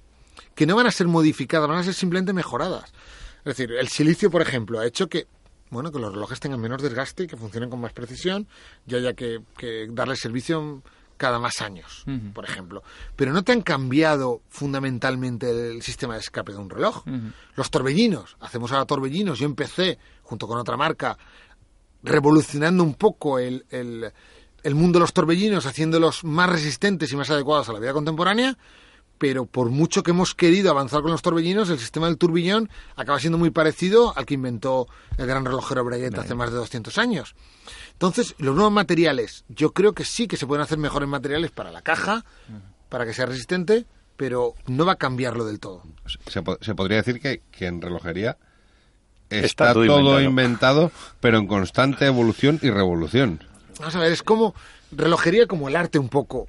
que 0.55 0.67
no 0.67 0.77
van 0.77 0.87
a 0.87 0.91
ser 0.91 1.07
modificadas, 1.07 1.69
van 1.69 1.79
a 1.79 1.83
ser 1.83 1.95
simplemente 1.95 2.33
mejoradas. 2.33 2.93
Es 3.39 3.57
decir, 3.57 3.73
el 3.73 3.89
silicio, 3.89 4.31
por 4.31 4.43
ejemplo, 4.43 4.81
ha 4.81 4.87
hecho 4.87 5.09
que 5.09 5.27
bueno, 5.71 5.91
que 5.91 5.99
los 5.99 6.13
relojes 6.13 6.41
tengan 6.41 6.61
menos 6.61 6.83
desgaste 6.83 7.25
y 7.25 7.27
que 7.27 7.37
funcionen 7.37 7.71
con 7.71 7.81
más 7.81 7.93
precisión 7.93 8.47
y 8.87 8.95
haya 8.95 9.15
que, 9.15 9.41
que 9.59 9.89
darle 9.91 10.17
servicio 10.17 10.83
cada 11.17 11.39
más 11.39 11.61
años, 11.61 12.05
uh 12.07 12.11
-huh. 12.11 12.33
por 12.33 12.45
ejemplo. 12.45 12.83
Pero 13.17 13.33
no 13.33 13.43
te 13.43 13.53
han 13.53 13.63
cambiado 13.63 14.43
fundamentalmente 14.49 15.51
el 15.51 15.83
sistema 15.83 16.15
de 16.15 16.21
escape 16.21 16.53
de 16.53 16.59
un 16.59 16.71
reloj. 16.71 17.07
Uh 17.07 17.11
-huh. 17.11 17.33
Los 17.57 17.71
torbellinos, 17.71 18.37
hacemos 18.41 18.71
ahora 18.73 18.85
torbellinos. 18.85 19.39
Yo 19.39 19.47
empecé, 19.47 19.99
junto 20.23 20.47
con 20.47 20.59
otra 20.59 20.77
marca, 20.77 21.17
revolucionando 22.03 22.85
un 22.85 22.95
poco 22.95 23.39
el, 23.39 23.65
el, 23.71 24.13
el 24.63 24.75
mundo 24.75 24.99
de 24.99 25.05
los 25.05 25.13
torbellinos, 25.13 25.67
haciéndolos 25.67 26.23
más 26.23 26.51
resistentes 26.51 27.11
y 27.13 27.17
más 27.17 27.31
adecuados 27.31 27.69
a 27.69 27.73
la 27.73 27.81
vida 27.81 27.93
contemporánea, 27.93 28.57
pero 29.19 29.47
por 29.47 29.71
mucho 29.71 30.03
que 30.03 30.11
hemos 30.11 30.35
querido 30.35 30.71
avanzar 30.71 31.03
con 31.03 31.11
los 31.11 31.23
torbellinos, 31.23 31.71
el 31.71 31.79
sistema 31.79 32.07
del 32.07 32.19
turbillón 32.19 32.69
acaba 32.97 33.19
siendo 33.19 33.39
muy 33.39 33.51
parecido 33.51 34.17
al 34.17 34.27
que 34.27 34.35
inventó 34.35 34.89
el 35.17 35.27
gran 35.27 35.45
relojero 35.45 35.85
Breguet 35.85 36.19
hace 36.19 36.35
más 36.35 36.51
de 36.51 36.57
200 36.57 36.99
años. 36.99 37.35
Entonces, 37.93 38.35
los 38.39 38.55
nuevos 38.55 38.73
materiales, 38.73 39.45
yo 39.49 39.73
creo 39.73 39.93
que 39.95 40.05
sí 40.05 40.29
que 40.29 40.37
se 40.37 40.47
pueden 40.47 40.63
hacer 40.63 40.79
mejores 40.79 41.09
materiales 41.09 41.51
para 41.51 41.71
la 41.71 41.83
caja, 41.83 42.25
para 42.89 43.07
que 43.07 43.15
sea 43.15 43.27
resistente, 43.27 43.87
pero 44.17 44.55
no 44.67 44.85
va 44.85 44.93
a 44.93 44.97
cambiarlo 44.97 45.45
del 45.45 45.61
todo. 45.61 45.83
Se, 46.07 46.43
se 46.61 46.75
podría 46.75 46.99
decir 46.99 47.21
que, 47.21 47.43
que 47.51 47.67
en 47.67 47.81
relojería 47.81 48.37
está, 49.31 49.47
está 49.47 49.75
todo, 49.75 49.87
todo 49.87 50.21
inventado. 50.21 50.21
inventado, 50.21 50.93
pero 51.21 51.39
en 51.39 51.47
constante 51.47 52.07
evolución 52.07 52.59
y 52.63 52.71
revolución. 52.71 53.43
Vamos 53.79 53.95
a 53.95 54.01
ver, 54.01 54.13
es 54.13 54.23
como 54.23 54.55
relojería 54.93 55.47
como 55.47 55.69
el 55.69 55.77
arte 55.77 55.99
un 55.99 56.09
poco. 56.09 56.49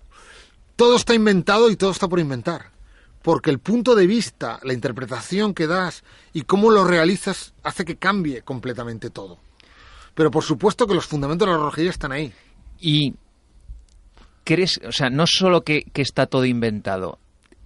Todo 0.78 0.96
está 0.96 1.14
inventado 1.14 1.70
y 1.70 1.76
todo 1.76 1.92
está 1.92 2.08
por 2.08 2.20
inventar. 2.20 2.72
porque 3.24 3.50
el 3.50 3.60
punto 3.60 3.94
de 3.94 4.08
vista, 4.08 4.58
la 4.64 4.72
interpretación 4.72 5.54
que 5.54 5.68
das 5.68 6.06
y 6.32 6.44
cómo 6.44 6.72
lo 6.72 6.86
realizas 6.86 7.54
hace 7.62 7.84
que 7.84 7.98
cambie 7.98 8.44
completamente 8.44 9.10
todo. 9.10 9.38
Pero 10.16 10.32
por 10.32 10.46
supuesto 10.46 10.88
que 10.88 10.94
los 10.94 11.08
fundamentos 11.08 11.46
de 11.46 11.52
la 11.52 11.58
relojería 11.58 11.90
están 11.90 12.14
ahí. 12.14 12.32
Y 12.80 13.16
crees, 14.46 14.80
o 14.88 14.94
sea, 14.94 15.10
no 15.10 15.26
solo 15.28 15.64
que, 15.64 15.84
que 15.92 16.04
está 16.04 16.28
todo 16.28 16.46
inventado, 16.46 17.20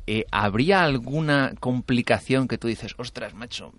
eh, 0.08 0.26
¿habría 0.32 0.82
alguna 0.82 1.54
complicación 1.60 2.48
que 2.48 2.58
tú 2.58 2.68
dices, 2.68 2.96
ostras, 2.98 3.36
macho, 3.36 3.72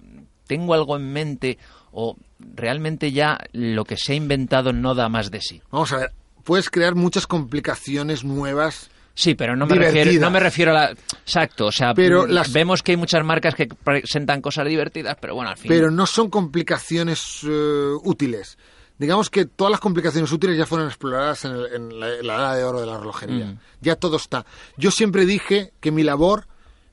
tengo 0.47 0.75
algo 0.75 0.97
en 0.97 1.13
mente 1.13 1.59
o 1.91 2.17
realmente 2.39 3.11
ya 3.11 3.39
lo 3.53 3.85
que 3.85 3.97
se 3.97 4.13
ha 4.13 4.15
inventado 4.15 4.73
no 4.73 4.95
da 4.95 5.09
más 5.09 5.33
de 5.33 5.41
sí? 5.41 5.63
Vamos 5.73 5.93
a 5.93 5.97
ver, 5.97 6.13
puedes 6.45 6.71
crear 6.71 6.95
muchas 6.95 7.27
complicaciones 7.27 8.23
nuevas. 8.23 8.92
Sí, 9.15 9.35
pero 9.35 9.55
no 9.57 9.67
me, 9.67 9.75
refiero, 9.77 10.21
no 10.21 10.31
me 10.31 10.41
refiero 10.41 10.71
a 10.71 10.75
la... 10.75 10.91
Exacto, 10.91 11.67
o 11.67 11.73
sea, 11.73 11.93
Pero 11.95 12.25
mm, 12.27 12.31
las- 12.31 12.53
vemos 12.53 12.83
que 12.83 12.93
hay 12.93 12.97
muchas 12.97 13.23
marcas 13.25 13.55
que 13.55 13.67
presentan 13.67 14.41
cosas 14.41 14.67
divertidas, 14.67 15.17
pero 15.21 15.35
bueno, 15.35 15.51
al 15.51 15.57
fin... 15.59 15.69
Pero 15.69 15.91
no 15.91 16.07
son 16.07 16.31
complicaciones 16.31 17.41
eh, 17.47 17.93
útiles. 18.05 18.57
Digamos 18.99 19.29
que 19.31 19.45
todas 19.45 19.71
las 19.71 19.81
complicaciones 19.81 20.33
útiles 20.33 20.57
ya 20.57 20.65
fueron 20.65 20.87
exploradas 20.89 21.45
en, 21.45 21.53
el- 21.53 21.67
en 21.75 22.01
la, 22.01 22.15
en 22.17 22.27
la 22.27 22.35
edad 22.37 22.57
de 22.57 22.65
oro 22.65 22.81
de 22.81 22.87
la 22.87 22.99
relojería. 22.99 23.47
Mm. 23.47 23.59
Ya 23.83 23.97
todo 23.97 24.17
está. 24.17 24.47
Yo 24.79 24.91
siempre 24.91 25.27
dije 25.27 25.73
que 25.81 25.91
mi 25.91 26.03
labor 26.05 26.47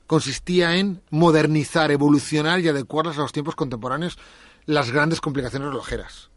consistía 0.06 0.76
en 0.76 1.00
modernizar, 1.10 1.90
evolucionar 1.90 2.60
y 2.60 2.68
adecuarlas 2.68 3.16
a 3.16 3.20
los 3.22 3.32
tiempos 3.32 3.54
contemporáneos 3.54 4.18
las 4.66 4.90
grandes 4.90 5.20
complicaciones 5.20 5.68
relojeras. 5.68 6.28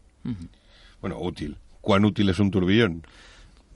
Bueno, 1.00 1.18
útil. 1.20 1.56
¿Cuán 1.80 2.04
útil 2.04 2.28
es 2.30 2.38
un 2.38 2.50
turbillón? 2.50 3.04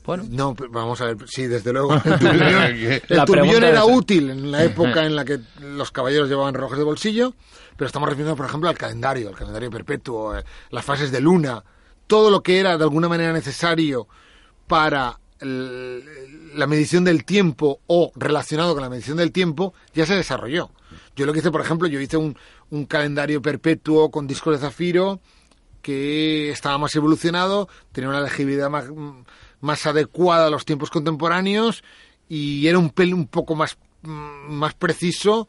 Bueno, 0.08 0.24
No, 0.30 0.54
vamos 0.70 0.98
a 1.02 1.04
ver, 1.04 1.16
sí, 1.26 1.46
desde 1.46 1.70
luego. 1.70 1.92
El 2.20 3.02
el 3.10 3.24
pregunta 3.26 3.68
era 3.68 3.80
es- 3.80 3.86
útil 3.90 4.30
en 4.30 4.50
la 4.50 4.64
época 4.64 5.04
en 5.04 5.14
la 5.14 5.22
que 5.26 5.38
los 5.60 5.90
caballeros 5.90 6.30
llevaban 6.30 6.54
relojes 6.54 6.78
de 6.78 6.84
bolsillo, 6.84 7.34
pero 7.76 7.86
estamos 7.86 8.08
refiriendo, 8.08 8.34
por 8.34 8.46
ejemplo, 8.46 8.70
al 8.70 8.78
calendario, 8.78 9.28
al 9.28 9.34
calendario 9.34 9.70
perpetuo, 9.70 10.38
eh, 10.38 10.44
las 10.70 10.82
fases 10.82 11.12
de 11.12 11.20
luna, 11.20 11.62
todo 12.06 12.30
lo 12.30 12.42
que 12.42 12.58
era 12.58 12.78
de 12.78 12.84
alguna 12.84 13.06
manera 13.06 13.34
necesario 13.34 14.08
para 14.66 15.20
el- 15.40 16.56
la 16.58 16.66
medición 16.66 17.04
del 17.04 17.26
tiempo 17.26 17.80
o 17.86 18.10
relacionado 18.16 18.72
con 18.72 18.82
la 18.82 18.88
medición 18.88 19.18
del 19.18 19.30
tiempo, 19.30 19.74
ya 19.92 20.06
se 20.06 20.14
desarrolló. 20.16 20.70
Yo 21.16 21.26
lo 21.26 21.34
que 21.34 21.40
hice, 21.40 21.50
por 21.50 21.60
ejemplo, 21.60 21.86
yo 21.86 22.00
hice 22.00 22.16
un, 22.16 22.34
un 22.70 22.86
calendario 22.86 23.42
perpetuo 23.42 24.10
con 24.10 24.26
discos 24.26 24.54
de 24.54 24.58
zafiro 24.66 25.20
que 25.82 26.50
estaba 26.50 26.78
más 26.78 26.96
evolucionado, 26.96 27.68
tenía 27.92 28.08
una 28.08 28.22
legibilidad 28.22 28.70
más, 28.70 28.86
más 29.60 29.86
adecuada 29.86 30.46
a 30.46 30.50
los 30.50 30.64
tiempos 30.64 30.90
contemporáneos 30.90 31.82
y 32.28 32.66
era 32.66 32.78
un 32.78 32.90
pel 32.90 33.14
un 33.14 33.26
poco 33.26 33.54
más, 33.54 33.76
mm, 34.02 34.10
más 34.52 34.74
preciso, 34.74 35.48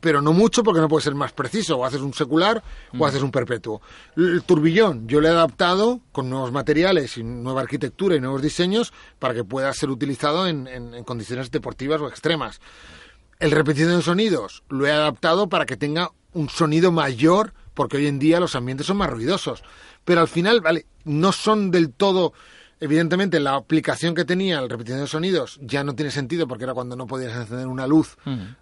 pero 0.00 0.22
no 0.22 0.32
mucho 0.32 0.62
porque 0.62 0.80
no 0.80 0.88
puede 0.88 1.04
ser 1.04 1.14
más 1.14 1.32
preciso. 1.32 1.76
O 1.76 1.84
haces 1.84 2.00
un 2.00 2.14
secular 2.14 2.62
o 2.98 3.04
haces 3.06 3.22
un 3.22 3.30
perpetuo. 3.30 3.82
El 4.16 4.42
turbillón 4.42 5.06
yo 5.06 5.20
le 5.20 5.28
he 5.28 5.30
adaptado 5.30 6.00
con 6.12 6.30
nuevos 6.30 6.50
materiales 6.50 7.18
y 7.18 7.22
nueva 7.24 7.60
arquitectura 7.60 8.16
y 8.16 8.20
nuevos 8.20 8.40
diseños 8.40 8.92
para 9.18 9.34
que 9.34 9.44
pueda 9.44 9.72
ser 9.74 9.90
utilizado 9.90 10.46
en, 10.46 10.66
en- 10.66 10.94
en 10.94 11.04
condiciones 11.04 11.50
deportivas 11.50 12.00
o 12.00 12.08
extremas. 12.08 12.60
El 13.38 13.50
repetición 13.50 13.96
de 13.96 14.02
sonidos 14.02 14.62
lo 14.70 14.86
he 14.86 14.92
adaptado 14.92 15.48
para 15.50 15.66
que 15.66 15.76
tenga 15.76 16.10
un 16.32 16.48
sonido 16.48 16.90
mayor, 16.90 17.52
porque 17.74 17.98
hoy 17.98 18.06
en 18.06 18.18
día 18.18 18.40
los 18.40 18.54
ambientes 18.56 18.86
son 18.86 18.96
más 18.96 19.10
ruidosos. 19.10 19.62
Pero 20.06 20.22
al 20.22 20.28
final, 20.28 20.62
vale, 20.62 20.86
no 21.04 21.32
son 21.32 21.70
del 21.70 21.92
todo. 21.92 22.32
Evidentemente, 22.80 23.40
la 23.40 23.54
aplicación 23.54 24.14
que 24.14 24.24
tenía 24.26 24.58
el 24.58 24.68
repetición 24.68 25.00
de 25.00 25.06
sonidos 25.06 25.58
ya 25.62 25.82
no 25.82 25.94
tiene 25.94 26.10
sentido 26.10 26.46
porque 26.46 26.64
era 26.64 26.74
cuando 26.74 26.94
no 26.96 27.06
podías 27.06 27.34
encender 27.34 27.66
una 27.68 27.86
luz 27.86 28.16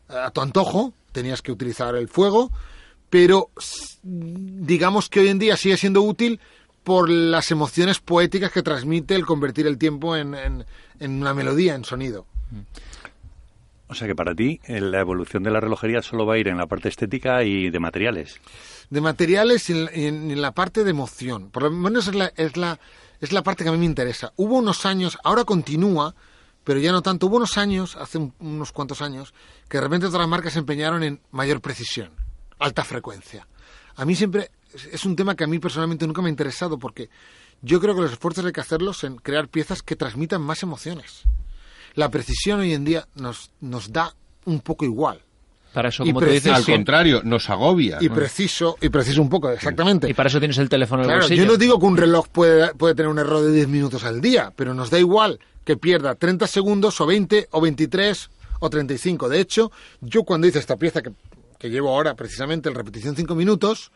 a 0.08 0.30
tu 0.30 0.40
antojo, 0.40 0.92
tenías 1.12 1.42
que 1.42 1.50
utilizar 1.52 1.96
el 1.96 2.08
fuego, 2.08 2.50
pero 3.10 3.50
digamos 4.04 5.08
que 5.08 5.20
hoy 5.20 5.28
en 5.28 5.38
día 5.38 5.56
sigue 5.56 5.76
siendo 5.76 6.02
útil 6.02 6.38
por 6.84 7.08
las 7.10 7.50
emociones 7.50 7.98
poéticas 7.98 8.52
que 8.52 8.62
transmite 8.62 9.14
el 9.14 9.24
convertir 9.26 9.66
el 9.66 9.78
tiempo 9.78 10.16
en, 10.16 10.34
en- 10.34 10.64
en 11.00 11.10
una 11.20 11.34
melodía, 11.34 11.74
en 11.74 11.84
sonido. 11.84 12.26
O 13.88 13.94
sea 13.94 14.06
que 14.06 14.14
para 14.14 14.34
ti 14.34 14.60
eh, 14.66 14.80
la 14.80 15.00
evolución 15.00 15.42
de 15.42 15.50
la 15.50 15.60
relojería 15.60 16.02
solo 16.02 16.24
va 16.26 16.34
a 16.34 16.38
ir 16.38 16.48
en 16.48 16.56
la 16.56 16.66
parte 16.66 16.88
estética 16.88 17.42
y 17.42 17.70
de 17.70 17.80
materiales. 17.80 18.40
de 18.90 19.00
materiales 19.00 19.68
y 19.70 19.72
en, 19.72 19.88
en- 19.92 20.30
en 20.30 20.40
la 20.42 20.52
parte 20.52 20.84
de 20.84 20.90
emoción. 20.90 21.50
Por 21.50 21.64
lo 21.64 21.70
menos 21.70 22.08
es 22.08 22.14
la, 22.14 22.32
es, 22.36 22.56
la, 22.56 22.78
es 23.20 23.32
la 23.32 23.42
parte 23.42 23.64
que 23.64 23.70
a 23.70 23.72
mí 23.72 23.78
me 23.78 23.84
interesa. 23.86 24.32
Hubo 24.36 24.56
unos 24.56 24.84
años, 24.86 25.18
ahora 25.24 25.44
continúa, 25.44 26.14
pero 26.64 26.80
ya 26.80 26.92
no 26.92 27.02
tanto. 27.02 27.26
Hubo 27.26 27.36
unos 27.36 27.56
años, 27.58 27.96
hace 27.96 28.18
un- 28.18 28.34
unos 28.40 28.72
cuantos 28.72 29.02
años, 29.02 29.34
que 29.68 29.78
de 29.78 29.82
repente 29.82 30.08
las 30.10 30.28
marcas 30.28 30.52
se 30.54 30.58
empeñaron 30.60 31.02
en 31.02 31.20
mayor 31.30 31.60
precisión, 31.60 32.10
alta 32.58 32.84
frecuencia. 32.84 33.46
A 33.96 34.04
mí 34.04 34.14
siempre 34.16 34.50
es- 34.72 34.86
es 34.86 35.04
un 35.04 35.14
tema 35.16 35.34
que 35.36 35.44
a 35.44 35.46
mí 35.46 35.58
personalmente 35.58 36.06
nunca 36.06 36.22
me 36.22 36.28
ha 36.28 36.30
interesado 36.30 36.78
porque 36.78 37.10
yo 37.62 37.80
creo 37.80 37.94
que 37.94 38.00
los 38.02 38.12
esfuerzos 38.12 38.44
hay 38.44 38.52
que 38.52 38.60
hacerlos 38.60 39.04
en 39.04 39.16
crear 39.16 39.48
piezas 39.48 39.82
que 39.82 39.96
transmitan 39.96 40.42
más 40.42 40.62
emociones. 40.62 41.22
La 41.94 42.10
precisión 42.10 42.60
hoy 42.60 42.72
en 42.72 42.84
día 42.84 43.06
nos, 43.14 43.52
nos 43.60 43.92
da 43.92 44.14
un 44.46 44.60
poco 44.60 44.84
igual. 44.84 45.22
Para 45.74 45.90
eso, 45.90 46.04
como 46.04 46.20
tú 46.20 46.26
dices, 46.26 46.52
Al 46.52 46.64
sí. 46.64 46.72
contrario, 46.72 47.20
nos 47.24 47.50
agobia. 47.50 47.98
Y 48.00 48.08
preciso, 48.08 48.76
y 48.80 48.88
preciso 48.88 49.20
un 49.20 49.28
poco, 49.28 49.50
exactamente. 49.50 50.08
y 50.08 50.14
para 50.14 50.28
eso 50.28 50.38
tienes 50.38 50.56
el 50.58 50.68
teléfono 50.70 51.02
en 51.02 51.04
el 51.04 51.08
Claro, 51.14 51.22
bolsillo. 51.24 51.42
yo 51.44 51.50
no 51.50 51.56
digo 51.58 51.78
que 51.78 51.86
un 51.86 51.96
reloj 51.96 52.28
puede, 52.28 52.72
puede 52.74 52.94
tener 52.94 53.10
un 53.10 53.18
error 53.18 53.42
de 53.44 53.52
10 53.52 53.68
minutos 53.68 54.04
al 54.04 54.20
día, 54.22 54.52
pero 54.56 54.72
nos 54.72 54.88
da 54.90 54.98
igual 54.98 55.38
que 55.64 55.76
pierda 55.76 56.14
30 56.14 56.46
segundos 56.46 57.00
o 57.00 57.06
20 57.06 57.48
o 57.50 57.60
23 57.60 58.30
o 58.60 58.70
35. 58.70 59.28
De 59.28 59.40
hecho, 59.40 59.70
yo 60.00 60.22
cuando 60.22 60.46
hice 60.46 60.58
esta 60.60 60.76
pieza 60.76 61.02
que, 61.02 61.10
que 61.58 61.68
llevo 61.70 61.90
ahora 61.90 62.14
precisamente, 62.14 62.68
el 62.68 62.74
repetición 62.74 63.16
5 63.16 63.34
minutos, 63.34 63.90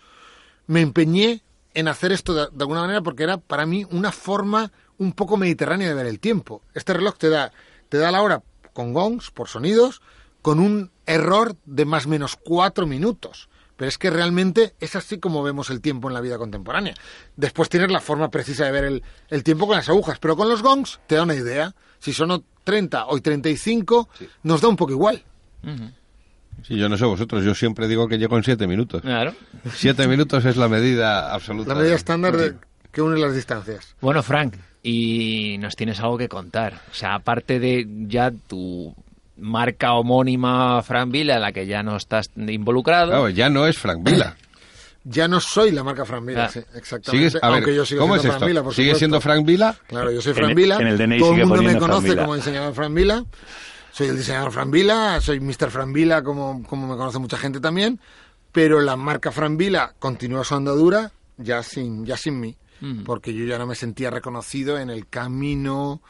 me 0.66 0.80
empeñé 0.80 1.42
en 1.74 1.88
hacer 1.88 2.12
esto 2.12 2.34
de, 2.34 2.40
de 2.52 2.62
alguna 2.64 2.80
manera 2.80 3.00
porque 3.02 3.22
era 3.22 3.38
para 3.38 3.64
mí 3.66 3.86
una 3.90 4.10
forma 4.12 4.72
un 4.98 5.12
poco 5.12 5.36
mediterránea 5.36 5.86
de 5.88 5.94
ver 5.94 6.06
el 6.06 6.18
tiempo. 6.18 6.62
Este 6.74 6.92
reloj 6.92 7.16
te 7.18 7.28
da, 7.28 7.52
te 7.88 7.98
da 7.98 8.10
la 8.10 8.20
hora 8.22 8.42
con 8.72 8.92
gongs, 8.92 9.30
por 9.30 9.48
sonidos, 9.48 10.02
con 10.42 10.58
un 10.58 10.90
error 11.08 11.56
de 11.64 11.84
más 11.84 12.06
o 12.06 12.10
menos 12.10 12.36
cuatro 12.36 12.86
minutos. 12.86 13.48
Pero 13.76 13.88
es 13.88 13.96
que 13.98 14.10
realmente 14.10 14.74
es 14.80 14.96
así 14.96 15.18
como 15.18 15.42
vemos 15.44 15.70
el 15.70 15.80
tiempo 15.80 16.08
en 16.08 16.14
la 16.14 16.20
vida 16.20 16.36
contemporánea. 16.36 16.94
Después 17.36 17.68
tienes 17.68 17.92
la 17.92 18.00
forma 18.00 18.28
precisa 18.28 18.64
de 18.64 18.72
ver 18.72 18.84
el, 18.84 19.02
el 19.28 19.44
tiempo 19.44 19.66
con 19.68 19.76
las 19.76 19.88
agujas, 19.88 20.18
pero 20.18 20.36
con 20.36 20.48
los 20.48 20.62
gongs 20.62 20.98
te 21.06 21.14
da 21.14 21.22
una 21.22 21.36
idea. 21.36 21.74
Si 22.00 22.12
son 22.12 22.44
30 22.64 23.06
o 23.06 23.20
35, 23.20 24.08
nos 24.42 24.60
da 24.60 24.68
un 24.68 24.74
poco 24.76 24.92
igual. 24.92 25.22
Sí, 26.66 26.76
yo 26.76 26.88
no 26.88 26.96
sé 26.96 27.04
vosotros, 27.04 27.44
yo 27.44 27.54
siempre 27.54 27.86
digo 27.86 28.08
que 28.08 28.18
llego 28.18 28.36
en 28.36 28.42
siete 28.42 28.66
minutos. 28.66 29.02
Claro. 29.02 29.32
Siete 29.74 30.08
minutos 30.08 30.44
es 30.44 30.56
la 30.56 30.68
medida 30.68 31.32
absoluta. 31.32 31.72
La 31.74 31.80
medida 31.80 31.94
estándar 31.94 32.36
de- 32.36 32.56
que 32.90 33.00
une 33.00 33.20
las 33.20 33.34
distancias. 33.34 33.94
Bueno, 34.00 34.22
Frank, 34.24 34.56
y 34.82 35.56
nos 35.60 35.76
tienes 35.76 36.00
algo 36.00 36.18
que 36.18 36.28
contar. 36.28 36.80
O 36.90 36.94
sea, 36.94 37.14
aparte 37.14 37.60
de 37.60 37.86
ya 38.08 38.32
tu 38.32 38.92
marca 39.38 39.92
homónima 39.94 40.82
Frank 40.82 41.10
Villa, 41.10 41.36
en 41.36 41.42
la 41.42 41.52
que 41.52 41.66
ya 41.66 41.82
no 41.82 41.96
estás 41.96 42.30
involucrado. 42.36 43.08
Claro, 43.08 43.28
ya 43.28 43.48
no 43.48 43.66
es 43.66 43.78
Frank 43.78 44.02
Vila. 44.02 44.36
Ya 45.04 45.26
no 45.26 45.40
soy 45.40 45.70
la 45.70 45.82
marca 45.82 46.04
Fran 46.04 46.26
Vila, 46.26 46.46
Ah. 46.46 46.48
sí, 46.50 46.58
exactamente. 46.74 47.30
¿Sigues? 47.30 47.42
A 47.42 47.46
ver, 47.48 47.56
Aunque 47.58 47.74
yo 47.74 47.86
sigo 47.86 48.02
¿cómo 48.02 48.16
es 48.16 48.24
esto? 48.26 48.44
Vila, 48.44 48.62
por 48.62 48.74
¿Sigue 48.74 48.88
supuesto. 48.88 48.98
siendo 48.98 49.20
Frank 49.22 49.46
Vila? 49.46 49.74
Claro, 49.86 50.10
yo 50.10 50.20
soy 50.20 50.30
En 50.32 50.36
Fran 50.36 50.50
el- 50.50 50.54
Vila. 50.56 50.76
en 50.80 50.86
el 50.86 50.98
DNI 50.98 51.18
Todo 51.18 51.34
el 51.34 51.46
mundo 51.46 51.62
me 51.62 51.78
conoce 51.78 52.08
Vila. 52.10 52.22
como 52.22 52.34
diseñador 52.36 52.74
Fran 52.74 52.94
Vila. 52.94 53.24
Soy 53.92 54.08
el 54.08 54.16
diseñador 54.18 54.52
Fran 54.52 54.70
Vila, 54.70 55.18
soy 55.22 55.40
Mr. 55.40 55.70
Fran 55.70 55.94
Vila, 55.94 56.22
como, 56.22 56.62
como 56.64 56.86
me 56.88 56.96
conoce 56.96 57.18
mucha 57.20 57.38
gente 57.38 57.58
también. 57.58 57.98
Pero 58.52 58.80
la 58.82 58.96
marca 58.96 59.32
Fran 59.32 59.56
Vila 59.56 59.94
continúa 59.98 60.44
su 60.44 60.56
andadura 60.56 61.10
ya 61.38 61.62
sin, 61.62 62.04
ya 62.04 62.18
sin 62.18 62.38
mí. 62.38 62.56
Porque 63.06 63.32
yo 63.32 63.46
ya 63.46 63.56
no 63.56 63.66
me 63.66 63.76
sentía 63.76 64.10
reconocido 64.10 64.78
en 64.78 64.90
el 64.90 65.06
camino 65.08 66.02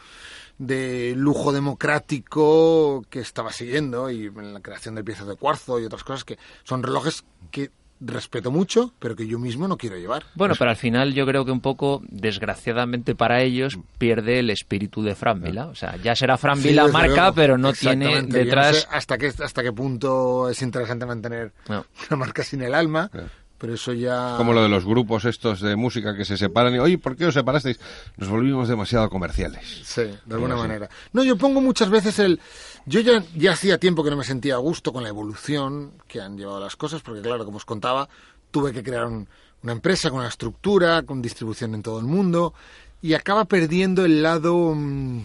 de 0.58 1.14
lujo 1.16 1.52
democrático 1.52 3.04
que 3.10 3.20
estaba 3.20 3.52
siguiendo 3.52 4.10
y 4.10 4.26
en 4.26 4.54
la 4.54 4.60
creación 4.60 4.94
de 4.94 5.04
piezas 5.04 5.26
de 5.28 5.36
cuarzo 5.36 5.78
y 5.80 5.84
otras 5.84 6.04
cosas 6.04 6.24
que 6.24 6.38
son 6.64 6.82
relojes 6.82 7.24
que 7.50 7.70
respeto 8.00 8.52
mucho, 8.52 8.92
pero 9.00 9.16
que 9.16 9.26
yo 9.26 9.40
mismo 9.40 9.66
no 9.66 9.76
quiero 9.76 9.96
llevar. 9.96 10.24
Bueno, 10.36 10.54
pero 10.56 10.70
al 10.70 10.76
final 10.76 11.14
yo 11.14 11.26
creo 11.26 11.44
que 11.44 11.50
un 11.50 11.60
poco, 11.60 12.00
desgraciadamente 12.08 13.16
para 13.16 13.42
ellos, 13.42 13.76
pierde 13.98 14.38
el 14.38 14.50
espíritu 14.50 15.02
de 15.02 15.16
Fran 15.16 15.40
Vila. 15.42 15.66
O 15.66 15.74
sea, 15.74 15.96
ya 15.96 16.14
será 16.14 16.36
Fran 16.36 16.62
Vila 16.62 16.86
marca, 16.88 17.14
luego. 17.16 17.34
pero 17.34 17.58
no 17.58 17.72
tiene 17.72 18.22
no 18.22 18.28
detrás... 18.28 18.82
sé 18.82 18.86
hasta 18.92 19.18
qué 19.18 19.32
hasta 19.42 19.62
qué 19.64 19.72
punto 19.72 20.48
es 20.48 20.62
interesante 20.62 21.06
mantener 21.06 21.52
No. 21.68 21.84
una 22.10 22.16
marca 22.18 22.44
sin 22.44 22.62
el 22.62 22.72
alma, 22.74 23.08
Claro. 23.08 23.28
Pero 23.58 23.74
eso 23.74 23.92
ya 23.92 24.34
Como 24.36 24.52
lo 24.52 24.62
de 24.62 24.68
los 24.68 24.84
grupos 24.84 25.24
estos 25.24 25.60
de 25.60 25.76
música 25.76 26.16
que 26.16 26.24
se 26.24 26.36
separan 26.36 26.74
y, 26.74 26.78
oye, 26.78 26.96
¿por 26.98 27.16
qué 27.16 27.26
os 27.26 27.34
separasteis? 27.34 27.78
Nos 28.16 28.28
volvimos 28.28 28.68
demasiado 28.68 29.10
comerciales. 29.10 29.80
Sí, 29.84 30.02
de 30.24 30.34
alguna 30.34 30.56
manera. 30.56 30.88
No, 31.12 31.22
yo 31.24 31.36
pongo 31.36 31.60
muchas 31.60 31.90
veces 31.90 32.18
el... 32.20 32.40
Yo 32.86 33.00
ya, 33.00 33.22
ya 33.36 33.52
hacía 33.52 33.78
tiempo 33.78 34.02
que 34.02 34.10
no 34.10 34.16
me 34.16 34.24
sentía 34.24 34.54
a 34.54 34.58
gusto 34.58 34.92
con 34.92 35.02
la 35.02 35.08
evolución 35.10 35.92
que 36.06 36.20
han 36.20 36.38
llevado 36.38 36.60
las 36.60 36.76
cosas, 36.76 37.02
porque 37.02 37.20
claro, 37.20 37.44
como 37.44 37.56
os 37.58 37.64
contaba, 37.66 38.08
tuve 38.50 38.72
que 38.72 38.82
crear 38.82 39.04
un- 39.06 39.28
una 39.62 39.72
empresa 39.72 40.08
con 40.10 40.20
una 40.20 40.28
estructura, 40.28 41.02
con 41.02 41.20
distribución 41.20 41.74
en 41.74 41.82
todo 41.82 41.98
el 41.98 42.06
mundo, 42.06 42.54
y 43.02 43.14
acaba 43.14 43.44
perdiendo 43.44 44.04
el 44.04 44.22
lado, 44.22 44.72
mm, 44.74 45.18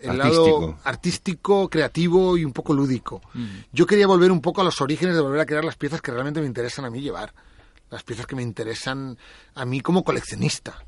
el 0.00 0.18
lado 0.18 0.78
artístico, 0.84 1.68
creativo 1.68 2.36
y 2.36 2.44
un 2.44 2.52
poco 2.52 2.74
lúdico. 2.74 3.20
Yo 3.72 3.86
quería 3.86 4.06
volver 4.06 4.30
un 4.30 4.40
poco 4.40 4.60
a 4.60 4.64
los 4.64 4.80
orígenes 4.80 5.14
de 5.14 5.20
volver 5.22 5.40
a 5.40 5.46
crear 5.46 5.64
las 5.64 5.76
piezas 5.76 6.00
que 6.02 6.12
realmente 6.12 6.40
me 6.40 6.46
interesan 6.46 6.84
a 6.84 6.90
mí 6.90 7.00
llevar, 7.00 7.32
las 7.90 8.02
piezas 8.02 8.26
que 8.26 8.36
me 8.36 8.42
interesan 8.42 9.18
a 9.54 9.64
mí 9.64 9.80
como 9.80 10.04
coleccionista. 10.04 10.84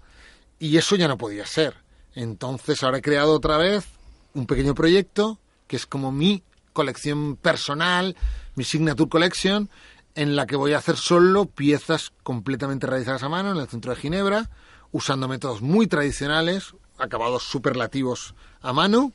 Y 0.59 0.77
eso 0.77 0.97
ya 0.97 1.09
no 1.09 1.19
podía 1.19 1.47
ser. 1.47 1.75
Entonces 2.15 2.83
ahora 2.83 2.99
he 2.99 3.03
creado 3.03 3.35
otra 3.35 3.57
vez 3.57 3.87
un 4.35 4.47
pequeño 4.47 4.75
proyecto 4.75 5.39
que 5.67 5.77
es 5.77 5.87
como 5.87 6.13
mi 6.13 6.43
colección 6.73 7.37
personal, 7.37 8.17
mi 8.55 8.65
Signature 8.65 9.09
Collection, 9.09 9.71
en 10.15 10.37
la 10.37 10.47
que 10.47 10.57
voy 10.57 10.75
a 10.75 10.79
hacer 10.79 10.97
solo 10.97 11.47
piezas 11.47 12.13
completamente 12.23 12.87
realizadas 12.87 13.23
a 13.23 13.29
mano 13.29 13.53
en 13.53 13.59
el 13.59 13.69
centro 13.69 13.95
de 13.95 14.01
Ginebra, 14.01 14.51
usando 14.91 15.29
métodos 15.29 15.63
muy 15.63 15.87
tradicionales, 15.87 16.75
acabados 16.99 17.45
superlativos 17.45 18.35
a 18.61 18.73
mano, 18.73 19.13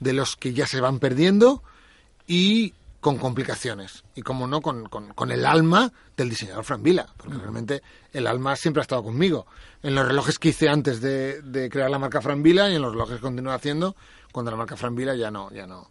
de 0.00 0.12
los 0.12 0.36
que 0.36 0.52
ya 0.52 0.66
se 0.66 0.80
van 0.80 0.98
perdiendo, 0.98 1.62
y 2.26 2.74
con 3.00 3.18
complicaciones. 3.18 4.04
Y 4.14 4.22
como 4.22 4.46
no, 4.46 4.60
con, 4.60 4.86
con, 4.88 5.30
el 5.30 5.46
alma 5.46 5.92
del 6.16 6.30
diseñador 6.30 6.64
Fran 6.64 6.82
Vila, 6.82 7.06
porque 7.16 7.36
realmente 7.36 7.82
el 8.12 8.26
alma 8.26 8.56
siempre 8.56 8.80
ha 8.80 8.82
estado 8.82 9.04
conmigo. 9.04 9.46
En 9.82 9.94
los 9.94 10.06
relojes 10.06 10.38
que 10.38 10.48
hice 10.48 10.68
antes 10.68 11.00
de, 11.00 11.42
de 11.42 11.70
crear 11.70 11.90
la 11.90 11.98
marca 11.98 12.20
Fran 12.20 12.42
Vila 12.42 12.70
y 12.70 12.76
en 12.76 12.82
los 12.82 12.92
relojes 12.92 13.16
que 13.16 13.22
continúo 13.22 13.52
haciendo, 13.52 13.96
cuando 14.32 14.50
la 14.50 14.56
marca 14.56 14.76
Fran 14.76 14.94
Vila 14.94 15.14
ya 15.14 15.30
no, 15.30 15.50
ya 15.52 15.66
no 15.66 15.90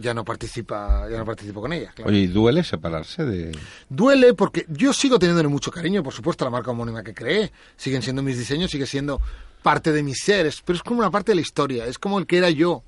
ya 0.00 0.14
no 0.14 0.24
participa 0.24 1.08
ya 1.08 1.18
no 1.18 1.24
participo 1.24 1.60
con 1.60 1.72
ella. 1.72 1.94
Oye, 2.04 2.18
¿y 2.18 2.26
duele 2.26 2.64
separarse 2.64 3.24
de...? 3.24 3.56
Duele 3.88 4.34
porque 4.34 4.66
yo 4.68 4.92
sigo 4.92 5.18
teniéndole 5.18 5.48
mucho 5.48 5.70
cariño, 5.70 6.02
por 6.02 6.12
supuesto, 6.12 6.44
a 6.44 6.46
la 6.46 6.50
marca 6.50 6.70
homónima 6.70 7.02
que 7.02 7.14
creé. 7.14 7.52
Siguen 7.76 8.02
siendo 8.02 8.22
mis 8.22 8.38
diseños, 8.38 8.70
sigue 8.70 8.86
siendo 8.86 9.20
parte 9.62 9.92
de 9.92 10.02
mis 10.02 10.18
seres, 10.18 10.62
pero 10.64 10.76
es 10.76 10.82
como 10.82 11.00
una 11.00 11.10
parte 11.10 11.32
de 11.32 11.36
la 11.36 11.42
historia, 11.42 11.86
es 11.86 11.98
como 11.98 12.18
el 12.18 12.26
que 12.26 12.38
era 12.38 12.50
yo. 12.50 12.82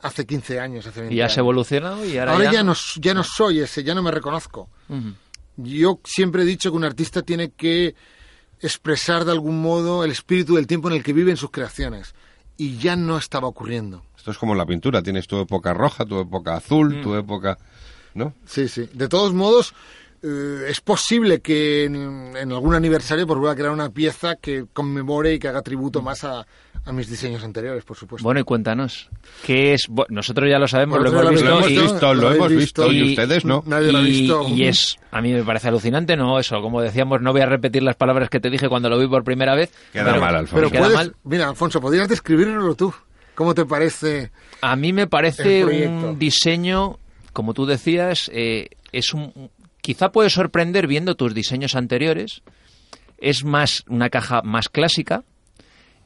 Hace 0.00 0.26
15 0.26 0.60
años, 0.60 0.86
hace 0.86 1.00
20 1.00 1.14
Y 1.14 1.18
ya 1.18 1.26
has 1.26 1.36
evolucionado 1.36 2.04
y 2.04 2.18
ahora, 2.18 2.52
ya... 2.52 2.62
no, 2.62 2.74
ya 2.96 3.14
no 3.14 3.24
soy 3.24 3.60
ese, 3.60 3.82
ya 3.82 3.94
no 3.94 4.02
me 4.02 4.10
reconozco. 4.10 4.68
Yo 5.56 6.00
siempre 6.04 6.42
he 6.42 6.46
dicho 6.46 6.70
que 6.70 6.76
un 6.76 6.84
artista 6.84 7.22
tiene 7.22 7.50
que 7.50 7.96
expresar 8.60 9.24
de 9.24 9.32
algún 9.32 9.60
modo 9.60 10.04
el 10.04 10.10
espíritu 10.10 10.54
del 10.54 10.66
tiempo 10.66 10.88
en 10.88 10.94
el 10.94 11.02
que 11.02 11.12
vive 11.12 11.30
en 11.30 11.36
sus 11.36 11.50
creaciones. 11.50 12.14
Y 12.56 12.78
ya 12.78 12.96
no 12.96 13.18
estaba 13.18 13.48
ocurriendo. 13.48 14.04
Esto 14.16 14.30
es 14.30 14.38
como 14.38 14.54
la 14.54 14.66
pintura, 14.66 15.02
tienes 15.02 15.26
tu 15.26 15.40
época 15.40 15.74
roja, 15.74 16.04
tu 16.04 16.20
época 16.20 16.56
azul, 16.56 17.00
tu 17.02 17.10
mm. 17.10 17.18
época... 17.18 17.58
¿No? 18.14 18.34
Sí, 18.46 18.66
sí. 18.68 18.88
De 18.92 19.06
todos 19.06 19.32
modos, 19.32 19.74
eh, 20.22 20.66
es 20.68 20.80
posible 20.80 21.40
que 21.40 21.84
en, 21.84 22.52
algún 22.52 22.74
aniversario 22.74 23.26
pues 23.26 23.38
voy 23.38 23.50
a 23.50 23.54
crear 23.54 23.70
una 23.70 23.90
pieza 23.90 24.36
que 24.36 24.66
conmemore 24.72 25.34
y 25.34 25.38
que 25.38 25.48
haga 25.48 25.62
tributo 25.62 26.02
más 26.02 26.24
a, 26.24 26.44
mis 26.92 27.10
diseños 27.10 27.44
anteriores, 27.44 27.84
por 27.84 27.98
supuesto. 27.98 28.24
Bueno, 28.24 28.40
y 28.40 28.44
cuéntanos, 28.44 29.10
¿qué 29.44 29.74
es? 29.74 29.88
nosotros 30.08 30.48
ya 30.50 30.58
lo 30.58 30.66
sabemos, 30.66 30.98
lo, 31.02 31.08
hemos 31.08 31.68
visto, 31.68 32.14
lo 32.14 32.32
hemos 32.32 32.48
visto, 32.50 32.90
y, 32.90 33.10
ustedes 33.10 33.44
no. 33.44 33.62
Nadie 33.66 33.92
lo 33.92 33.98
ha 33.98 34.02
visto. 34.02 34.48
Y 34.48 34.64
es, 34.64 34.98
a 35.10 35.20
mí 35.20 35.34
me 35.34 35.44
parece 35.44 35.68
alucinante, 35.68 36.16
¿no? 36.16 36.38
Eso, 36.38 36.62
como 36.62 36.80
decíamos, 36.80 37.20
no 37.20 37.32
voy 37.32 37.42
a 37.42 37.46
repetir 37.46 37.82
las 37.82 37.96
palabras 37.96 38.30
que 38.30 38.40
te 38.40 38.48
dije 38.48 38.70
cuando 38.70 38.88
lo 38.88 38.98
vi 38.98 39.06
por 39.06 39.22
primera 39.22 39.54
vez. 39.54 39.70
Queda 39.92 40.18
mal, 40.18 40.34
Alfonso. 40.34 40.70
Pero 40.70 40.70
puedes, 40.70 41.12
mira, 41.24 41.48
Alfonso, 41.50 41.78
podrías 41.78 42.08
describirlo 42.08 42.74
tú. 42.74 42.94
¿Cómo 43.34 43.54
te 43.54 43.66
parece? 43.66 44.32
A 44.62 44.74
mí 44.74 44.92
me 44.92 45.06
parece 45.06 45.64
un 45.86 46.18
diseño, 46.18 46.98
como 47.34 47.52
tú 47.52 47.66
decías, 47.66 48.30
eh, 48.32 48.70
es 48.92 49.12
un, 49.12 49.50
quizá 49.88 50.10
puede 50.10 50.28
sorprender 50.28 50.86
viendo 50.86 51.14
tus 51.14 51.32
diseños 51.32 51.74
anteriores. 51.74 52.42
Es 53.16 53.42
más 53.42 53.84
una 53.88 54.10
caja 54.10 54.42
más 54.42 54.68
clásica. 54.68 55.24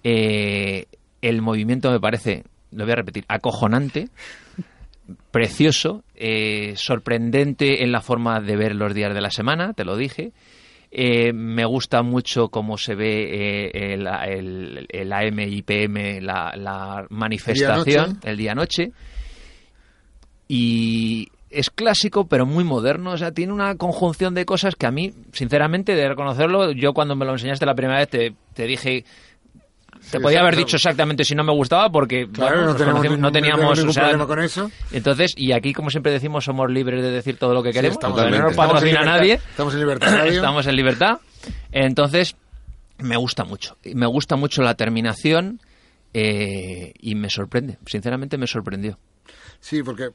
Eh, 0.05 0.87
el 1.21 1.43
movimiento 1.43 1.91
me 1.91 1.99
parece, 1.99 2.45
lo 2.71 2.85
voy 2.85 2.93
a 2.93 2.95
repetir, 2.95 3.25
acojonante, 3.27 4.09
precioso, 5.33 6.05
eh, 6.15 6.75
sorprendente 6.77 7.83
en 7.83 7.91
la 7.91 8.01
forma 8.01 8.41
de 8.41 8.55
ver 8.55 8.77
los 8.77 8.95
días 8.95 9.13
de 9.13 9.21
la 9.21 9.33
semana, 9.33 9.73
te 9.73 9.85
lo 9.85 9.97
dije. 9.97 10.31
Eh, 10.93 11.33
me 11.33 11.65
gusta 11.65 12.05
mucho 12.05 12.51
cómo 12.51 12.79
se 12.79 12.95
ve 12.95 13.65
eh, 13.65 13.95
el, 13.95 14.07
el, 14.07 14.87
el, 14.91 15.13
AM 15.13 15.41
y 15.41 15.63
PM, 15.63 16.21
la, 16.21 17.05
manifestación, 17.11 18.21
el 18.23 18.37
día-noche. 18.37 18.93
Y 20.47 21.27
es 21.53 21.71
clásico, 21.71 22.27
pero 22.27 22.47
muy 22.47 22.65
moderno. 22.65 23.13
O 23.13 23.17
sea, 23.17 23.33
tiene 23.33 23.53
una 23.53 23.77
conjunción 23.77 24.35
de 24.35 24.45
cosas 24.45 24.75
que 24.75 24.87
a 24.87 24.91
mí, 24.91 25.13
sinceramente, 25.33 25.95
de 25.95 26.09
reconocerlo, 26.09 26.73
yo 26.73 26.93
cuando 26.93 27.15
me 27.17 27.25
lo 27.25 27.33
enseñaste 27.33 27.67
la 27.67 27.75
primera 27.75 27.99
vez 27.99 28.09
te, 28.09 28.35
te 28.55 28.67
dije 28.67 29.05
te 30.11 30.21
podía 30.21 30.41
haber 30.41 30.57
dicho 30.57 30.77
exactamente 30.77 31.25
si 31.25 31.35
no 31.35 31.45
me 31.45 31.53
gustaba 31.53 31.89
porque 31.91 32.27
no, 32.27 32.75
teníamos, 33.31 33.79
ningún 33.79 33.95
problema 33.95 34.27
con 34.27 34.41
eso. 34.41 34.71
Entonces, 34.91 35.33
y 35.37 35.53
aquí 35.53 35.73
como 35.73 35.91
siempre 35.91 36.13
decimos, 36.13 36.45
somos 36.45 36.71
libres 36.71 37.03
de 37.03 37.11
decir 37.11 37.37
todo 37.39 37.55
lo 37.55 37.63
que 37.63 37.73
queremos, 37.73 37.99
no 38.03 38.29
nos 38.29 38.57
patrocina 38.57 39.05
nadie. 39.05 39.35
Estamos 39.35 39.75
en 39.75 39.81
libertad. 39.81 40.27
estamos 40.27 40.67
en 40.67 40.77
libertad. 40.77 41.19
Entonces, 41.71 42.37
me 42.99 43.17
gusta 43.17 43.45
mucho. 43.45 43.77
Me 43.95 44.07
gusta 44.07 44.37
mucho 44.37 44.63
la 44.63 44.75
terminación 44.75 45.61
eh, 46.13 46.93
y 46.99 47.15
me 47.15 47.31
sorprende. 47.31 47.79
Sinceramente 47.87 48.39
me 48.39 48.47
sorprendió. 48.47 48.99
Sí, 49.63 49.83
porque 49.85 50.11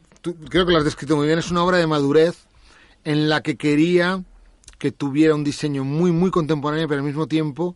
creo 0.50 0.66
que 0.66 0.74
lo 0.74 0.78
has 0.78 0.84
descrito 0.84 1.16
muy 1.16 1.26
bien. 1.26 1.40
Es 1.40 1.50
una 1.50 1.64
obra 1.64 1.78
de 1.78 1.88
madurez 1.88 2.46
en 3.06 3.30
la 3.30 3.42
que 3.42 3.56
quería 3.56 4.22
que 4.78 4.92
tuviera 4.92 5.34
un 5.34 5.46
diseño 5.46 5.86
muy, 5.86 6.12
muy 6.12 6.32
contemporáneo, 6.32 6.88
pero 6.88 7.00
al 7.00 7.08
mismo 7.08 7.28
tiempo 7.28 7.76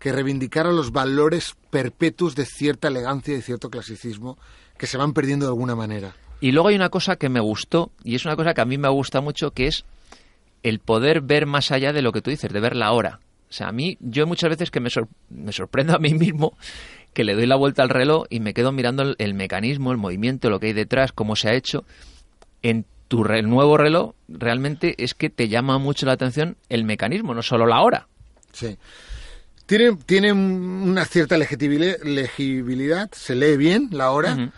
que 0.00 0.12
reivindicara 0.12 0.72
los 0.72 0.90
valores 0.90 1.54
perpetuos 1.70 2.34
de 2.34 2.44
cierta 2.44 2.88
elegancia 2.88 3.34
y 3.34 3.42
cierto 3.42 3.70
clasicismo 3.70 4.36
que 4.76 4.88
se 4.88 4.98
van 4.98 5.12
perdiendo 5.14 5.46
de 5.46 5.52
alguna 5.52 5.76
manera. 5.76 6.16
Y 6.40 6.50
luego 6.50 6.68
hay 6.68 6.74
una 6.74 6.90
cosa 6.90 7.16
que 7.16 7.28
me 7.28 7.40
gustó, 7.40 7.92
y 8.02 8.16
es 8.16 8.24
una 8.24 8.34
cosa 8.34 8.52
que 8.52 8.60
a 8.60 8.66
mí 8.66 8.76
me 8.76 8.88
gusta 8.88 9.20
mucho, 9.20 9.52
que 9.52 9.68
es 9.68 9.84
el 10.64 10.80
poder 10.80 11.20
ver 11.20 11.46
más 11.46 11.70
allá 11.70 11.92
de 11.92 12.02
lo 12.02 12.12
que 12.12 12.20
tú 12.22 12.30
dices, 12.30 12.52
de 12.52 12.60
ver 12.60 12.74
la 12.74 12.90
hora. 12.90 13.20
O 13.48 13.52
sea, 13.52 13.68
a 13.68 13.72
mí, 13.72 13.96
yo 14.00 14.26
muchas 14.26 14.50
veces 14.50 14.72
que 14.72 14.80
me, 14.80 14.90
me 15.30 15.52
sorprendo 15.52 15.94
a 15.94 15.98
mí 16.00 16.12
mismo 16.12 16.54
que 17.14 17.24
le 17.24 17.34
doy 17.34 17.46
la 17.46 17.56
vuelta 17.56 17.82
al 17.82 17.88
reloj 17.88 18.26
y 18.28 18.40
me 18.40 18.52
quedo 18.52 18.72
mirando 18.72 19.14
el, 19.16 19.34
mecanismo, 19.34 19.92
el 19.92 19.98
movimiento, 19.98 20.50
lo 20.50 20.60
que 20.60 20.66
hay 20.66 20.72
detrás, 20.74 21.12
cómo 21.12 21.36
se 21.36 21.48
ha 21.48 21.54
hecho. 21.54 21.84
En 22.60 22.84
tu 23.08 23.24
nuevo 23.24 23.76
reloj, 23.78 24.14
realmente 24.28 24.94
es 25.02 25.14
que 25.14 25.30
te 25.30 25.48
llama 25.48 25.78
mucho 25.78 26.04
la 26.04 26.12
atención 26.12 26.56
el 26.68 26.84
mecanismo, 26.84 27.32
no 27.32 27.42
solo 27.42 27.66
la 27.66 27.80
hora. 27.80 28.08
Sí. 28.52 28.76
Tiene, 29.66 29.96
tiene 30.04 30.32
una 30.32 31.04
cierta 31.06 31.38
legibilidad, 31.38 33.10
se 33.12 33.34
lee 33.34 33.56
bien 33.56 33.88
la 33.92 34.10
hora, 34.10 34.52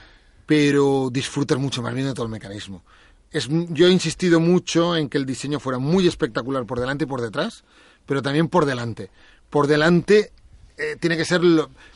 pero 0.47 1.11
disfrutas 1.13 1.59
mucho 1.59 1.83
más 1.83 1.95
viendo 1.95 2.15
todo 2.15 2.27
el 2.27 2.33
mecanismo. 2.33 2.83
Es, 3.31 3.49
yo 3.51 3.87
he 3.87 3.91
insistido 3.91 4.41
mucho 4.41 4.97
en 4.97 5.09
que 5.09 5.19
el 5.19 5.27
diseño 5.27 5.61
fuera 5.61 5.79
muy 5.79 6.09
espectacular 6.09 6.65
por 6.65 6.81
delante 6.81 7.05
y 7.05 7.07
por 7.07 7.21
detrás, 7.21 7.65
pero 8.07 8.23
también 8.23 8.49
por 8.49 8.65
delante. 8.65 9.11
Por 9.51 9.67
delante 9.67 10.33
eh, 10.79 10.97
tiene 11.01 11.17
que 11.17 11.25
ser, 11.25 11.41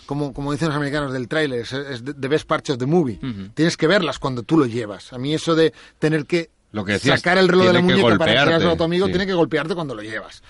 como, 0.06 0.32
como 0.32 0.52
dicen 0.52 0.68
los 0.68 0.76
americanos 0.76 1.12
del 1.12 1.28
tráiler, 1.28 1.60
es, 1.60 2.02
the 2.04 2.28
best 2.28 2.46
part 2.46 2.68
of 2.70 2.78
the 2.78 2.86
movie. 2.86 3.18
Tienes 3.54 3.76
que 3.76 3.86
verlas 3.86 4.18
cuando 4.18 4.42
tú 4.42 4.56
lo 4.56 4.66
llevas. 4.66 5.12
A 5.12 5.18
mí 5.18 5.34
eso 5.34 5.54
de 5.54 5.72
tener 5.98 6.26
que, 6.26 6.50
sacar 7.02 7.38
el 7.38 7.48
reloj 7.48 7.66
de 7.66 7.72
la 7.74 7.82
muñeca 7.82 8.16
para 8.16 8.56
a 8.56 8.76
tu 8.76 8.84
amigo 8.84 9.06
tiene 9.08 9.26
que 9.26 9.34
golpearte 9.34 9.74
cuando 9.74 9.94
lo 9.94 10.02
llevas. 10.02 10.42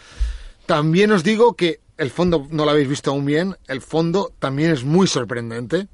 También 0.67 1.11
os 1.11 1.25
digo 1.25 1.55
que 1.55 1.81
el 1.97 2.11
fondo 2.11 2.47
no 2.51 2.65
lo 2.65 2.71
habéis 2.71 2.89
visto 2.89 3.11
aún 3.11 3.27
bien, 3.27 3.57
el 3.67 3.81
fondo 3.81 4.33
también 4.39 4.71
es 4.71 4.85
muy 4.85 5.07
sorprendente, 5.07 5.89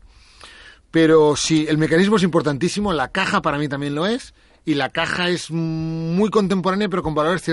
pero 0.90 1.34
sí, 1.36 1.66
el 1.68 1.78
mecanismo 1.78 2.16
es 2.16 2.22
importantísimo, 2.22 2.92
la 2.92 3.08
caja 3.08 3.40
para 3.40 3.58
mí 3.58 3.68
también 3.68 3.94
lo 3.94 4.06
es, 4.06 4.34
y 4.64 4.74
la 4.74 4.90
caja 4.90 5.30
es 5.30 5.50
muy 5.50 6.28
contemporánea 6.28 6.88
pero 6.88 7.02
con 7.02 7.14
valores 7.14 7.50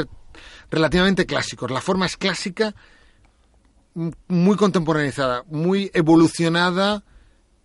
relativamente 0.70 1.26
clásicos. 1.26 1.72
La 1.72 1.80
forma 1.80 2.06
es 2.06 2.18
clásica, 2.18 2.76
muy 4.28 4.58
contemporaneizada, 4.58 5.44
muy 5.48 5.92
evolucionada 5.94 7.04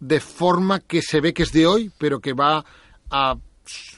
de 0.01 0.21
forma 0.21 0.81
que 0.81 1.03
se 1.03 1.21
ve 1.21 1.33
que 1.33 1.43
es 1.43 1.53
de 1.53 1.67
hoy, 1.67 1.91
pero 1.99 2.21
que 2.21 2.33
va 2.33 2.65
a 3.11 3.37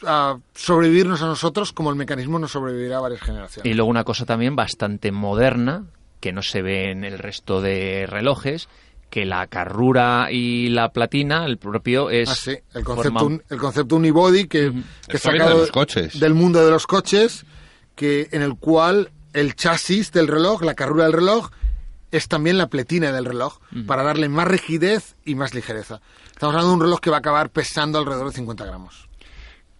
a 0.07 0.39
sobrevivirnos 0.55 1.23
a 1.23 1.27
nosotros 1.27 1.73
como 1.73 1.91
el 1.91 1.97
mecanismo 1.97 2.39
nos 2.39 2.53
sobrevivirá 2.53 2.99
a 2.99 3.01
varias 3.01 3.21
generaciones. 3.21 3.71
Y 3.71 3.75
luego 3.75 3.91
una 3.91 4.05
cosa 4.05 4.27
también 4.27 4.57
bastante 4.57 5.13
moderna, 5.13 5.87
que 6.21 6.33
no 6.33 6.43
se 6.43 6.63
ve 6.63 6.91
en 6.91 7.05
el 7.05 7.19
resto 7.19 7.61
de 7.61 8.07
relojes, 8.07 8.69
que 9.11 9.25
la 9.25 9.47
carrura 9.49 10.29
y 10.31 10.69
la 10.69 10.93
platina, 10.93 11.45
el 11.45 11.59
propio 11.59 12.11
es... 12.11 12.29
Ah, 12.31 12.35
sí, 12.35 12.57
el 12.75 12.85
concepto, 12.85 13.41
el 13.49 13.59
concepto 13.59 13.97
unibody 13.97 14.47
que, 14.47 14.73
que 15.09 15.19
sacado 15.19 15.67
del 16.15 16.35
mundo 16.35 16.65
de 16.65 16.71
los 16.71 16.87
coches, 16.87 17.45
que 17.97 18.29
en 18.31 18.43
el 18.43 18.57
cual 18.57 19.11
el 19.33 19.55
chasis 19.57 20.13
del 20.13 20.29
reloj, 20.29 20.63
la 20.63 20.75
carrura 20.75 21.05
del 21.05 21.13
reloj, 21.13 21.51
es 22.11 22.29
también 22.29 22.59
la 22.59 22.69
pletina 22.69 23.13
del 23.13 23.25
reloj, 23.25 23.59
para 23.87 24.03
darle 24.03 24.29
más 24.29 24.49
rigidez 24.49 25.17
y 25.25 25.35
más 25.35 25.55
ligereza. 25.55 26.01
Estamos 26.33 26.55
hablando 26.55 26.71
de 26.71 26.75
un 26.75 26.83
reloj 26.83 27.01
que 27.01 27.11
va 27.11 27.17
a 27.17 27.21
acabar 27.21 27.51
pesando 27.51 27.99
alrededor 27.99 28.29
de 28.29 28.37
50 28.37 28.65
gramos 28.65 29.11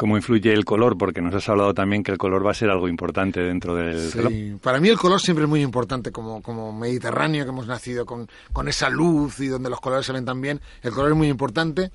cómo 0.01 0.17
influye 0.17 0.51
el 0.55 0.65
color, 0.65 0.97
porque 0.97 1.21
nos 1.21 1.35
has 1.35 1.47
hablado 1.51 1.75
también 1.75 2.03
que 2.03 2.11
el 2.11 2.17
color 2.17 2.47
va 2.47 2.53
a 2.53 2.55
ser 2.55 2.71
algo 2.71 2.89
importante 2.89 3.41
dentro 3.41 3.75
del 3.75 4.11
reloj. 4.11 4.33
Sí, 4.33 4.57
para 4.63 4.81
mí 4.81 4.89
el 4.89 4.97
color 4.97 5.21
siempre 5.21 5.45
es 5.45 5.51
muy 5.51 5.61
importante, 5.61 6.11
como, 6.11 6.41
como 6.41 6.73
mediterráneo 6.73 7.45
que 7.45 7.51
hemos 7.51 7.67
nacido 7.67 8.07
con, 8.07 8.27
con 8.55 8.67
esa 8.67 8.89
luz 8.89 9.41
y 9.41 9.49
donde 9.49 9.69
los 9.69 9.79
colores 9.79 10.07
se 10.07 10.15
ven 10.15 10.25
tan 10.25 10.41
bien, 10.41 10.59
el 10.81 10.93
color 10.93 11.11
es 11.11 11.19
muy 11.19 11.29
importante. 11.29 11.93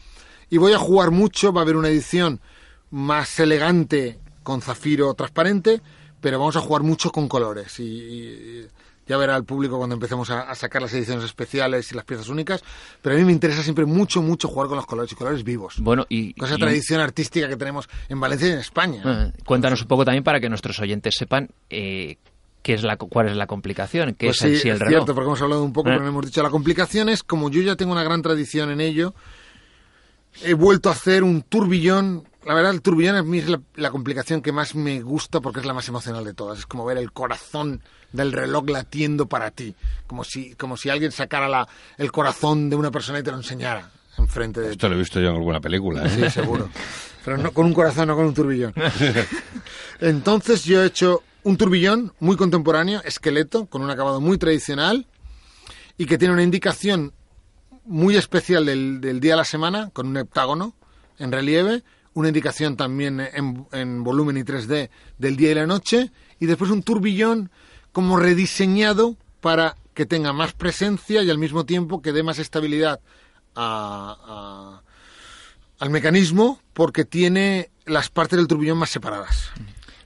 Y 0.52 0.60
voy 0.60 0.74
a 0.74 0.78
jugar 0.78 1.10
mucho, 1.10 1.52
va 1.52 1.62
a 1.62 1.64
haber 1.64 1.78
una 1.78 1.88
edición 1.88 2.42
más 2.92 3.40
elegante 3.40 4.20
con 4.44 4.62
zafiro 4.62 5.12
transparente, 5.16 5.82
pero 6.22 6.38
vamos 6.38 6.58
a 6.58 6.62
jugar 6.62 6.84
mucho 6.84 7.12
con 7.12 7.28
colores 7.28 7.80
y, 7.80 7.86
y 7.86 8.68
ya 9.08 9.18
verá 9.18 9.36
el 9.36 9.44
público 9.44 9.78
cuando 9.78 9.94
empecemos 9.96 10.30
a, 10.30 10.42
a, 10.50 10.56
sacar 10.56 10.82
las 10.82 10.94
ediciones 10.94 11.24
especiales 11.24 11.92
y 11.92 11.96
las 11.96 12.06
piezas 12.06 12.28
únicas, 12.30 12.64
pero 13.02 13.16
a 13.16 13.18
mí 13.20 13.24
me 13.26 13.32
interesa 13.32 13.62
siempre 13.64 13.86
mucho, 13.86 14.22
mucho 14.22 14.48
jugar 14.48 14.68
con 14.68 14.78
los 14.78 14.86
colores 14.86 15.12
y 15.12 15.16
colores 15.16 15.44
vivos. 15.44 15.76
Bueno, 15.80 16.06
y... 16.10 16.34
Con 16.34 16.48
esa 16.48 16.58
y- 16.58 16.60
tradición 16.60 17.02
artística 17.02 17.48
que 17.48 17.56
tenemos 17.58 17.88
en 18.10 18.20
Valencia 18.20 18.48
y 18.48 18.52
en 18.52 18.60
España. 18.60 19.04
Eh, 19.06 19.32
cuéntanos 19.46 19.82
un 19.82 19.88
poco 19.88 20.06
también 20.06 20.24
para 20.24 20.40
que 20.40 20.50
nuestros 20.50 20.80
oyentes 20.80 21.16
sepan 21.16 21.50
eh, 21.70 22.18
qué 22.64 22.74
es 22.74 22.84
la, 22.84 22.98
cuál 22.98 23.30
es 23.30 23.36
la 23.36 23.46
complicación, 23.48 24.16
qué 24.16 24.28
Pues 24.28 24.42
es 24.42 24.42
sí, 24.42 24.48
en 24.56 24.60
sí 24.62 24.68
el 24.70 24.74
es 24.76 24.80
reloj. 24.80 24.92
cierto, 24.92 25.14
porque 25.14 25.28
hemos 25.28 25.42
hablado 25.42 25.64
un 25.64 25.74
poco, 25.74 25.90
Eh. 25.90 25.94
pero 25.94 26.04
no 26.04 26.10
hemos 26.10 26.26
dicho. 26.26 26.42
La 26.42 26.50
complicación 26.50 27.10
es, 27.10 27.22
como 27.24 27.50
yo 27.52 27.62
ya 27.62 27.76
tengo 27.76 27.92
una 27.92 28.04
gran 28.04 28.22
tradición 28.24 28.72
en 28.72 28.82
ello, 28.82 29.14
he 30.44 30.54
vuelto 30.54 30.90
a 30.90 30.94
hacer 30.94 31.24
un 31.24 31.42
turbillón. 31.44 32.24
La 32.46 32.54
verdad, 32.54 32.72
el 32.72 32.82
turbillón 32.82 33.16
a 33.16 33.38
es 33.38 33.50
la, 33.50 33.60
la 33.76 33.90
complicación 33.90 34.42
que 34.44 34.52
más 34.52 34.76
me 34.76 35.02
gusta 35.02 35.42
porque 35.42 35.62
es 35.62 35.66
la 35.66 35.74
más 35.74 35.88
emocional 35.88 36.24
de 36.24 36.36
todas. 36.36 36.60
Es 36.60 36.66
como 36.68 36.86
ver 36.86 37.00
el 37.00 37.12
corazón 37.12 37.82
del 38.14 38.32
reloj 38.32 38.70
latiendo 38.70 39.26
para 39.26 39.50
ti. 39.50 39.76
Como 40.06 40.24
si, 40.24 40.54
como 40.54 40.78
si 40.78 40.90
alguien 40.90 41.12
sacara 41.12 41.50
la, 41.50 41.68
el 41.98 42.12
corazón 42.12 42.70
de 42.70 42.76
una 42.76 42.92
persona 42.92 43.20
y 43.20 43.24
te 43.24 43.32
lo 43.32 43.38
enseñara 43.38 43.90
enfrente 44.20 44.62
de 44.62 44.68
ti. 44.68 44.72
Esto 44.74 44.90
lo 44.90 44.96
he 44.96 45.00
visto 45.00 45.20
yo 45.20 45.30
en 45.30 45.36
alguna 45.36 45.60
película. 45.60 46.06
¿eh? 46.06 46.10
Sí, 46.10 46.30
seguro. 46.30 46.70
Pero 47.26 47.40
no 47.40 47.52
con 47.52 47.66
un 47.66 47.74
corazón, 47.74 48.08
no 48.08 48.16
con 48.16 48.28
un 48.28 48.36
turbillón. 48.36 48.74
Entonces 50.00 50.64
yo 50.66 50.84
he 50.84 50.86
hecho 50.86 51.24
un 51.42 51.58
turbillón 51.58 52.14
muy 52.20 52.38
contemporáneo, 52.38 53.02
esqueleto, 53.04 53.66
con 53.66 53.82
un 53.82 53.90
acabado 53.90 54.22
muy 54.22 54.38
tradicional 54.38 55.08
y 55.98 56.06
que 56.06 56.20
tiene 56.20 56.36
una 56.36 56.44
indicación 56.44 57.12
muy 57.86 58.16
especial 58.18 58.68
del, 58.68 59.02
del 59.02 59.20
día 59.20 59.34
de 59.34 59.38
la 59.38 59.46
semana, 59.46 59.90
con 59.94 60.08
un 60.08 60.18
heptágono 60.18 60.76
en 61.18 61.32
relieve, 61.32 61.84
una 62.16 62.30
indicación 62.30 62.76
también 62.76 63.20
en, 63.20 63.68
en 63.72 64.04
volumen 64.04 64.38
y 64.38 64.42
3D 64.42 64.90
del 65.20 65.36
día 65.38 65.52
y 65.52 65.54
la 65.56 65.68
noche, 65.68 66.12
y 66.40 66.48
después 66.48 66.72
un 66.72 66.82
turbillón 66.82 67.52
como 67.92 68.18
rediseñado 68.18 69.16
para 69.42 69.76
que 69.94 70.06
tenga 70.08 70.34
más 70.34 70.54
presencia 70.54 71.22
y 71.24 71.30
al 71.30 71.38
mismo 71.38 71.66
tiempo 71.66 72.02
que 72.02 72.12
dé 72.12 72.24
más 72.24 72.40
estabilidad 72.40 73.00
a- 73.56 74.18
a- 74.26 74.82
al 75.80 75.90
mecanismo 75.90 76.60
porque 76.74 77.06
tiene 77.06 77.70
las 77.86 78.10
partes 78.10 78.38
del 78.38 78.48
turbillón 78.48 78.78
más 78.78 78.90
separadas. 78.90 79.50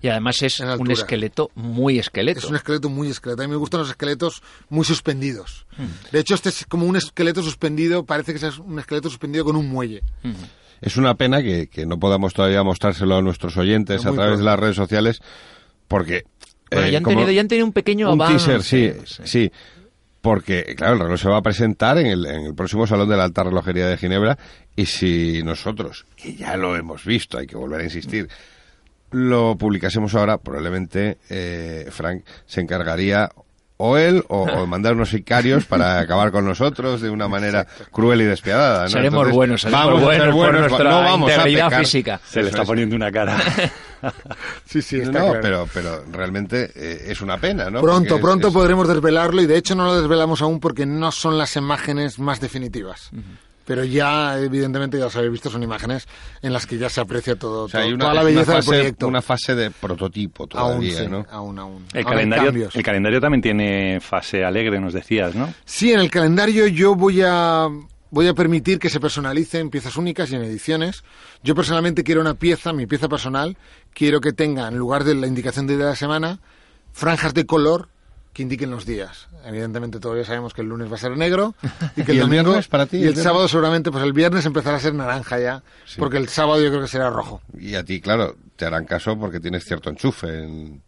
Y 0.01 0.07
además 0.07 0.41
es 0.43 0.59
un 0.79 0.87
esqueleto 0.93 1.51
muy 1.55 1.99
esqueleto. 1.99 2.39
Es 2.39 2.45
un 2.45 2.55
esqueleto 2.55 2.89
muy 2.89 3.09
esqueleto. 3.09 3.41
A 3.41 3.45
mí 3.45 3.51
me 3.51 3.57
gustan 3.57 3.81
los 3.81 3.89
esqueletos 3.89 4.41
muy 4.69 4.85
suspendidos. 4.85 5.65
Mm. 5.77 6.11
De 6.13 6.19
hecho, 6.19 6.35
este 6.35 6.49
es 6.49 6.65
como 6.65 6.85
un 6.85 6.95
esqueleto 6.95 7.43
suspendido, 7.43 8.05
parece 8.05 8.33
que 8.33 8.45
es 8.47 8.57
un 8.59 8.79
esqueleto 8.79 9.09
suspendido 9.09 9.43
con 9.43 9.55
un 9.57 9.67
muelle. 9.67 10.01
Es 10.81 10.97
una 10.97 11.15
pena 11.15 11.41
que, 11.41 11.67
que 11.67 11.85
no 11.85 11.99
podamos 11.99 12.33
todavía 12.33 12.63
mostrárselo 12.63 13.17
a 13.17 13.21
nuestros 13.21 13.57
oyentes 13.57 14.05
a 14.05 14.11
través 14.13 14.39
de 14.39 14.45
las 14.45 14.59
redes 14.59 14.75
sociales, 14.75 15.21
porque... 15.87 16.23
Bueno, 16.71 16.85
eh, 16.87 16.91
ya, 16.91 16.97
han 16.99 17.03
como- 17.03 17.15
tenido, 17.17 17.31
ya 17.31 17.41
han 17.41 17.47
tenido 17.47 17.65
un 17.65 17.73
pequeño 17.73 18.13
un 18.13 18.21
avance. 18.21 18.45
teaser, 18.59 18.63
sí, 18.63 18.93
sí. 19.25 19.51
Porque, 20.21 20.75
claro, 20.75 20.93
el 20.95 20.99
reloj 20.99 21.19
se 21.19 21.29
va 21.29 21.37
a 21.37 21.41
presentar 21.41 21.97
en 21.97 22.07
el, 22.07 22.25
en 22.25 22.45
el 22.47 22.53
próximo 22.53 22.85
Salón 22.85 23.07
de 23.09 23.15
la 23.17 23.23
Alta 23.23 23.43
Relojería 23.43 23.87
de 23.87 23.95
Ginebra 23.97 24.37
y 24.75 24.85
si 24.85 25.41
nosotros, 25.43 26.05
que 26.17 26.35
ya 26.35 26.57
lo 26.57 26.75
hemos 26.75 27.05
visto, 27.05 27.37
hay 27.37 27.47
que 27.47 27.55
volver 27.55 27.79
a 27.81 27.83
insistir, 27.85 28.27
lo 29.11 29.55
publicásemos 29.57 30.13
ahora, 30.15 30.37
probablemente 30.37 31.17
eh, 31.29 31.87
Frank 31.89 32.23
se 32.45 32.59
encargaría 32.61 33.29
o 33.81 33.97
él 33.97 34.25
o, 34.27 34.41
o 34.43 34.67
mandar 34.67 34.93
unos 34.93 35.09
sicarios 35.09 35.63
para 35.63 35.99
acabar 35.99 36.31
con 36.31 36.45
nosotros 36.45 36.99
de 36.99 37.09
una 37.09 37.29
manera 37.29 37.65
cruel 37.91 38.19
y 38.21 38.25
despiadada. 38.25 38.83
¿no? 38.83 38.89
Seremos 38.89 39.13
Entonces, 39.13 39.35
buenos, 39.35 39.61
seremos 39.61 39.85
vamos 39.85 40.01
a 40.01 40.05
buenos 40.05 40.23
ser 40.25 40.31
por 40.33 40.35
buenos, 40.43 40.59
nuestra 40.61 40.89
no 40.91 40.97
vamos 41.01 41.31
a 41.31 41.43
pecar. 41.43 41.79
física. 41.79 42.19
Se 42.27 42.41
le 42.43 42.49
está 42.49 42.61
es. 42.63 42.67
poniendo 42.67 42.95
una 42.95 43.11
cara. 43.11 43.37
Sí, 44.65 44.81
sí, 44.81 45.01
no, 45.01 45.33
pero, 45.41 45.67
pero 45.73 46.05
realmente 46.09 46.71
eh, 46.73 47.07
es 47.11 47.19
una 47.19 47.37
pena, 47.37 47.69
¿no? 47.69 47.81
Pronto, 47.81 48.11
Porque 48.11 48.21
pronto 48.21 48.47
es- 48.47 48.53
podremos 48.53 48.87
desvelarlo 48.87 49.41
y 49.41 49.45
de 49.45 49.57
hecho 49.57 49.75
no 49.75 49.83
lo 49.85 49.99
desvelamos 49.99 50.41
aún 50.41 50.61
porque 50.61 50.85
no 50.85 51.11
son 51.11 51.37
las 51.37 51.57
imágenes 51.57 52.17
más 52.17 52.39
definitivas. 52.39 53.09
Pero 53.69 53.83
ya, 53.83 54.39
evidentemente, 54.39 54.97
ya 54.97 55.05
os 55.05 55.15
habéis 55.15 55.31
visto, 55.31 55.51
son 55.51 55.61
imágenes 55.61 56.07
en 56.41 56.53
las 56.53 56.65
que 56.65 56.79
ya 56.79 56.89
se 56.89 57.01
aprecia 57.01 57.35
todo, 57.35 57.65
o 57.65 57.69
sea, 57.69 57.81
hay 57.81 57.89
todo- 57.89 57.95
una, 57.97 58.03
toda 58.05 58.13
la 58.15 58.23
belleza 58.23 58.53
del 58.53 58.63
fase, 58.63 58.69
proyecto. 58.71 59.07
una 59.07 59.21
fase 59.21 59.53
de 59.53 59.69
prototipo 59.69 60.43
aún, 60.45 60.49
todavía, 60.49 60.97
sí, 61.03 61.07
¿no? 61.07 61.23
aún, 61.29 61.59
aún. 61.59 61.85
El 61.93 61.99
hay 61.99 62.03
calendario, 62.03 62.45
cambios. 62.45 62.75
el 62.75 62.81
calendario 62.81 63.21
también 63.21 63.41
tiene 63.43 63.99
fase 64.01 64.43
alegre, 64.43 64.79
nos 64.79 64.91
decías, 64.93 65.35
¿no? 65.35 65.53
Sí, 65.65 65.93
en 65.93 65.99
el 65.99 66.09
calendario 66.09 66.65
yo 66.65 66.95
voy 66.95 67.21
a 67.23 67.67
voy 68.09 68.27
a 68.27 68.33
permitir 68.33 68.79
que 68.79 68.89
se 68.89 68.99
personalicen 68.99 69.69
piezas 69.69 69.95
únicas 69.95 70.31
y 70.31 70.35
en 70.35 70.41
ediciones. 70.43 71.03
Yo 71.43 71.53
personalmente 71.53 72.03
quiero 72.03 72.21
una 72.21 72.33
pieza, 72.33 72.73
mi 72.73 72.87
pieza 72.87 73.07
personal, 73.07 73.55
quiero 73.93 74.19
que 74.19 74.33
tenga 74.33 74.67
en 74.67 74.77
lugar 74.77 75.03
de 75.03 75.13
la 75.13 75.27
indicación 75.27 75.67
de 75.67 75.75
día 75.75 75.85
de 75.85 75.91
la 75.91 75.95
semana 75.95 76.39
franjas 76.91 77.35
de 77.35 77.45
color 77.45 77.87
que 78.39 78.43
indiquen 78.43 78.71
los 78.71 78.85
días. 78.85 79.27
Evidentemente 79.43 79.99
todavía 79.99 80.23
sabemos 80.23 80.53
que 80.53 80.61
el 80.61 80.69
lunes 80.69 80.89
va 80.89 80.95
a 80.95 80.97
ser 80.97 81.17
negro 81.17 81.55
y 81.97 82.03
que 82.03 82.13
¿Y 82.13 82.15
el 82.15 82.21
el 82.21 82.29
domingo 82.29 82.43
viernes 82.45 82.69
para 82.69 82.85
ti, 82.85 82.95
y 82.97 83.03
el 83.03 83.17
sábado 83.17 83.49
seguramente 83.49 83.91
pues 83.91 84.01
el 84.01 84.13
viernes 84.13 84.45
empezará 84.45 84.77
a 84.77 84.79
ser 84.79 84.93
naranja 84.93 85.39
ya, 85.39 85.61
Sí. 85.85 85.99
porque 85.99 86.15
el 86.15 86.29
sábado 86.29 86.61
yo 86.61 86.69
creo 86.69 86.81
que 86.81 86.87
será 86.87 87.09
rojo. 87.09 87.41
Y 87.59 87.75
a 87.75 87.83
ti, 87.83 87.99
claro, 87.99 88.37
te 88.55 88.63
harán 88.65 88.85
caso 88.85 89.19
porque 89.19 89.41
tienes 89.41 89.65
cierto 89.65 89.89
enchufe 89.89 90.27
en... 90.43 90.81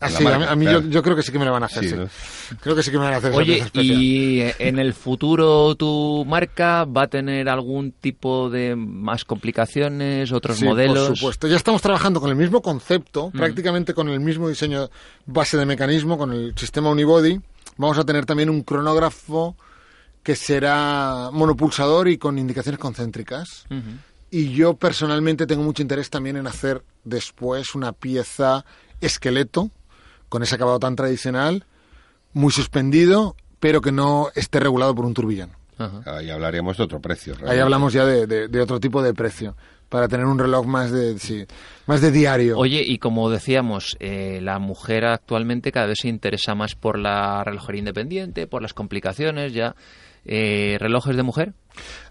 Ah, 0.00 0.08
sí, 0.08 0.16
a 0.16 0.20
mí, 0.20 0.24
marca, 0.36 0.52
a 0.52 0.56
mí 0.56 0.64
claro. 0.64 0.80
yo, 0.82 0.88
yo 0.90 1.02
creo 1.02 1.16
que 1.16 1.22
sí 1.22 1.32
que 1.32 1.38
me 1.40 1.44
lo 1.44 1.50
van 1.52 1.64
a 1.64 1.66
hacer. 1.66 1.82
Sí, 1.82 1.88
sí. 1.90 1.96
¿no? 1.96 2.08
Creo 2.60 2.76
que 2.76 2.82
sí 2.84 2.90
que 2.92 2.98
me 2.98 3.04
van 3.04 3.14
a 3.14 3.16
hacer. 3.16 3.32
Oye. 3.32 3.64
¿y 3.74 4.42
en 4.58 4.78
el 4.78 4.94
futuro 4.94 5.74
tu 5.74 6.24
marca 6.26 6.84
va 6.84 7.02
a 7.02 7.06
tener 7.08 7.48
algún 7.48 7.90
tipo 7.92 8.48
de 8.48 8.76
más 8.76 9.24
complicaciones, 9.24 10.30
otros 10.30 10.58
Sí, 10.58 10.64
modelos? 10.64 11.08
Por 11.08 11.16
supuesto. 11.16 11.48
Ya 11.48 11.56
estamos 11.56 11.82
trabajando 11.82 12.20
con 12.20 12.30
el 12.30 12.36
mismo 12.36 12.62
concepto, 12.62 13.30
prácticamente 13.30 13.92
con 13.92 14.08
el 14.08 14.20
mismo 14.20 14.48
diseño 14.48 14.88
base 15.26 15.56
de 15.56 15.66
mecanismo, 15.66 16.16
con 16.16 16.32
el 16.32 16.54
sistema 16.56 16.90
Unibody. 16.90 17.40
Vamos 17.76 17.98
a 17.98 18.04
tener 18.04 18.24
también 18.24 18.50
un 18.50 18.62
cronógrafo 18.62 19.56
que 20.22 20.36
será 20.36 21.30
monopulsador 21.32 22.08
y 22.08 22.18
con 22.18 22.38
indicaciones 22.38 22.78
concéntricas. 22.78 23.64
Y 24.30 24.52
yo 24.52 24.74
personalmente 24.74 25.46
tengo 25.46 25.62
mucho 25.62 25.82
interés 25.82 26.10
también 26.10 26.36
en 26.36 26.46
hacer 26.46 26.82
después 27.04 27.74
una 27.74 27.92
pieza 27.92 28.64
esqueleto, 29.00 29.70
con 30.28 30.42
ese 30.42 30.54
acabado 30.54 30.78
tan 30.78 30.96
tradicional, 30.96 31.64
muy 32.32 32.52
suspendido, 32.52 33.36
pero 33.60 33.80
que 33.80 33.92
no 33.92 34.28
esté 34.34 34.60
regulado 34.60 34.94
por 34.94 35.04
un 35.04 35.14
turbillón. 35.14 35.50
Ajá. 35.78 36.02
Ahí 36.06 36.30
hablaríamos 36.30 36.76
de 36.76 36.82
otro 36.84 37.00
precio. 37.00 37.34
Ahí 37.34 37.38
realmente. 37.40 37.62
hablamos 37.62 37.92
ya 37.92 38.04
de, 38.04 38.26
de- 38.26 38.48
de 38.48 38.60
otro 38.60 38.80
tipo 38.80 39.02
de 39.02 39.14
precio, 39.14 39.56
para 39.88 40.08
tener 40.08 40.26
un 40.26 40.38
reloj 40.38 40.66
más 40.66 40.90
de, 40.90 41.18
sí, 41.18 41.46
más 41.86 42.00
de 42.00 42.10
diario. 42.10 42.58
Oye, 42.58 42.82
y 42.84 42.98
como 42.98 43.30
decíamos, 43.30 43.96
eh, 44.00 44.40
la 44.42 44.58
mujer 44.58 45.06
actualmente 45.06 45.72
cada 45.72 45.86
vez 45.86 45.98
se 46.02 46.08
interesa 46.08 46.54
más 46.54 46.74
por 46.74 46.98
la 46.98 47.42
relojería 47.44 47.78
independiente, 47.78 48.46
por 48.46 48.60
las 48.60 48.74
complicaciones 48.74 49.52
ya. 49.54 49.74
Eh, 50.24 50.76
¿Relojes 50.80 51.16
de 51.16 51.22
mujer? 51.22 51.54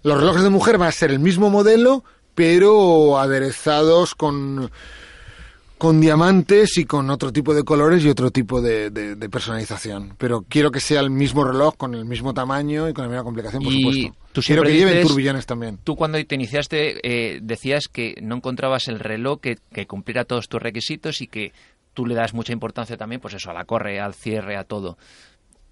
Los 0.02 0.18
relojes 0.18 0.42
de 0.42 0.50
mujer 0.50 0.76
van 0.78 0.88
a 0.88 0.92
ser 0.92 1.10
el 1.12 1.20
mismo 1.20 1.50
modelo, 1.50 2.02
pero 2.34 3.18
aderezados 3.18 4.14
con, 4.14 4.70
con 5.78 6.00
diamantes 6.00 6.76
y 6.76 6.84
con 6.84 7.08
otro 7.10 7.32
tipo 7.32 7.54
de 7.54 7.62
colores 7.62 8.04
y 8.04 8.08
otro 8.08 8.30
tipo 8.30 8.60
de, 8.60 8.90
de- 8.90 9.14
de 9.14 9.28
personalización. 9.30 10.14
Pero 10.18 10.42
quiero 10.48 10.70
que 10.70 10.80
sea 10.80 11.00
el 11.00 11.10
mismo 11.10 11.44
reloj, 11.44 11.76
con 11.76 11.94
el 11.94 12.04
mismo 12.04 12.34
tamaño 12.34 12.88
y 12.88 12.92
con 12.92 13.04
la 13.04 13.08
misma 13.08 13.24
complicación, 13.24 13.62
por 13.62 13.72
Y 13.72 13.82
supuesto. 13.82 14.16
tú 14.32 14.40
quiero 14.42 14.62
que 14.64 14.74
lleven 14.74 15.06
turbillones 15.06 15.46
también. 15.46 15.78
Tú 15.84 15.94
cuando 15.96 16.22
te 16.24 16.34
iniciaste 16.34 17.00
eh, 17.02 17.38
decías 17.42 17.88
que 17.88 18.16
no 18.20 18.36
encontrabas 18.36 18.88
el 18.88 18.98
reloj 18.98 19.40
que, 19.40 19.58
que 19.72 19.86
cumpliera 19.86 20.24
todos 20.24 20.48
tus 20.48 20.60
requisitos 20.60 21.20
y 21.20 21.26
que 21.28 21.52
tú 21.94 22.06
le 22.06 22.14
das 22.14 22.34
mucha 22.34 22.52
importancia 22.52 22.96
también, 22.96 23.20
pues 23.20 23.34
eso, 23.34 23.50
a 23.50 23.54
la 23.54 23.64
corre, 23.64 24.00
al 24.00 24.14
cierre, 24.14 24.56
a 24.56 24.64
todo. 24.64 24.98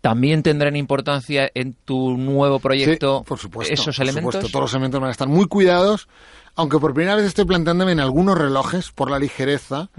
¿También 0.09 0.43
tendrán 0.43 0.77
importancia 0.77 1.51
en 1.55 1.75
tu 1.85 2.17
nuevo 2.17 2.59
proyecto 2.61 3.19
Sí, 3.21 3.25
por 3.29 3.39
supuesto, 3.39 3.73
esos 3.75 3.97
por 3.97 4.03
elementos? 4.05 4.35
supuesto, 4.35 4.51
todos 4.53 4.63
los 4.65 4.73
elementos 4.75 5.01
van 5.01 5.09
a 5.09 5.13
estar 5.13 5.29
muy 5.29 5.47
cuidados, 5.47 6.09
aunque 6.55 6.79
por 6.79 6.95
primera 6.95 7.17
vez 7.17 7.25
estoy 7.27 7.45
planteándome 7.45 7.93
en 7.93 8.01
algunos 8.01 8.37
relojes, 8.39 8.91
por 8.93 9.11
la 9.11 9.19
ligereza, 9.19 9.91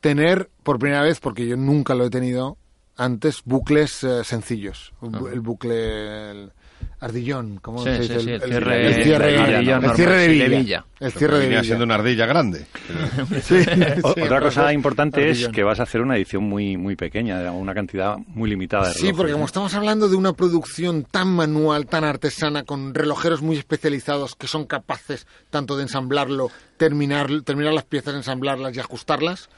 tener 0.00 0.50
por 0.62 0.78
primera 0.78 1.02
vez, 1.02 1.20
porque 1.20 1.46
yo 1.46 1.56
nunca 1.56 1.94
lo 1.94 2.04
he 2.06 2.10
tenido 2.10 2.58
antes, 2.96 3.42
bucles 3.44 4.02
eh, 4.04 4.24
sencillos. 4.24 4.92
El 5.02 5.10
bu- 5.10 5.32
El 5.32 5.40
bucle, 5.40 6.30
el, 6.30 6.52
ardillón, 6.98 7.58
¿cómo 7.60 7.78
Sí, 7.80 7.84
se 7.90 7.96
sí, 7.96 8.02
dice? 8.02 8.20
sí, 8.20 8.30
El, 8.30 8.42
el 8.42 8.48
cierre- 8.50 8.86
el 8.86 9.04
cierre, 9.04 9.34
el 9.34 9.40
ardillón 9.54 9.84
el 9.84 9.90
cierre 9.92 10.12
normal, 10.12 10.18
de 10.18 10.26
sí, 10.26 10.32
Villa. 10.32 10.48
de 10.48 10.56
Villa. 10.62 10.84
El 10.98 11.12
cierre 11.12 11.34
de 11.34 11.40
Venía 11.40 11.56
Villa. 11.60 11.66
siendo 11.68 11.84
una 11.84 11.94
ardilla 11.94 12.26
grande. 12.26 12.66
Sí, 13.42 13.54
O- 14.02 14.14
sí, 14.14 14.20
Otra 14.22 14.40
cosa 14.40 14.72
importante 14.72 15.28
es 15.30 15.48
que 15.48 15.62
vas 15.62 15.78
a 15.78 15.82
hacer 15.82 16.00
una 16.00 16.16
edición 16.16 16.44
muy 16.44 16.76
muy 16.76 16.96
pequeña, 16.96 17.38
de 17.40 17.50
una 17.50 17.74
cantidad 17.74 18.16
muy 18.28 18.48
limitada 18.48 18.88
de 18.88 18.94
Sí, 18.94 19.00
relojes, 19.00 19.16
porque 19.16 19.32
¿no? 19.32 19.36
como 19.36 19.46
estamos 19.46 19.74
hablando 19.74 20.08
de 20.08 20.16
una 20.16 20.32
producción 20.32 21.04
tan 21.04 21.28
manual, 21.28 21.86
tan 21.86 22.04
artesana, 22.04 22.64
con 22.64 22.94
relojeros 22.94 23.42
muy 23.42 23.56
especializados 23.58 24.34
que 24.34 24.46
son 24.46 24.64
capaces 24.66 25.26
tanto 25.50 25.76
de 25.76 25.82
ensamblarlo, 25.82 26.50
terminar, 26.78 27.28
terminar 27.44 27.74
las 27.74 27.84
piezas, 27.84 28.14
ensamblarlas 28.14 28.74
y 28.74 28.80
ajustarlas, 28.80 29.50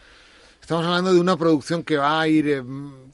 estamos 0.60 0.84
hablando 0.84 1.14
de 1.14 1.20
una 1.20 1.36
producción 1.36 1.84
que 1.84 1.96
va 1.98 2.20
a 2.20 2.26
ir, 2.28 2.48
eh, 2.48 2.62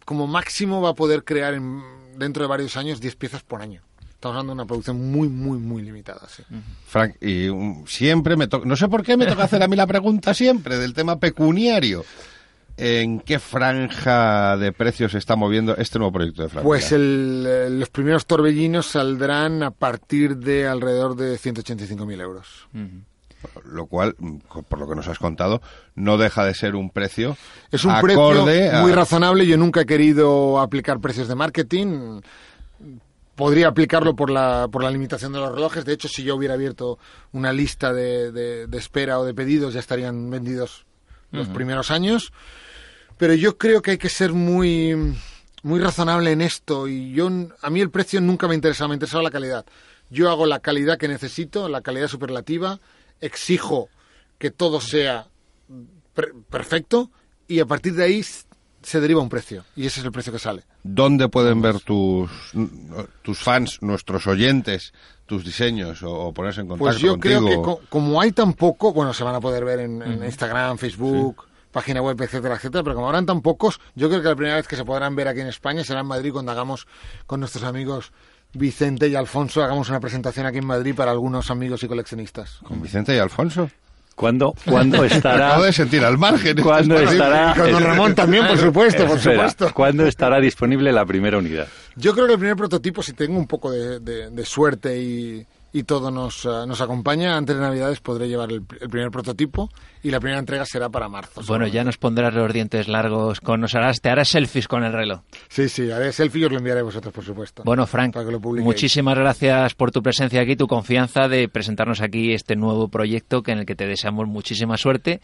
como 0.07 0.27
máximo 0.27 0.81
va 0.81 0.91
a 0.91 0.95
poder 0.95 1.25
crear 1.25 1.53
en- 1.55 1.83
dentro 2.17 2.43
de 2.45 2.49
varios 2.49 2.77
años 2.79 3.01
10 3.01 3.17
piezas 3.17 3.43
por 3.43 3.61
año. 3.61 3.83
Estamos 4.25 4.37
hablando 4.37 4.53
de 4.53 4.55
una 4.55 4.67
producción 4.67 5.11
muy, 5.13 5.29
muy, 5.29 5.59
muy 5.59 5.83
limitada. 5.83 6.27
Sí. 6.35 6.43
Frank, 6.87 7.17
y 7.21 7.51
um, 7.51 7.85
siempre 7.87 8.37
me 8.39 8.47
toca, 8.47 8.67
no 8.67 8.75
sé 8.75 8.89
por 8.89 9.03
qué 9.03 9.19
me 9.19 9.27
toca 9.27 9.45
hacer 9.45 9.63
a 9.63 9.69
mí 9.69 9.77
la 9.77 9.87
pregunta 9.87 10.33
siempre 10.33 10.79
del 10.79 10.95
tema 10.95 11.19
pecuniario. 11.19 12.07
¿En 12.79 13.21
qué 13.21 13.39
franja 13.39 14.57
de 14.57 14.73
precios 14.73 15.13
se 15.13 15.19
está 15.19 15.37
moviendo 15.37 15.77
este 15.77 15.99
nuevo 15.99 16.13
proyecto 16.13 16.43
de 16.43 16.49
Frank? 16.49 16.65
Pues 16.65 16.91
el, 16.93 17.79
los 17.79 17.91
primeros 17.91 18.25
torbellinos 18.25 18.87
saldrán 18.87 19.63
a 19.63 19.73
partir 19.73 20.39
de 20.39 20.69
alrededor 20.69 21.17
de 21.17 21.37
185.000 21.37 22.21
euros. 22.23 22.67
Lo 23.67 23.85
cual, 23.85 24.17
mm, 24.19 24.37
por 24.71 24.79
lo 24.79 24.89
que 24.89 24.95
nos 24.95 25.07
has 25.07 25.19
contado, 25.19 25.61
no 25.97 26.17
deja 26.17 26.47
de 26.47 26.55
ser 26.55 26.77
un 26.77 26.89
precio 26.89 27.37
Es 27.71 27.85
un 27.85 27.91
acorde 27.91 28.45
precio 28.45 28.79
a- 28.79 28.81
muy 28.81 28.93
razonable. 28.93 29.47
Yo 29.47 29.59
nunca 29.59 29.83
he 29.83 29.87
querido 29.87 30.61
aplicar 30.61 30.99
precios 30.99 31.29
de 31.29 31.35
marketing. 31.35 32.23
Podría 33.37 33.69
aplicarlo 33.69 34.15
por 34.15 34.31
la, 34.31 34.69
por 34.71 34.83
la 34.85 34.91
limitación 34.91 35.33
de 35.33 35.41
los 35.41 35.53
relojes. 35.53 35.85
De 35.85 35.93
hecho, 35.93 36.07
si 36.09 36.23
yo 36.23 36.37
hubiera 36.37 36.55
abierto 36.55 36.99
una 37.33 37.53
lista 37.53 37.93
de, 37.93 38.31
de- 38.31 38.67
de 38.69 38.79
espera 38.79 39.19
o 39.19 39.25
de 39.25 39.35
pedidos, 39.35 39.75
ya 39.75 39.81
estarían 39.81 40.31
vendidos 40.31 40.87
los 41.33 41.49
primeros 41.49 41.91
años. 41.91 42.33
Pero 43.19 43.35
yo 43.35 43.59
creo 43.59 43.83
que 43.83 43.93
hay 43.93 43.99
que 43.99 44.09
ser 44.09 44.33
muy, 44.33 44.95
muy 45.65 45.81
razonable 45.81 46.31
en 46.31 46.43
esto. 46.43 46.87
Y 46.87 47.13
yo, 47.13 47.29
a 47.61 47.71
mí 47.71 47.81
el 47.81 47.91
precio 47.91 48.21
nunca 48.21 48.47
me 48.47 48.55
interesa, 48.55 48.87
me 48.87 48.95
interesa 48.95 49.21
la 49.21 49.31
calidad. 49.33 49.65
Yo 50.11 50.31
hago 50.31 50.47
la 50.47 50.61
calidad 50.61 50.97
que 50.97 51.09
necesito, 51.09 51.69
la 51.69 51.81
calidad 51.81 52.07
superlativa. 52.09 52.79
Exijo 53.21 53.89
que 54.39 54.51
todo 54.53 54.81
sea 54.81 55.27
per- 56.15 56.35
perfecto 56.51 57.11
y 57.49 57.59
a 57.61 57.67
partir 57.67 57.95
de 57.95 58.05
ahí 58.05 58.25
se 58.85 59.01
deriva 59.01 59.21
un 59.21 59.29
precio 59.29 59.65
y 59.75 59.87
ese 59.87 60.01
es 60.01 60.07
el 60.07 60.13
precio 60.13 60.33
que 60.33 60.39
sale. 60.39 60.63
¿Dónde 60.83 61.29
pueden 61.29 61.61
ver 61.61 61.81
tus, 61.81 62.31
tus 63.23 63.39
fans, 63.39 63.79
nuestros 63.83 64.27
oyentes, 64.27 64.93
tus 65.27 65.45
diseños 65.45 66.03
o, 66.03 66.13
o 66.13 66.33
ponerse 66.33 66.61
en 66.61 66.69
contacto 66.69 66.85
Pues 66.85 66.99
yo 66.99 67.13
contigo? 67.13 67.41
creo 67.47 67.49
que 67.49 67.63
co- 67.63 67.81
como 67.89 68.21
hay 68.21 68.33
tan 68.33 68.53
poco, 68.53 68.93
bueno, 68.93 69.13
se 69.15 69.25
van 69.25 69.35
a 69.35 69.41
poder 69.41 69.65
ver 69.65 69.81
en, 69.81 70.03
en 70.03 70.23
Instagram, 70.25 70.79
Facebook, 70.79 71.47
página 71.73 72.01
web, 72.03 72.21
etcétera, 72.21 72.55
etcétera, 72.57 72.85
pero 72.85 72.95
como 72.95 73.07
habrán 73.09 73.27
tan 73.27 73.41
pocos, 73.43 73.81
yo 73.97 74.09
creo 74.09 74.23
que 74.23 74.29
la 74.29 74.37
primera 74.37 74.57
vez 74.57 74.69
que 74.69 74.77
se 74.77 74.85
podrán 74.85 75.17
ver 75.17 75.27
aquí 75.29 75.41
en 75.41 75.49
España 75.49 75.83
será 75.83 76.01
en 76.01 76.07
Madrid 76.07 76.33
cuando 76.33 76.53
hagamos 76.53 76.87
con 77.27 77.41
nuestros 77.41 77.65
amigos 77.65 78.13
Vicente 78.53 79.09
y 79.09 79.17
Alfonso, 79.17 79.65
hagamos 79.65 79.89
una 79.89 79.99
presentación 79.99 80.47
aquí 80.47 80.59
en 80.59 80.67
Madrid 80.67 80.95
para 80.95 81.11
algunos 81.11 81.51
amigos 81.51 81.83
y 81.83 81.89
coleccionistas. 81.89 82.59
¿Con 82.63 82.81
Vicente 82.81 83.13
y 83.17 83.19
Alfonso? 83.19 83.69
¿Cuándo, 84.15 84.55
¿Cuándo 84.65 85.05
estará? 85.05 85.49
Acabo 85.49 85.65
de 85.65 85.73
sentir 85.73 86.05
al 86.05 86.17
margen. 86.19 86.57
¿Cuándo 86.63 86.99
estará? 86.99 87.53
Y 87.57 87.61
con 87.61 87.73
don 87.73 87.83
Ramón 87.83 88.15
también, 88.15 88.47
por 88.47 88.59
supuesto, 88.59 89.05
por 89.07 89.17
Espera, 89.19 89.35
supuesto. 89.49 89.75
¿Cuándo 89.75 90.07
estará 90.07 90.41
disponible 90.41 90.93
la 90.93 91.05
primera 91.05 91.39
unidad? 91.39 91.67
Yo 91.97 92.15
creo 92.15 92.27
que 92.27 92.35
el 92.35 92.39
primer 92.39 92.57
prototipo, 92.57 93.03
si 93.03 93.13
tengo 93.13 93.39
un 93.39 93.47
poco 93.47 93.71
de, 93.73 94.01
de- 94.01 94.31
de 94.31 94.45
suerte 94.45 95.01
y, 95.01 95.45
y 95.75 95.83
todo 95.83 96.13
nos, 96.13 96.45
eh, 96.45 96.49
nos 96.69 96.81
acompaña, 96.81 97.37
antes 97.37 97.57
de 97.57 97.61
Navidades 97.61 97.99
podré 98.01 98.29
llevar 98.29 98.51
el, 98.53 98.63
el 98.81 98.89
primer 98.89 99.11
prototipo 99.11 99.69
y 100.05 100.11
la 100.13 100.21
primera 100.21 100.39
entrega 100.39 100.65
será 100.65 100.89
para 100.89 101.09
marzo. 101.09 101.43
Bueno, 101.49 101.67
ya 101.67 101.83
nos 101.83 101.99
pondrás 101.99 102.33
los 102.33 102.53
dientes 102.53 102.87
largos, 102.87 103.41
con, 103.41 103.61
nos 103.61 103.75
harás, 103.75 104.01
te 104.01 104.09
harás 104.09 104.29
selfies 104.29 104.69
con 104.69 104.85
el 104.85 104.93
reloj. 104.93 105.23
Sí, 105.49 105.69
sí, 105.69 105.91
haré 105.91 106.13
selfie 106.13 106.43
y 106.43 106.45
os 106.45 106.53
lo 106.53 106.59
enviaré 106.59 106.79
a 106.79 106.85
vosotros, 106.85 107.13
por 107.13 107.25
supuesto. 107.25 107.65
Bueno, 107.65 107.87
Frank, 107.89 108.15
Para 108.15 108.25
que 108.25 108.31
lo 108.31 108.41
publiquéis. 108.41 108.65
muchísimas 108.65 109.17
gracias 109.19 109.75
por 109.75 109.91
tu 109.91 110.01
presencia 110.01 110.41
aquí, 110.43 110.55
tu 110.55 110.69
confianza 110.69 111.27
de 111.27 111.49
presentarnos 111.49 112.01
aquí 112.01 112.33
este 112.33 112.55
nuevo 112.55 112.87
proyecto 112.87 113.43
que 113.43 113.51
en 113.51 113.59
el 113.59 113.67
que 113.67 113.75
te 113.75 113.89
deseamos 113.89 114.29
muchísima 114.29 114.77
suerte. 114.77 115.21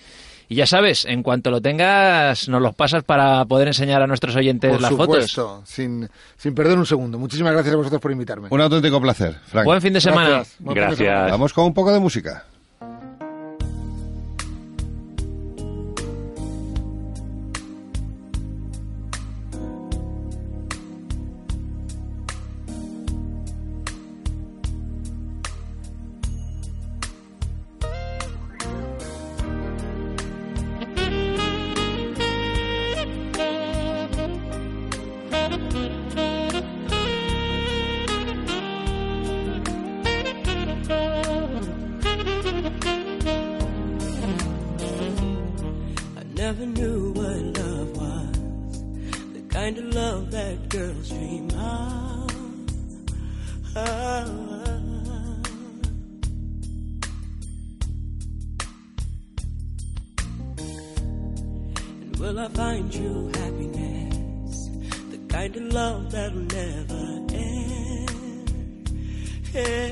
Y 0.52 0.56
ya 0.56 0.66
sabes, 0.66 1.04
en 1.04 1.22
cuanto 1.22 1.52
lo 1.52 1.60
tengas, 1.62 2.48
nos 2.48 2.60
los 2.60 2.74
pasas 2.74 3.04
para 3.04 3.44
poder 3.44 3.68
enseñar 3.68 4.02
a 4.02 4.08
nuestros 4.08 4.34
oyentes 4.34 4.72
Por 4.72 4.80
las 4.80 4.90
fotos. 4.90 5.04
supuesto, 5.30 5.62
sin, 5.64 6.10
sin 6.36 6.56
perder 6.56 6.76
un 6.76 6.84
segundo. 6.84 7.18
Muchísimas 7.20 7.52
gracias 7.52 7.72
a 7.72 7.76
vosotros 7.76 8.00
por 8.00 8.10
invitarme. 8.10 8.48
Un 8.50 8.60
auténtico 8.60 9.00
placer, 9.00 9.36
Frank. 9.46 9.64
Buen 9.64 9.80
fin 9.80 9.92
de 9.92 10.00
semana. 10.00 10.28
Gracias. 10.28 10.56
Buen 10.58 10.74
fin 10.74 10.80
de 10.82 10.86
Gracias. 10.88 11.08
semana. 11.08 11.30
Vamos 11.30 11.52
con 11.52 11.66
un 11.66 11.72
poco 11.72 11.92
de 11.92 12.00
música. 12.00 12.44
I 62.40 62.48
find 62.48 62.90
true 62.90 63.30
happiness, 63.34 64.70
the 65.10 65.18
kind 65.28 65.54
of 65.56 65.62
love 65.74 66.10
that'll 66.10 66.38
never 66.38 67.26
end? 67.34 68.48
end. 69.54 69.89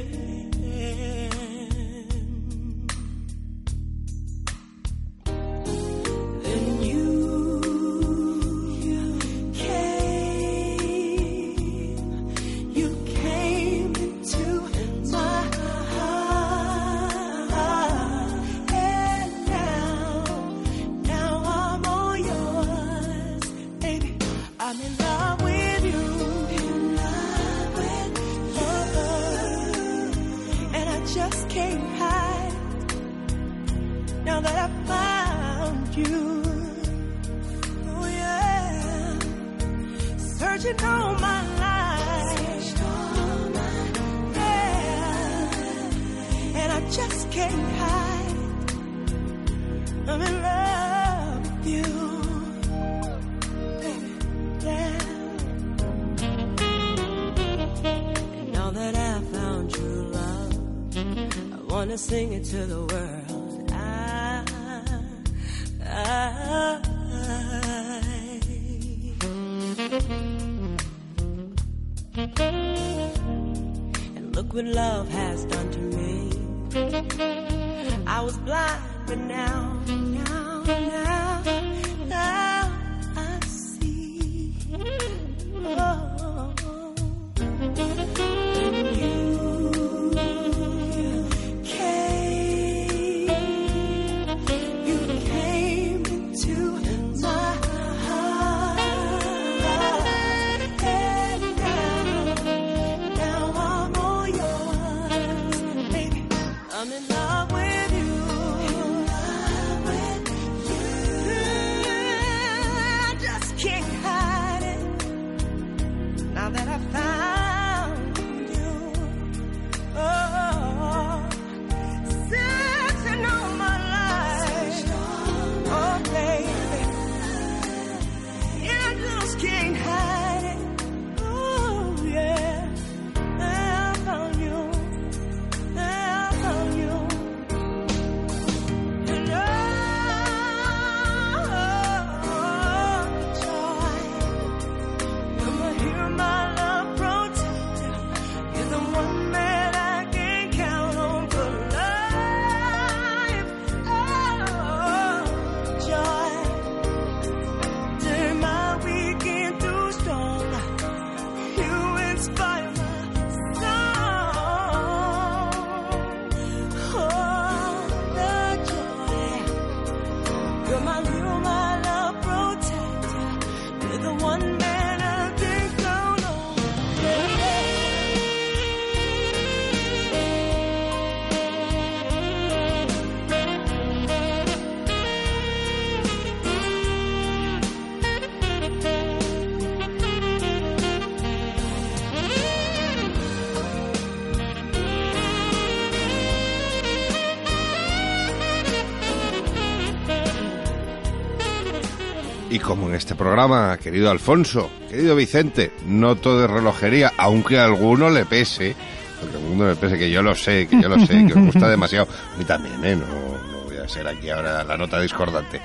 Como 202.69 202.87
en 202.91 202.97
este 202.97 203.15
programa, 203.15 203.79
querido 203.79 204.11
Alfonso, 204.11 204.71
querido 204.91 205.17
Vicente, 205.17 205.73
no 205.87 206.17
todo 206.17 206.45
es 206.45 206.51
relojería, 206.51 207.15
aunque 207.17 207.59
a 207.59 207.65
alguno 207.65 208.11
le 208.11 208.27
pese, 208.27 208.77
porque 209.19 209.37
a 209.37 209.39
alguno 209.39 209.69
le 209.71 209.75
pese, 209.75 209.97
que 209.97 210.11
yo 210.11 210.21
lo 210.21 210.35
sé, 210.35 210.69
que 210.69 210.79
yo 210.79 210.87
lo 210.91 210.99
sé, 210.99 211.27
que 211.27 211.33
os 211.33 211.47
gusta 211.47 211.67
demasiado. 211.71 212.09
A 212.35 212.37
mí 212.37 212.45
también, 212.45 212.85
¿eh? 212.85 212.95
No, 212.95 213.07
no 213.07 213.65
voy 213.65 213.79
a 213.79 213.89
ser 213.89 214.07
aquí 214.07 214.29
ahora 214.29 214.63
la 214.65 214.77
nota 214.77 215.01
discordante. 215.01 215.63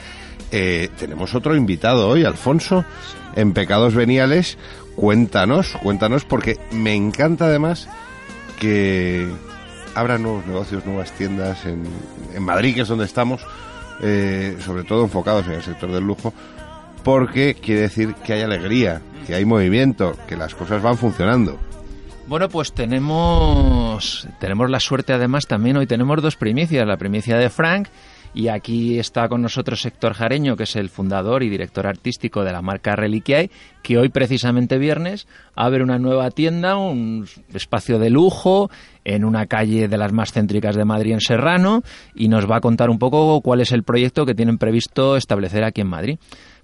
Eh, 0.50 0.92
tenemos 0.98 1.36
otro 1.36 1.58
invitado 1.58 2.08
hoy, 2.08 2.24
Alfonso, 2.24 2.86
en 3.36 3.52
Pecados 3.52 3.96
Veniales. 3.96 4.58
Cuéntanos, 4.96 5.76
cuéntanos, 5.84 6.24
porque 6.24 6.58
me 6.72 6.96
encanta 6.96 7.48
además 7.48 7.90
que 8.62 9.28
abran 9.94 10.24
nuevos 10.24 10.48
negocios, 10.48 10.86
nuevas 10.86 11.12
tiendas 11.12 11.66
en, 11.66 11.84
en 12.34 12.44
Madrid, 12.44 12.76
que 12.76 12.82
es 12.84 12.88
donde 12.88 13.04
estamos, 13.04 13.46
eh, 14.02 14.56
sobre 14.64 14.86
todo 14.86 15.04
enfocados 15.04 15.46
en 15.48 15.54
el 15.54 15.64
sector 15.64 15.92
del 15.92 16.06
lujo, 16.06 16.34
porque 17.04 17.56
quiere 17.56 17.82
decir 17.82 18.16
que 18.16 18.34
hay 18.34 18.42
alegría, 18.42 19.02
que 19.28 19.36
hay 19.36 19.46
movimiento, 19.46 20.18
que 20.28 20.36
las 20.36 20.56
cosas 20.56 20.82
van 20.82 20.98
funcionando. 20.98 21.60
Bueno, 22.28 22.48
pues 22.50 22.74
tenemos, 22.74 24.28
tenemos 24.40 24.70
la 24.70 24.80
suerte 24.80 25.14
además 25.14 25.46
también, 25.46 25.78
hoy 25.78 25.88
tenemos 25.88 26.22
dos 26.22 26.36
primicias, 26.36 26.88
la 26.88 26.98
primicia 26.98 27.38
de 27.38 27.50
Frank 27.50 27.90
y 28.34 28.48
aquí 28.48 29.00
está 29.00 29.28
con 29.28 29.42
nosotros 29.42 29.86
Héctor 29.86 30.14
Jareño, 30.14 30.56
que 30.56 30.64
es 30.64 30.76
el 30.76 30.90
fundador 30.90 31.44
y 31.44 31.50
director 31.50 31.86
artístico 31.86 32.44
de 32.44 32.52
la 32.52 32.62
marca 32.62 32.96
Reliquiae, 32.96 33.52
que 33.82 33.98
hoy 33.98 34.10
precisamente 34.10 34.78
viernes 34.78 35.28
abre 35.56 35.84
una 35.84 36.00
nueva 36.00 36.32
tienda, 36.32 36.78
un 36.78 37.28
espacio 37.54 38.00
de 38.00 38.10
lujo 38.10 38.72
en 39.06 39.24
una 39.26 39.46
calle 39.46 39.88
de 39.88 39.98
las 39.98 40.14
más 40.14 40.32
céntricas 40.32 40.76
de 40.76 40.86
Madrid, 40.86 41.14
en 41.14 41.22
Serrano, 41.22 41.84
y 42.16 42.28
nos 42.28 42.50
va 42.50 42.58
a 42.58 42.62
contar 42.62 42.90
un 42.90 42.98
poco 42.98 43.42
cuál 43.42 43.62
es 43.62 43.72
el 43.72 43.84
proyecto 43.84 44.26
que 44.26 44.34
tienen 44.34 44.58
previsto 44.58 45.16
establecer 45.16 45.64
aquí 45.64 45.82
en 45.82 45.88
Madrid. 45.88 46.18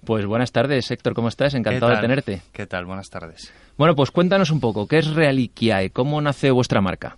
Pues 0.04 0.24
buenas 0.26 0.50
tardes, 0.50 0.90
Héctor, 0.90 1.14
¿cómo 1.14 1.28
estás? 1.28 1.54
Encantado 1.54 1.92
de 1.92 2.00
tenerte. 2.00 2.42
¿Qué 2.52 2.66
tal? 2.66 2.86
Buenas 2.86 3.10
tardes. 3.10 3.52
Bueno, 3.76 3.94
pues 3.94 4.10
cuéntanos 4.10 4.50
un 4.50 4.60
poco, 4.60 4.86
¿qué 4.86 4.98
es 4.98 5.06
Reliquiae? 5.08 5.90
¿Cómo 5.90 6.20
nace 6.20 6.50
vuestra 6.50 6.80
marca? 6.80 7.16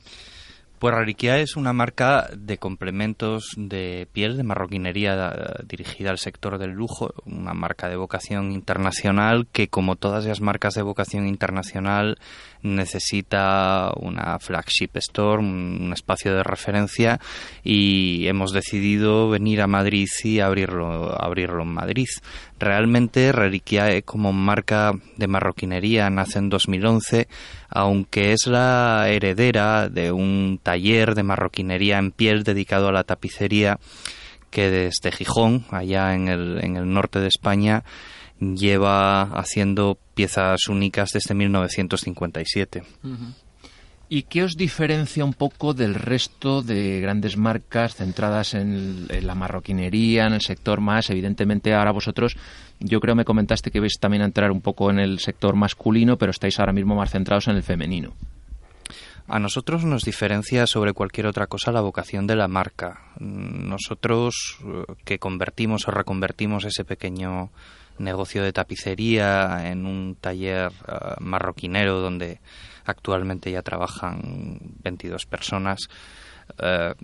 Pues 0.82 0.96
Reliquiae 0.96 1.42
es 1.42 1.54
una 1.54 1.72
marca 1.72 2.28
de 2.36 2.58
complementos 2.58 3.50
de 3.56 4.08
piel, 4.12 4.36
de 4.36 4.42
marroquinería 4.42 5.32
eh, 5.32 5.62
dirigida 5.64 6.10
al 6.10 6.18
sector 6.18 6.58
del 6.58 6.72
lujo, 6.72 7.14
una 7.24 7.54
marca 7.54 7.88
de 7.88 7.94
vocación 7.94 8.50
internacional 8.50 9.46
que, 9.52 9.68
como 9.68 9.94
todas 9.94 10.26
las 10.26 10.40
marcas 10.40 10.74
de 10.74 10.82
vocación 10.82 11.28
internacional, 11.28 12.18
necesita 12.62 13.92
una 13.94 14.40
flagship 14.40 14.90
store, 14.94 15.38
un 15.38 15.92
espacio 15.92 16.34
de 16.34 16.42
referencia 16.42 17.20
y 17.62 18.26
hemos 18.26 18.52
decidido 18.52 19.28
venir 19.28 19.60
a 19.60 19.68
Madrid 19.68 20.08
y 20.24 20.40
abrirlo, 20.40 21.14
abrirlo 21.22 21.62
en 21.62 21.74
Madrid. 21.74 22.08
Realmente 22.58 23.30
Reliquiae 23.30 24.02
como 24.02 24.32
marca 24.32 24.92
de 25.16 25.26
marroquinería 25.28 26.10
nace 26.10 26.38
en 26.38 26.48
2011, 26.48 27.28
aunque 27.74 28.32
es 28.32 28.46
la 28.46 29.08
heredera 29.08 29.88
de 29.88 30.12
un 30.12 30.60
taller 30.62 31.14
de 31.14 31.22
marroquinería 31.22 31.98
en 31.98 32.12
piel 32.12 32.44
dedicado 32.44 32.88
a 32.88 32.92
la 32.92 33.04
tapicería 33.04 33.78
que 34.50 34.70
desde 34.70 35.12
Gijón, 35.12 35.64
allá 35.70 36.14
en 36.14 36.28
el, 36.28 36.62
en 36.62 36.76
el 36.76 36.92
norte 36.92 37.20
de 37.20 37.28
España, 37.28 37.84
lleva 38.38 39.22
haciendo 39.22 39.98
piezas 40.14 40.68
únicas 40.68 41.10
desde 41.12 41.34
1957. 41.34 42.82
¿Y 44.08 44.24
qué 44.24 44.42
os 44.42 44.56
diferencia 44.56 45.24
un 45.24 45.32
poco 45.32 45.72
del 45.72 45.94
resto 45.94 46.60
de 46.60 47.00
grandes 47.00 47.38
marcas 47.38 47.94
centradas 47.94 48.52
en, 48.52 49.06
en, 49.08 49.26
la 49.26 49.34
marroquinería, 49.34 50.26
en 50.26 50.34
el 50.34 50.42
sector 50.42 50.82
más? 50.82 51.08
Evidentemente, 51.08 51.72
ahora 51.72 51.92
vosotros, 51.92 52.36
yo 52.84 53.00
creo 53.00 53.14
me 53.14 53.24
comentaste 53.24 53.70
que 53.70 53.80
vais 53.80 53.98
también 53.98 54.22
a 54.22 54.26
entrar 54.26 54.50
un 54.50 54.60
poco 54.60 54.90
en 54.90 54.98
el 54.98 55.18
sector 55.18 55.54
masculino, 55.54 56.18
pero 56.18 56.30
estáis 56.30 56.58
ahora 56.58 56.72
mismo 56.72 56.94
más 56.94 57.10
centrados 57.10 57.48
en 57.48 57.56
el 57.56 57.62
femenino. 57.62 58.12
A 59.28 59.38
nosotros 59.38 59.84
nos 59.84 60.04
diferencia 60.04 60.66
sobre 60.66 60.92
cualquier 60.92 61.26
otra 61.26 61.46
cosa 61.46 61.72
la 61.72 61.80
vocación 61.80 62.26
de 62.26 62.36
la 62.36 62.48
marca. 62.48 63.00
Nosotros 63.18 64.58
que 65.04 65.18
convertimos 65.18 65.86
o 65.86 65.92
reconvertimos 65.92 66.64
ese 66.64 66.84
pequeño 66.84 67.50
negocio 67.98 68.42
de 68.42 68.52
tapicería 68.52 69.70
en 69.70 69.86
un 69.86 70.16
taller 70.20 70.70
uh, 70.70 71.22
marroquinero 71.22 72.00
donde 72.00 72.40
actualmente 72.84 73.50
ya 73.50 73.62
trabajan 73.62 74.58
22 74.82 75.26
personas. 75.26 75.88
Uh, 76.58 76.94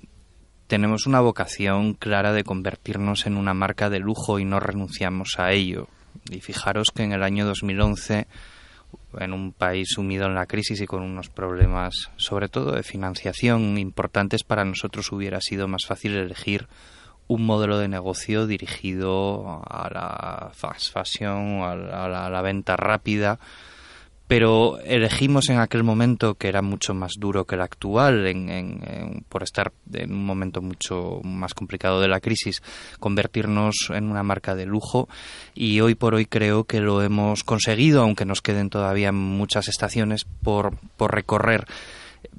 tenemos 0.69 1.07
una 1.07 1.21
vocación 1.21 1.95
clara 1.95 2.33
de 2.33 2.45
convertirnos 2.45 3.27
en 3.27 3.37
una 3.37 3.55
marca 3.55 3.89
de 3.89 3.99
lujo 3.99 4.39
y 4.39 4.45
no 4.45 4.61
renunciamos 4.61 5.39
a 5.39 5.53
ello. 5.53 5.89
Y 6.31 6.41
fijaros 6.41 6.91
que 6.95 7.03
en 7.03 7.13
el 7.13 7.23
año 7.23 7.47
2011, 7.47 8.27
en 9.19 9.33
un 9.33 9.53
país 9.53 9.89
sumido 9.91 10.27
en 10.27 10.35
la 10.35 10.45
crisis 10.45 10.81
y 10.83 10.87
con 10.87 11.03
unos 11.03 11.31
problemas, 11.31 12.11
sobre 12.17 12.51
todo 12.51 12.73
de 12.73 12.83
financiación, 12.83 13.79
importantes 13.79 14.45
para 14.45 14.67
nosotros, 14.67 15.11
hubiera 15.11 15.41
sido 15.41 15.69
más 15.69 15.87
fácil 15.87 16.15
elegir 16.17 16.69
un 17.29 17.47
modelo 17.47 17.79
de 17.79 17.89
negocio 17.89 18.47
dirigido 18.47 19.63
a 19.67 19.89
la 19.91 20.51
fast 20.53 20.93
fashion, 20.93 21.63
a 21.63 21.75
la, 21.77 22.05
a 22.05 22.09
la, 22.09 22.27
a 22.27 22.31
la 22.31 22.43
venta 22.43 22.77
rápida, 22.77 23.39
pero 24.29 24.79
elegimos 24.85 25.49
en 25.49 25.59
aquel 25.59 25.83
momento 25.83 26.35
que 26.35 26.49
era 26.49 26.61
mucho 26.61 26.93
más 26.93 27.15
duro 27.19 27.47
que 27.47 27.55
el 27.55 27.63
actual 27.63 28.27
en, 28.27 28.51
en, 28.51 29.25
por 29.31 29.43
estar 29.43 29.73
en 29.93 30.13
un 30.13 30.25
momento 30.25 30.61
mucho 30.61 31.21
más 31.25 31.55
complicado 31.55 32.01
de 32.01 32.09
la 32.09 32.21
crisis 32.21 32.63
convertirnos 33.01 33.89
en 33.89 34.05
una 34.11 34.23
marca 34.23 34.55
de 34.55 34.67
lujo. 34.67 35.09
Y 35.55 35.81
hoy 35.81 35.95
por 35.95 36.15
hoy 36.15 36.27
creo 36.27 36.65
que 36.65 36.81
lo 36.81 37.03
hemos 37.03 37.43
conseguido 37.43 38.03
aunque 38.03 38.27
nos 38.27 38.43
queden 38.43 38.69
todavía 38.69 39.13
muchas 39.13 39.67
estaciones 39.69 40.27
por, 40.43 40.77
por 40.99 41.15
recorrer 41.15 41.67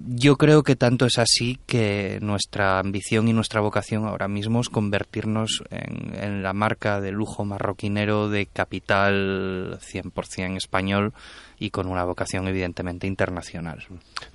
yo 0.07 0.37
creo 0.37 0.63
que 0.63 0.75
tanto 0.75 1.05
es 1.05 1.17
así 1.17 1.59
que 1.65 2.19
nuestra 2.21 2.79
ambición 2.79 3.27
y 3.27 3.33
nuestra 3.33 3.61
vocación 3.61 4.05
ahora 4.05 4.27
mismo 4.27 4.61
es 4.61 4.69
convertirnos 4.69 5.63
en, 5.69 6.41
la 6.43 6.53
marca 6.53 7.01
de 7.01 7.11
lujo 7.11 7.43
marroquinero 7.43 8.29
de 8.29 8.45
capital 8.45 9.79
100% 9.81 10.57
español 10.57 11.13
y 11.57 11.71
con 11.71 11.87
una 11.87 12.05
vocación 12.05 12.47
evidentemente 12.47 13.07
internacional. 13.07 13.85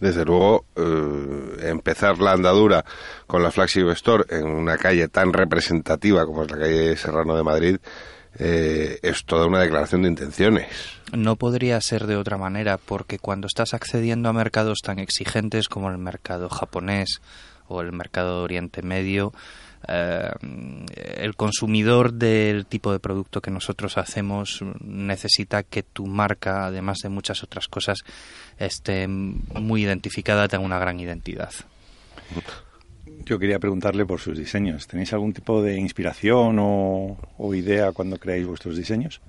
Desde 0.01 0.25
luego, 0.25 0.67
eh, 0.77 1.71
empezar 1.71 2.19
la 2.19 2.33
andadura 2.33 2.85
con 3.27 3.43
la 3.43 3.51
Flagship 3.51 3.89
Store 3.91 4.25
en 4.29 4.47
una 4.47 4.77
calle 4.77 5.09
tan 5.09 5.33
representativa 5.33 6.27
como 6.27 6.43
es 6.43 6.51
la 6.51 6.59
calle 6.59 6.97
Serrano 6.97 7.37
de 7.37 7.43
Madrid 7.43 7.77
eh, 8.39 8.99
es 9.03 9.25
toda 9.25 9.47
una 9.47 9.61
declaración 9.61 10.03
de 10.03 10.09
intenciones. 10.09 10.67
No 11.13 11.37
podría 11.37 11.81
ser 11.81 12.07
de 12.07 12.17
otra 12.17 12.37
manera, 12.39 12.79
porque 12.79 13.19
cuando 13.19 13.47
estás 13.47 13.75
accediendo 13.75 14.29
a 14.29 14.33
mercados 14.33 14.79
tan 14.83 14.99
exigentes 14.99 15.69
como 15.69 15.91
el 15.91 15.99
mercado 15.99 16.49
japonés 16.49 17.21
o 17.69 17.81
el 17.81 17.93
mercado 17.93 18.39
de 18.39 18.45
Oriente 18.45 18.83
Medio, 18.83 19.33
eh, 19.87 20.31
el 21.17 21.37
consumidor 21.37 22.15
del 22.15 22.67
tipo 22.67 22.91
de 22.93 23.01
producto 23.01 23.41
que 23.41 23.51
nosotros 23.51 23.99
hacemos 23.99 24.61
necesita 24.81 25.63
que 25.63 25.83
tu 25.83 26.07
marca, 26.07 26.67
además 26.67 26.99
de 27.03 27.11
muchas 27.11 27.43
otras 27.43 27.69
cosas, 27.69 27.99
esté 28.59 29.07
muy 29.07 29.83
identificada, 29.83 30.49
tenga 30.49 30.65
una 30.65 30.79
gran 30.79 31.01
identidad. 31.01 31.53
Yo 33.25 33.39
quería 33.39 33.59
preguntarle 33.59 34.05
por 34.05 34.21
sus 34.21 34.37
diseños. 34.39 34.87
¿Tenéis 34.87 35.13
algún 35.13 35.33
tipo 35.33 35.63
de 35.63 35.79
inspiración 35.79 36.59
o, 36.59 37.17
o 37.39 37.55
idea 37.55 37.93
cuando 37.93 38.19
creáis 38.19 38.47
vuestros 38.47 38.77
diseños? 38.77 39.21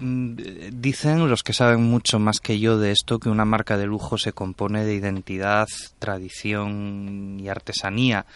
Dicen 0.00 1.28
los 1.28 1.42
que 1.42 1.52
saben 1.52 1.82
mucho 1.82 2.18
más 2.18 2.40
que 2.40 2.58
yo 2.58 2.78
de 2.78 2.90
esto 2.90 3.20
que 3.20 3.28
una 3.28 3.44
marca 3.44 3.76
de 3.76 3.86
lujo 3.86 4.18
se 4.18 4.32
compone 4.32 4.84
de 4.84 4.94
identidad, 4.94 5.68
tradición 5.98 7.38
y 7.38 7.48
artesanía. 7.48 8.26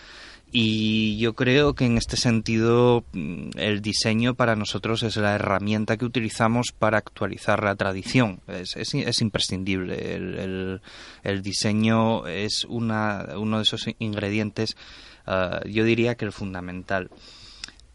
Y 0.59 1.19
yo 1.19 1.35
creo 1.35 1.75
que 1.75 1.85
en 1.85 1.99
este 1.99 2.17
sentido 2.17 3.05
el 3.13 3.83
diseño 3.83 4.37
para 4.37 4.57
nosotros 4.57 5.03
es 5.03 5.19
la 5.19 5.35
herramienta 5.35 5.99
que 5.99 6.07
utilizamos 6.07 6.69
para 6.73 6.97
actualizar 6.97 7.63
la 7.63 7.77
tradición. 7.77 8.41
Es, 8.49 8.75
es, 8.75 8.95
es 8.95 9.21
imprescindible. 9.21 10.15
El, 10.15 10.39
el, 10.39 10.81
el, 11.25 11.43
diseño 11.43 12.27
es 12.27 12.65
una, 12.71 13.35
uno 13.37 13.59
de 13.59 13.65
esos 13.65 13.85
ingredientes, 13.99 14.79
uh, 15.27 15.69
yo 15.69 15.85
diría 15.85 16.15
que 16.15 16.25
el 16.25 16.33
fundamental. 16.33 17.11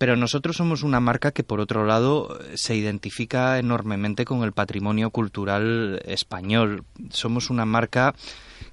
Pero 0.01 0.15
nosotros 0.15 0.57
somos 0.57 0.81
una 0.81 0.99
marca 0.99 1.31
que, 1.31 1.43
por 1.43 1.59
otro 1.59 1.85
lado, 1.85 2.39
se 2.55 2.75
identifica 2.75 3.59
enormemente 3.59 4.25
con 4.25 4.41
el 4.41 4.51
patrimonio 4.51 5.11
cultural 5.11 6.01
español. 6.05 6.85
Somos 7.11 7.51
una 7.51 7.67
marca 7.67 8.15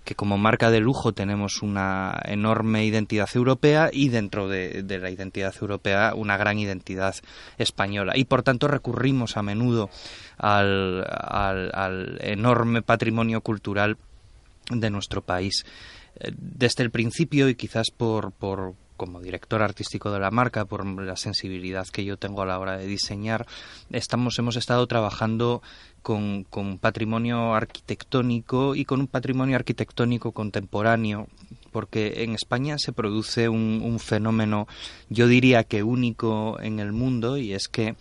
que 0.05 0.15
como 0.15 0.39
marca 0.39 0.71
de 0.71 0.81
lujo 0.81 1.13
tenemos 1.13 1.61
una 1.61 2.19
enorme 2.25 2.87
identidad 2.87 3.29
europea 3.35 3.91
y 3.93 4.09
dentro 4.09 4.49
de, 4.49 4.83
la 4.89 5.11
identidad 5.11 5.55
europea 5.61 6.15
una 6.15 6.39
gran 6.39 6.59
identidad 6.59 7.15
española. 7.59 8.15
Y 8.17 8.25
por 8.25 8.43
tanto 8.43 8.67
recurrimos 8.67 9.37
a 9.37 9.43
menudo 9.43 9.91
al, 10.39 11.05
al, 11.07 12.17
enorme 12.23 12.81
patrimonio 12.81 13.43
cultural 13.43 13.99
de 14.71 14.89
nuestro 14.89 15.21
país. 15.21 15.67
Desde 16.39 16.85
el 16.85 16.91
principio 16.91 17.51
y 17.51 17.55
quizás 17.55 17.91
por 17.91 18.33
como 18.99 19.21
director 19.23 19.63
artístico 19.63 20.11
de 20.11 20.21
la 20.21 20.31
marca, 20.31 20.67
por 20.67 20.85
la 20.85 21.17
sensibilidad 21.17 21.87
que 21.87 22.05
yo 22.05 22.19
tengo 22.19 22.43
a 22.43 22.47
la 22.47 22.59
hora 22.59 22.77
de 22.77 22.87
diseñar, 22.87 23.47
estamos, 23.89 24.39
hemos 24.39 24.57
estado 24.57 24.87
trabajando 24.87 25.63
con, 26.03 26.45
con 26.45 26.77
patrimonio 26.79 27.55
arquitectónico 27.55 28.75
y 28.75 28.85
con 28.85 29.01
un 29.01 29.07
patrimonio 29.07 29.57
arquitectónico 29.57 30.33
contemporáneo, 30.33 31.29
porque 31.73 32.25
en 32.25 32.35
España 32.35 32.77
se 32.79 32.93
produce 32.93 33.49
un, 33.49 33.81
un 33.83 33.99
fenómeno, 33.99 34.67
yo 35.09 35.29
diría 35.29 35.65
que 35.65 35.83
único 35.83 36.61
en 36.61 36.81
el 36.81 36.93
mundo, 36.93 37.39
y 37.39 37.55
es 37.55 37.69
que 37.69 37.95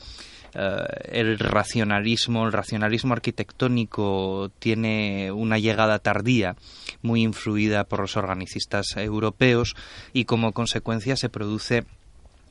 el 1.06 1.38
racionalismo, 1.40 2.46
el 2.46 2.54
racionalismo 2.54 3.14
arquitectónico 3.14 4.52
tiene 4.60 5.32
una 5.32 5.60
llegada 5.60 6.00
tardía, 6.00 6.56
muy 7.02 7.22
influida 7.24 7.84
por 7.84 8.00
los 8.00 8.18
organicistas 8.18 8.98
europeos, 8.98 9.76
y 10.14 10.26
como 10.26 10.54
consecuencia 10.54 11.16
se 11.16 11.30
produce 11.30 11.86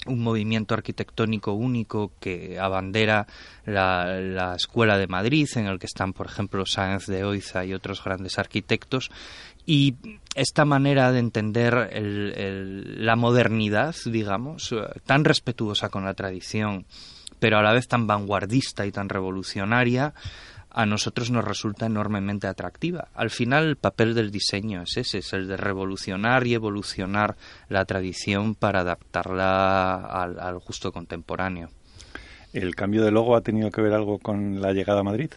un 0.06 0.22
movimiento 0.22 0.74
arquitectónico 0.74 1.52
único 1.52 2.12
que 2.20 2.58
abandera 2.60 3.26
la, 3.64 4.20
la, 4.20 4.54
Escuela 4.54 4.98
de 4.98 5.06
Madrid, 5.06 5.48
en 5.56 5.66
el 5.66 5.78
que 5.78 5.86
están, 5.86 6.12
por 6.12 6.26
ejemplo, 6.26 6.64
Sáenz 6.64 7.06
de 7.06 7.24
Oiza 7.24 7.64
y 7.64 7.74
otros 7.74 8.02
grandes 8.04 8.38
arquitectos. 8.38 9.10
Y 9.64 9.96
esta 10.34 10.64
manera 10.64 11.10
de 11.10 11.18
entender 11.18 11.88
el, 11.92 13.04
la 13.04 13.16
modernidad, 13.16 13.96
digamos, 14.04 14.70
eh, 14.72 14.76
tan 15.04 15.24
respetuosa 15.24 15.88
con 15.88 16.04
la 16.04 16.14
tradición, 16.14 16.86
pero 17.38 17.58
a 17.58 17.62
la 17.62 17.72
vez 17.72 17.88
tan 17.88 18.06
vanguardista 18.06 18.86
y 18.86 18.92
tan 18.92 19.08
revolucionaria, 19.08 20.14
a 20.70 20.84
nosotros 20.84 21.30
nos 21.30 21.44
resulta 21.44 21.86
enormemente 21.86 22.46
atractiva. 22.46 23.08
Al 23.14 23.30
final 23.30 23.64
el 23.64 23.76
papel 23.76 24.14
del 24.14 24.30
diseño 24.30 24.82
es 24.82 24.98
ese, 24.98 25.18
es 25.18 25.32
el 25.32 25.48
de 25.48 25.56
revolucionar 25.56 26.46
y 26.46 26.52
evolucionar 26.52 27.36
la 27.70 27.86
tradición 27.86 28.54
para 28.54 28.80
adaptarla 28.80 29.96
al, 29.96 30.38
al 30.38 30.58
gusto 30.58 30.92
contemporáneo. 30.92 31.70
¿El 32.52 32.74
cambio 32.74 33.02
de 33.04 33.10
logo 33.10 33.36
ha 33.36 33.40
tenido 33.40 33.70
que 33.70 33.80
ver 33.80 33.94
algo 33.94 34.18
con 34.18 34.60
la 34.60 34.72
llegada 34.72 35.00
a 35.00 35.02
Madrid? 35.02 35.30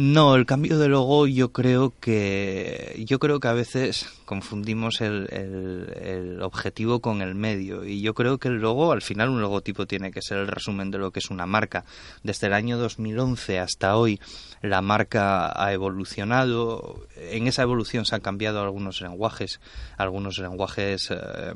No, 0.00 0.36
el 0.36 0.46
cambio 0.46 0.78
de 0.78 0.86
logo 0.86 1.26
yo 1.26 1.50
creo 1.50 1.92
que 1.98 3.02
yo 3.04 3.18
creo 3.18 3.40
que 3.40 3.48
a 3.48 3.52
veces 3.52 4.06
confundimos 4.26 5.00
el, 5.00 5.28
el, 5.32 6.40
objetivo 6.40 7.00
con 7.00 7.20
el 7.20 7.34
medio 7.34 7.84
y 7.84 8.00
yo 8.00 8.14
creo 8.14 8.38
que 8.38 8.46
el 8.46 8.60
logo 8.60 8.92
al 8.92 9.02
final 9.02 9.28
un 9.28 9.40
logotipo 9.40 9.86
tiene 9.86 10.12
que 10.12 10.22
ser 10.22 10.38
el 10.38 10.46
resumen 10.46 10.92
de 10.92 10.98
lo 10.98 11.10
que 11.10 11.18
es 11.18 11.30
una 11.30 11.46
marca. 11.46 11.84
Desde 12.22 12.46
el 12.46 12.52
año 12.52 12.78
2011 12.78 13.58
hasta 13.58 13.96
hoy 13.96 14.20
la 14.62 14.82
marca 14.82 15.52
ha 15.60 15.72
evolucionado. 15.72 17.08
En 17.16 17.48
esa 17.48 17.62
evolución 17.62 18.04
se 18.04 18.14
han 18.14 18.20
cambiado 18.20 18.62
algunos 18.62 19.00
lenguajes, 19.00 19.60
algunos 19.96 20.38
lenguajes 20.38 21.08
eh, 21.10 21.54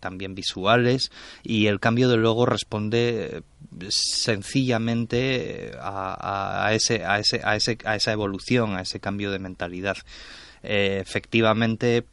también 0.00 0.34
visuales 0.34 1.12
y 1.42 1.66
el 1.66 1.80
cambio 1.80 2.08
de 2.08 2.16
logo 2.16 2.46
responde 2.46 3.42
sencillamente 3.88 5.72
a, 5.80 6.66
a, 6.66 6.74
ese, 6.74 7.04
a, 7.04 7.18
ese, 7.18 7.40
a, 7.44 7.56
ese, 7.56 7.78
a 7.84 7.96
esa 7.96 8.12
evolución, 8.12 8.76
a 8.76 8.82
ese 8.82 9.00
cambio 9.00 9.30
de 9.30 9.38
mentalidad. 9.38 9.96
Eh, 10.62 10.98
efectivamente, 11.00 12.06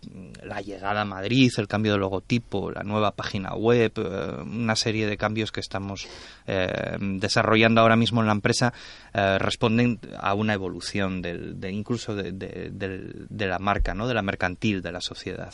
la 0.44 0.62
llegada 0.62 1.02
a 1.02 1.06
Madrid, 1.06 1.52
el 1.58 1.68
cambio 1.68 1.94
de 1.94 1.98
logotipo, 1.98 2.72
la 2.72 2.84
nueva 2.84 3.12
página 3.12 3.56
web, 3.56 3.92
eh, 3.96 4.42
una 4.44 4.76
serie 4.76 5.08
de 5.08 5.18
cambios 5.18 5.52
que 5.52 5.60
estamos 5.60 6.08
eh, 6.46 6.98
desarrollando 7.00 7.82
ahora 7.82 7.96
mismo 7.96 8.22
en 8.22 8.28
la 8.28 8.34
empresa 8.34 8.74
eh, 9.14 9.40
responden 9.40 10.00
a 10.20 10.34
una 10.36 10.54
evolución 10.54 11.22
del, 11.22 11.60
de, 11.60 11.72
incluso 11.72 12.16
de, 12.16 12.32
de, 12.32 12.70
de, 12.72 13.48
la 13.48 13.60
marca, 13.60 13.94
¿no? 13.96 14.08
de 14.08 14.14
la 14.14 14.22
mercantil, 14.22 14.82
de 14.82 14.92
la 14.92 15.02
sociedad. 15.02 15.54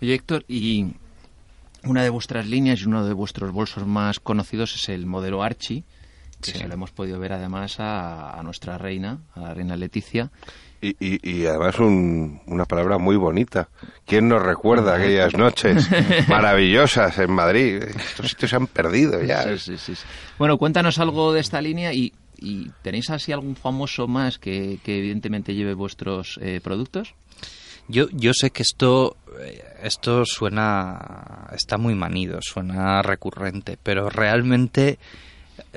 Oye, 0.00 0.14
Héctor, 0.14 0.44
y 0.48 0.94
una 1.84 2.02
de 2.02 2.10
vuestras 2.10 2.46
líneas 2.46 2.80
y 2.80 2.86
uno 2.86 3.04
de 3.04 3.12
vuestros 3.12 3.52
bolsos 3.52 3.86
más 3.86 4.20
conocidos 4.20 4.74
es 4.74 4.88
el 4.88 5.06
modelo 5.06 5.42
Archie, 5.42 5.84
que 6.40 6.52
sí. 6.52 6.58
se 6.58 6.68
lo 6.68 6.74
hemos 6.74 6.90
podido 6.90 7.18
ver 7.18 7.32
además 7.32 7.80
a, 7.80 8.38
a, 8.38 8.42
nuestra 8.42 8.78
reina, 8.78 9.20
a 9.34 9.40
la 9.40 9.54
reina 9.54 9.76
Leticia. 9.76 10.30
Y, 10.82 10.96
y, 10.98 11.30
y 11.30 11.46
además 11.46 11.78
un, 11.78 12.40
una 12.46 12.64
palabra 12.64 12.96
muy 12.96 13.16
bonita. 13.16 13.68
¿Quién 14.06 14.28
nos 14.28 14.42
recuerda 14.42 14.96
aquellas 14.96 15.34
noches 15.34 15.88
maravillosas 16.28 17.18
en 17.18 17.30
Madrid? 17.32 17.82
Estos 17.82 18.30
sitios 18.30 18.50
se 18.50 18.56
han 18.56 18.66
perdido 18.66 19.22
ya. 19.22 19.42
Sí, 19.58 19.76
sí, 19.76 19.94
sí. 19.94 20.04
Bueno, 20.38 20.56
cuéntanos 20.56 20.98
algo 20.98 21.34
de 21.34 21.40
esta 21.40 21.60
línea 21.60 21.92
y, 21.92 22.14
y 22.38 22.70
¿tenéis 22.82 23.10
así 23.10 23.30
algún 23.32 23.56
famoso 23.56 24.08
más 24.08 24.38
que, 24.38 24.78
que 24.82 24.98
evidentemente 24.98 25.54
lleve 25.54 25.74
vuestros 25.74 26.38
eh, 26.42 26.60
productos? 26.62 27.14
Yo, 27.88 28.08
yo 28.12 28.32
sé 28.32 28.50
que 28.50 28.62
esto, 28.62 29.16
esto 29.82 30.24
suena, 30.24 31.48
está 31.52 31.78
muy 31.78 31.94
manido, 31.94 32.40
suena 32.42 33.02
recurrente, 33.02 33.78
pero 33.82 34.10
realmente 34.10 34.98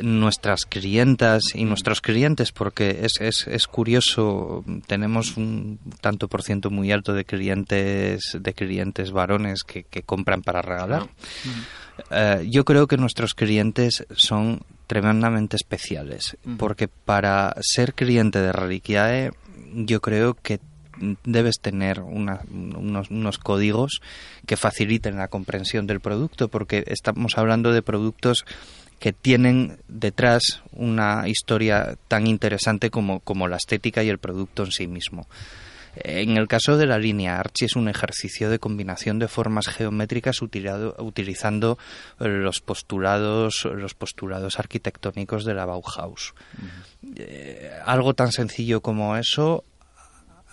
nuestras 0.02 0.66
clientas 0.66 1.44
y 1.54 1.66
nuestros 1.66 2.02
clientes, 2.02 2.52
porque 2.52 3.02
es, 3.04 3.20
es, 3.20 3.48
es 3.48 3.68
curioso, 3.68 4.64
tenemos 4.88 5.38
un 5.38 5.80
tanto 6.02 6.28
por 6.28 6.42
ciento 6.44 6.70
muy 6.70 6.92
alto 6.92 7.14
de 7.14 7.26
clientes, 7.26 8.38
de 8.40 8.54
clientes 8.54 9.12
varones 9.12 9.64
que, 9.64 9.84
que 9.84 10.04
compran 10.04 10.42
para 10.42 10.62
regalar. 10.62 11.04
Uh, 12.10 12.42
yo 12.50 12.66
creo 12.66 12.88
que 12.88 12.98
nuestros 12.98 13.34
clientes 13.36 14.06
son 14.16 14.62
tremendamente 14.88 15.56
especiales, 15.56 16.38
uh 16.46 16.50
-huh. 16.50 16.58
porque 16.58 16.88
para 16.88 17.56
ser 17.62 17.94
cliente 17.94 18.40
de 18.40 18.52
Reliquiae, 18.52 19.32
yo 19.74 20.02
creo 20.02 20.34
que 20.34 20.60
debes 21.24 21.56
tener 21.62 22.02
una, 22.02 22.42
unos, 22.52 23.10
unos, 23.10 23.38
códigos 23.38 24.02
que 24.46 24.58
faciliten 24.58 25.18
la 25.18 25.28
comprensión 25.28 25.88
del 25.88 26.00
producto, 26.00 26.48
porque 26.48 26.84
estamos 26.88 27.38
hablando 27.38 27.72
de 27.72 27.82
productos 27.82 28.46
que 29.00 29.14
tienen 29.14 29.80
detrás 29.88 30.62
una 30.72 31.28
historia 31.28 31.98
tan 32.08 32.28
interesante 32.28 32.90
como, 32.90 33.20
como 33.20 33.48
la 33.48 33.58
estética 33.58 34.04
y 34.04 34.10
el 34.10 34.18
producto 34.18 34.64
en 34.64 34.72
sí 34.72 34.88
mismo. 34.88 35.28
En 35.96 36.38
el 36.38 36.48
caso 36.48 36.76
de 36.76 36.88
la 36.88 36.98
línea 36.98 37.40
Archie 37.40 37.66
es 37.66 37.76
un 37.76 37.88
ejercicio 37.88 38.50
de 38.50 38.58
combinación 38.58 39.20
de 39.20 39.28
formas 39.28 39.68
geométricas 39.68 40.42
utilizado, 40.42 40.96
utilizando 41.00 41.78
los 42.18 42.62
postulados, 42.62 43.68
los 43.76 43.94
postulados 43.94 44.58
arquitectónicos 44.58 45.46
de 45.46 45.54
la 45.54 45.66
Bauhaus. 45.66 46.34
Uh 46.34 46.62
-huh. 46.62 47.14
eh, 47.18 47.72
algo 47.86 48.16
tan 48.16 48.32
sencillo 48.32 48.82
como 48.82 49.18
eso 49.18 49.64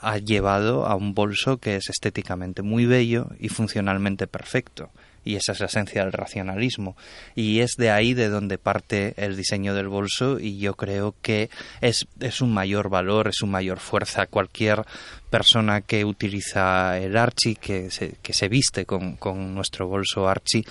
ha 0.00 0.18
llevado 0.18 0.86
a 0.86 0.94
un 0.94 1.14
bolso 1.14 1.58
que 1.58 1.76
es 1.76 1.88
estéticamente 1.88 2.62
muy 2.62 2.86
bello 2.86 3.28
y 3.38 3.48
funcionalmente 3.48 4.26
perfecto. 4.26 4.90
Y 5.22 5.36
esa 5.36 5.52
es 5.52 5.60
la 5.60 5.66
esencia 5.66 6.02
del 6.02 6.12
racionalismo. 6.12 6.96
Y 7.34 7.60
es 7.60 7.72
de 7.76 7.90
ahí 7.90 8.14
de 8.14 8.30
donde 8.30 8.56
parte 8.56 9.12
el 9.18 9.36
diseño 9.36 9.74
del 9.74 9.88
bolso 9.88 10.40
y 10.40 10.58
yo 10.58 10.74
creo 10.74 11.14
que 11.20 11.50
es, 11.82 12.06
es 12.20 12.40
un 12.40 12.54
mayor 12.54 12.88
valor, 12.88 13.28
es 13.28 13.42
un 13.42 13.50
mayor 13.50 13.80
fuerza. 13.80 14.26
Cualquier 14.26 14.82
persona 15.28 15.82
que 15.82 16.06
utiliza 16.06 16.98
el 16.98 17.18
Archie, 17.18 17.56
que 17.56 17.90
se, 17.90 18.16
que 18.22 18.32
se 18.32 18.48
viste 18.48 18.86
con, 18.86 19.16
con 19.16 19.54
nuestro 19.54 19.86
bolso 19.88 20.26
Archie, 20.26 20.64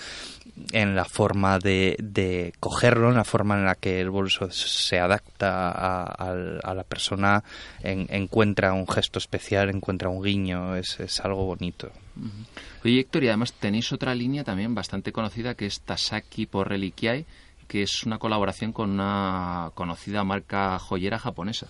en 0.72 0.94
la 0.94 1.04
forma 1.04 1.58
de, 1.58 1.96
de, 1.98 2.52
cogerlo, 2.60 3.08
en 3.10 3.16
la 3.16 3.24
forma 3.24 3.56
en 3.56 3.64
la 3.64 3.74
que 3.74 4.00
el 4.00 4.10
bolso 4.10 4.50
se 4.50 4.98
adapta 4.98 5.70
a, 5.70 6.02
a, 6.02 6.32
a 6.62 6.74
la 6.74 6.84
persona, 6.84 7.42
en, 7.82 8.06
encuentra 8.10 8.72
un 8.72 8.86
gesto 8.88 9.18
especial, 9.18 9.70
encuentra 9.70 10.08
un 10.08 10.22
guiño, 10.22 10.76
es, 10.76 11.00
es 11.00 11.20
algo 11.20 11.44
bonito. 11.44 11.90
Uh 12.16 12.24
-huh. 12.24 12.46
Oye, 12.84 13.00
Héctor, 13.00 13.24
y 13.24 13.28
además 13.28 13.52
tenéis 13.52 13.92
otra 13.92 14.14
línea 14.14 14.44
también 14.44 14.74
bastante 14.74 15.12
conocida 15.12 15.54
que 15.54 15.66
es 15.66 15.80
Tasaki 15.80 16.46
por 16.46 16.68
Reliquiae, 16.68 17.24
que 17.68 17.82
es 17.82 18.04
una 18.04 18.18
colaboración 18.18 18.72
con 18.72 18.90
una 18.90 19.70
conocida 19.74 20.24
marca 20.24 20.78
joyera 20.78 21.18
japonesa. 21.18 21.66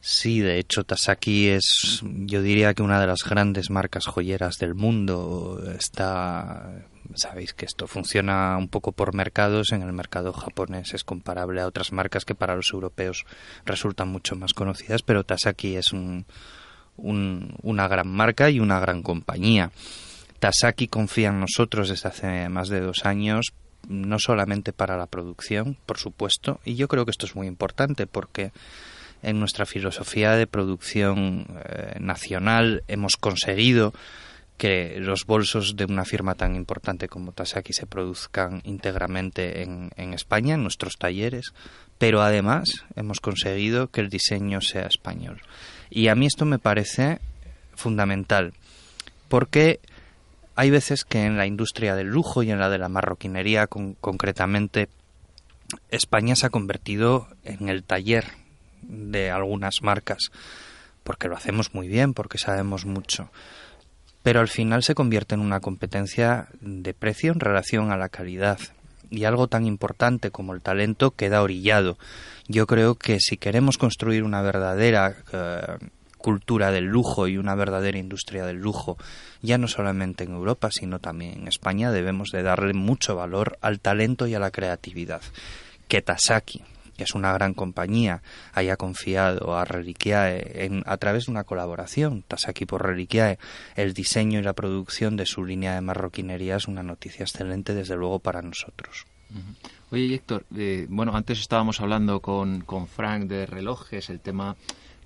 Sí, 0.00 0.40
de 0.40 0.58
hecho, 0.58 0.84
Tasaki 0.84 1.48
es, 1.48 2.02
yo 2.02 2.40
diría 2.40 2.72
que 2.72 2.82
una 2.82 2.98
de 3.00 3.06
las 3.06 3.22
grandes 3.22 3.68
marcas 3.68 4.06
joyeras 4.06 4.56
del 4.58 4.74
mundo. 4.74 5.60
Está 5.78 6.72
sabéis 7.14 7.54
que 7.54 7.66
esto 7.66 7.86
funciona 7.86 8.56
un 8.56 8.68
poco 8.68 8.92
por 8.92 9.14
mercados. 9.14 9.72
En 9.72 9.82
el 9.82 9.92
mercado 9.92 10.32
japonés 10.32 10.94
es 10.94 11.04
comparable 11.04 11.60
a 11.60 11.66
otras 11.66 11.92
marcas 11.92 12.24
que 12.24 12.34
para 12.34 12.56
los 12.56 12.72
europeos 12.72 13.24
resultan 13.64 14.08
mucho 14.08 14.36
más 14.36 14.54
conocidas, 14.54 15.02
pero 15.02 15.24
Tasaki 15.24 15.76
es 15.76 15.92
un, 15.92 16.26
un, 16.96 17.54
una 17.62 17.88
gran 17.88 18.08
marca 18.08 18.50
y 18.50 18.60
una 18.60 18.80
gran 18.80 19.02
compañía. 19.02 19.70
Tasaki 20.38 20.88
confía 20.88 21.28
en 21.28 21.40
nosotros 21.40 21.88
desde 21.88 22.08
hace 22.08 22.48
más 22.48 22.68
de 22.68 22.80
dos 22.80 23.04
años, 23.04 23.52
no 23.88 24.18
solamente 24.18 24.72
para 24.72 24.96
la 24.96 25.06
producción, 25.06 25.76
por 25.86 25.98
supuesto, 25.98 26.60
y 26.64 26.76
yo 26.76 26.88
creo 26.88 27.04
que 27.04 27.10
esto 27.10 27.26
es 27.26 27.36
muy 27.36 27.46
importante 27.46 28.06
porque 28.06 28.52
en 29.22 29.38
nuestra 29.38 29.66
filosofía 29.66 30.32
de 30.32 30.46
producción 30.46 31.46
eh, 31.64 31.96
nacional 32.00 32.82
hemos 32.88 33.16
conseguido 33.16 33.92
que 34.60 35.00
los 35.00 35.24
bolsos 35.24 35.74
de 35.74 35.86
una 35.86 36.04
firma 36.04 36.34
tan 36.34 36.54
importante 36.54 37.08
como 37.08 37.32
Tasaki 37.32 37.72
se 37.72 37.86
produzcan 37.86 38.60
íntegramente 38.64 39.62
en, 39.62 39.90
en, 39.96 40.12
España, 40.12 40.52
en 40.52 40.62
nuestros 40.62 40.98
talleres, 40.98 41.54
pero 41.96 42.20
además 42.20 42.84
hemos 42.94 43.20
conseguido 43.20 43.88
que 43.88 44.02
el 44.02 44.10
diseño 44.10 44.60
sea 44.60 44.82
español. 44.82 45.40
Y 45.88 46.08
a 46.08 46.14
mí 46.14 46.26
esto 46.26 46.44
me 46.44 46.58
parece 46.58 47.20
fundamental, 47.74 48.52
porque 49.28 49.80
hay 50.56 50.68
veces 50.68 51.06
que 51.06 51.24
en 51.24 51.38
la 51.38 51.46
industria 51.46 51.94
del 51.94 52.08
lujo 52.08 52.42
y 52.42 52.50
en 52.50 52.58
la 52.58 52.68
de 52.68 52.76
la 52.76 52.90
marroquinería 52.90 53.66
concretamente, 53.66 54.90
España 55.88 56.36
se 56.36 56.44
ha 56.44 56.50
convertido 56.50 57.28
en 57.44 57.70
el 57.70 57.82
taller 57.82 58.26
de 58.82 59.30
algunas 59.30 59.80
marcas, 59.80 60.30
porque 61.02 61.28
lo 61.28 61.36
hacemos 61.38 61.72
muy 61.72 61.88
bien, 61.88 62.12
porque 62.12 62.36
sabemos 62.36 62.84
mucho. 62.84 63.30
Pero 64.22 64.40
al 64.40 64.48
final 64.48 64.82
se 64.82 64.94
convierte 64.94 65.34
en 65.34 65.40
una 65.40 65.60
competencia 65.60 66.48
de 66.60 66.94
precio 66.94 67.32
en 67.32 67.40
relación 67.40 67.90
a 67.90 67.96
la 67.96 68.08
calidad. 68.08 68.58
Y 69.10 69.24
algo 69.24 69.48
tan 69.48 69.66
importante 69.66 70.30
como 70.30 70.54
el 70.54 70.62
talento 70.62 71.10
queda 71.10 71.42
orillado. 71.42 71.98
Yo 72.46 72.66
creo 72.66 72.94
que 72.94 73.18
si 73.18 73.36
queremos 73.36 73.78
construir 73.78 74.22
una 74.22 74.42
verdadera 74.42 75.16
eh, 75.32 75.78
cultura 76.20 76.70
del 76.70 76.84
lujo 76.84 77.26
y 77.26 77.38
una 77.38 77.54
verdadera 77.54 77.98
industria 77.98 78.44
del 78.44 78.58
lujo, 78.58 78.96
ya 79.42 79.58
no 79.58 79.66
solamente 79.66 80.24
en 80.24 80.32
Europa, 80.32 80.68
sino 80.70 80.98
también 80.98 81.40
en 81.40 81.48
España, 81.48 81.90
debemos 81.90 82.30
de 82.30 82.42
darle 82.42 82.74
mucho 82.74 83.16
valor 83.16 83.58
al 83.62 83.80
talento 83.80 84.26
y 84.26 84.34
a 84.34 84.38
la 84.38 84.50
creatividad. 84.50 85.22
Que 85.88 86.02
Tasaki, 86.02 86.62
que 87.00 87.04
es 87.04 87.14
una 87.14 87.32
gran 87.32 87.54
compañía, 87.54 88.20
haya 88.52 88.76
confiado 88.76 89.56
a 89.56 89.64
Reliquiae 89.64 90.66
en, 90.66 90.82
a 90.84 90.98
través 90.98 91.24
de 91.24 91.32
una 91.32 91.44
colaboración, 91.44 92.24
Tasaki 92.28 92.66
por 92.66 92.84
Reliquiae, 92.84 93.38
el 93.74 93.94
diseño 93.94 94.38
y 94.38 94.42
la 94.42 94.52
producción 94.52 95.16
de 95.16 95.24
su 95.24 95.42
línea 95.46 95.74
de 95.74 95.80
marroquinería 95.80 96.56
es 96.56 96.68
una 96.68 96.82
noticia 96.82 97.22
excelente, 97.22 97.72
desde 97.72 97.96
luego, 97.96 98.18
para 98.18 98.42
nosotros. 98.42 99.06
Oye, 99.90 100.14
Héctor, 100.14 100.44
eh, 100.54 100.86
bueno, 100.90 101.16
antes 101.16 101.40
estábamos 101.40 101.80
hablando 101.80 102.20
con, 102.20 102.60
con 102.60 102.86
Frank 102.86 103.28
de 103.28 103.46
relojes, 103.46 104.10
el 104.10 104.20
tema 104.20 104.56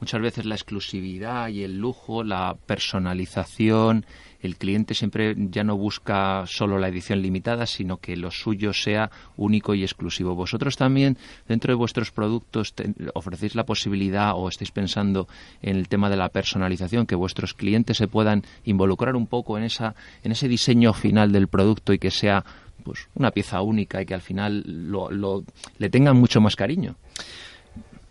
muchas 0.00 0.20
veces 0.20 0.44
la 0.44 0.54
exclusividad 0.54 1.48
y 1.48 1.62
el 1.62 1.78
lujo, 1.78 2.24
la 2.24 2.56
personalización, 2.66 4.04
el 4.44 4.56
cliente 4.56 4.92
siempre 4.92 5.34
ya 5.36 5.64
no 5.64 5.76
busca 5.76 6.44
solo 6.46 6.78
la 6.78 6.88
edición 6.88 7.22
limitada, 7.22 7.64
sino 7.64 7.96
que 7.96 8.14
lo 8.16 8.30
suyo 8.30 8.74
sea 8.74 9.10
único 9.38 9.74
y 9.74 9.82
exclusivo. 9.82 10.34
Vosotros 10.34 10.76
también, 10.76 11.16
dentro 11.48 11.72
de 11.72 11.76
vuestros 11.76 12.10
productos, 12.10 12.74
ofrecéis 13.14 13.54
la 13.54 13.64
posibilidad 13.64 14.32
o 14.34 14.48
estáis 14.48 14.70
pensando 14.70 15.28
en 15.62 15.76
el 15.76 15.88
tema 15.88 16.10
de 16.10 16.16
la 16.16 16.28
personalización, 16.28 17.06
que 17.06 17.14
vuestros 17.14 17.54
clientes 17.54 17.96
se 17.96 18.06
puedan 18.06 18.42
involucrar 18.64 19.16
un 19.16 19.26
poco 19.26 19.56
en, 19.56 19.64
esa, 19.64 19.94
en 20.22 20.32
ese 20.32 20.46
diseño 20.46 20.92
final 20.92 21.32
del 21.32 21.48
producto 21.48 21.94
y 21.94 21.98
que 21.98 22.10
sea 22.10 22.44
pues 22.82 23.08
una 23.14 23.30
pieza 23.30 23.62
única 23.62 24.02
y 24.02 24.04
que 24.04 24.12
al 24.12 24.20
final 24.20 24.62
lo, 24.66 25.42
le 25.78 25.88
tengan 25.88 26.18
mucho 26.18 26.42
más 26.42 26.54
cariño. 26.54 26.96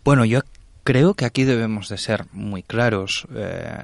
Bueno, 0.04 0.24
yo 0.24 0.40
Creo 0.84 1.14
que 1.14 1.24
aquí 1.24 1.44
debemos 1.44 1.88
de 1.88 1.96
ser 1.96 2.26
muy 2.32 2.62
claros. 2.62 3.26
Eh, 3.34 3.82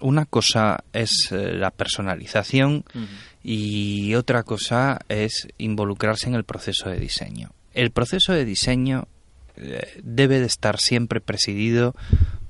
una 0.00 0.26
cosa 0.26 0.84
es 0.92 1.28
eh, 1.32 1.54
la 1.54 1.72
personalización 1.72 2.84
y 3.42 4.14
otra 4.14 4.44
cosa 4.44 5.00
es 5.08 5.48
involucrarse 5.58 6.28
en 6.28 6.34
el 6.34 6.44
proceso 6.44 6.88
de 6.88 7.00
diseño. 7.00 7.50
El 7.74 7.90
proceso 7.90 8.32
de 8.32 8.44
diseño 8.44 9.08
eh, 9.56 10.00
debe 10.04 10.38
de 10.38 10.46
estar 10.46 10.78
siempre 10.78 11.20
presidido 11.20 11.96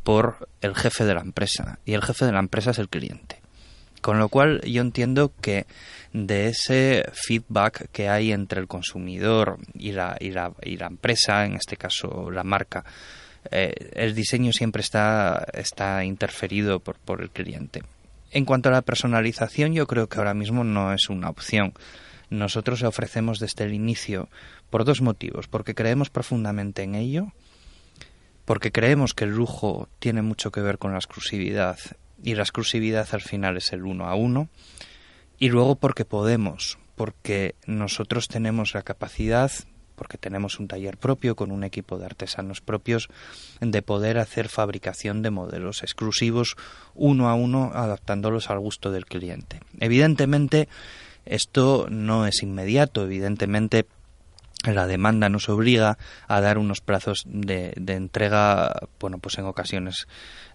por 0.02 0.48
el 0.60 0.74
jefe 0.74 1.06
de 1.06 1.14
la 1.14 1.22
empresa 1.22 1.78
y 1.86 1.94
el 1.94 2.02
jefe 2.02 2.26
de 2.26 2.32
la 2.32 2.40
empresa 2.40 2.72
es 2.72 2.78
el 2.78 2.90
cliente. 2.90 3.40
Con 4.02 4.18
lo 4.18 4.28
cual 4.28 4.60
yo 4.60 4.82
entiendo 4.82 5.32
que 5.40 5.64
de 6.12 6.48
ese 6.48 7.06
feedback 7.14 7.88
que 7.90 8.10
hay 8.10 8.32
entre 8.32 8.60
el 8.60 8.68
consumidor 8.68 9.58
y 9.72 9.92
la, 9.92 10.18
y 10.20 10.30
la, 10.30 10.52
y 10.62 10.76
la 10.76 10.88
empresa, 10.88 11.46
en 11.46 11.54
este 11.54 11.78
caso 11.78 12.30
la 12.30 12.44
marca, 12.44 12.84
eh, 13.50 13.72
el 13.94 14.14
diseño 14.14 14.52
siempre 14.52 14.80
está, 14.80 15.46
está 15.52 16.04
interferido 16.04 16.80
por, 16.80 16.96
por 16.98 17.22
el 17.22 17.30
cliente. 17.30 17.82
En 18.30 18.44
cuanto 18.44 18.68
a 18.68 18.72
la 18.72 18.82
personalización, 18.82 19.74
yo 19.74 19.86
creo 19.86 20.08
que 20.08 20.18
ahora 20.18 20.34
mismo 20.34 20.64
no 20.64 20.92
es 20.92 21.08
una 21.08 21.28
opción. 21.28 21.72
Nosotros 22.30 22.82
ofrecemos 22.82 23.38
desde 23.38 23.64
el 23.64 23.74
inicio 23.74 24.28
por 24.70 24.84
dos 24.84 25.00
motivos. 25.02 25.46
Porque 25.46 25.74
creemos 25.74 26.10
profundamente 26.10 26.82
en 26.82 26.96
ello, 26.96 27.32
porque 28.44 28.72
creemos 28.72 29.14
que 29.14 29.24
el 29.24 29.30
lujo 29.30 29.88
tiene 30.00 30.22
mucho 30.22 30.50
que 30.50 30.60
ver 30.60 30.78
con 30.78 30.92
la 30.92 30.98
exclusividad 30.98 31.78
y 32.22 32.34
la 32.34 32.42
exclusividad 32.42 33.06
al 33.12 33.20
final 33.20 33.56
es 33.56 33.72
el 33.72 33.84
uno 33.84 34.08
a 34.08 34.14
uno, 34.14 34.48
y 35.38 35.50
luego 35.50 35.76
porque 35.76 36.04
podemos, 36.04 36.78
porque 36.96 37.54
nosotros 37.66 38.28
tenemos 38.28 38.74
la 38.74 38.82
capacidad 38.82 39.52
porque 39.94 40.18
tenemos 40.18 40.58
un 40.58 40.68
taller 40.68 40.96
propio 40.96 41.36
con 41.36 41.50
un 41.50 41.64
equipo 41.64 41.98
de 41.98 42.06
artesanos 42.06 42.60
propios, 42.60 43.08
de 43.60 43.82
poder 43.82 44.18
hacer 44.18 44.48
fabricación 44.48 45.22
de 45.22 45.30
modelos 45.30 45.82
exclusivos 45.82 46.56
uno 46.94 47.28
a 47.28 47.34
uno, 47.34 47.70
adaptándolos 47.74 48.50
al 48.50 48.60
gusto 48.60 48.90
del 48.90 49.06
cliente. 49.06 49.60
Evidentemente, 49.80 50.68
esto 51.24 51.86
no 51.90 52.26
es 52.26 52.42
inmediato, 52.42 53.04
evidentemente 53.04 53.86
la 54.72 54.86
demanda 54.86 55.28
nos 55.28 55.48
obliga 55.48 55.98
a 56.26 56.40
dar 56.40 56.58
unos 56.58 56.80
plazos 56.80 57.22
de, 57.26 57.74
entrega, 57.76 58.88
bueno, 58.98 59.18
pues 59.18 59.38
en 59.38 59.44
ocasiones 59.44 60.06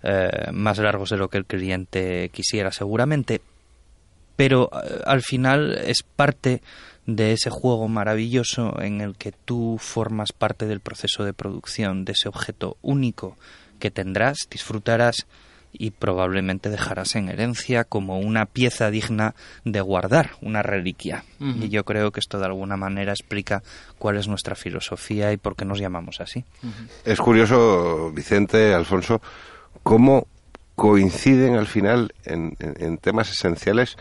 eh, 0.02 0.50
más 0.52 0.80
largos 0.80 1.10
de 1.10 1.18
lo 1.18 1.30
que 1.30 1.38
el 1.38 1.46
cliente 1.46 2.30
quisiera 2.34 2.72
seguramente, 2.72 3.42
pero 4.36 4.70
eh, 4.72 5.02
al 5.06 5.22
final 5.22 5.78
es 5.86 6.04
parte 6.04 6.62
de 7.16 7.34
ese 7.34 7.50
juego 7.50 7.88
maravilloso 7.88 8.80
en 8.82 9.02
el 9.02 9.16
que 9.16 9.32
tú 9.32 9.78
formas 9.80 10.32
parte 10.32 10.66
del 10.66 10.80
proceso 10.80 11.24
de 11.24 11.34
producción 11.34 12.06
de 12.06 12.12
ese 12.12 12.30
objeto 12.30 12.78
único 12.82 13.36
que 13.80 13.90
tendrás, 13.90 14.48
disfrutarás 14.50 15.26
y 15.72 15.92
probablemente 15.92 16.70
dejarás 16.70 17.16
en 17.16 17.30
herencia 17.30 17.84
como 17.84 18.20
una 18.20 18.46
pieza 18.46 18.90
digna 18.90 19.36
de 19.66 19.82
guardar, 19.82 20.32
una 20.42 20.64
reliquia. 20.64 21.24
Y 21.40 21.70
yo 21.70 21.84
creo 21.86 22.12
que 22.12 22.20
esto 22.20 22.40
de 22.40 22.46
alguna 22.46 22.76
manera 22.76 23.12
explica 23.12 23.62
cuál 23.98 24.18
es 24.18 24.28
nuestra 24.28 24.56
filosofía 24.56 25.32
y 25.32 25.38
por 25.38 25.56
qué 25.56 25.66
nos 25.66 25.80
llamamos 25.80 26.22
así. 26.22 26.44
Es 27.06 27.20
curioso, 27.20 28.12
Vicente, 28.12 28.74
Alfonso, 28.74 29.22
cómo 29.84 30.28
coinciden 30.76 31.56
al 31.56 31.68
final 31.68 32.14
en 32.26 32.98
temas 32.98 33.32
esenciales 33.32 33.96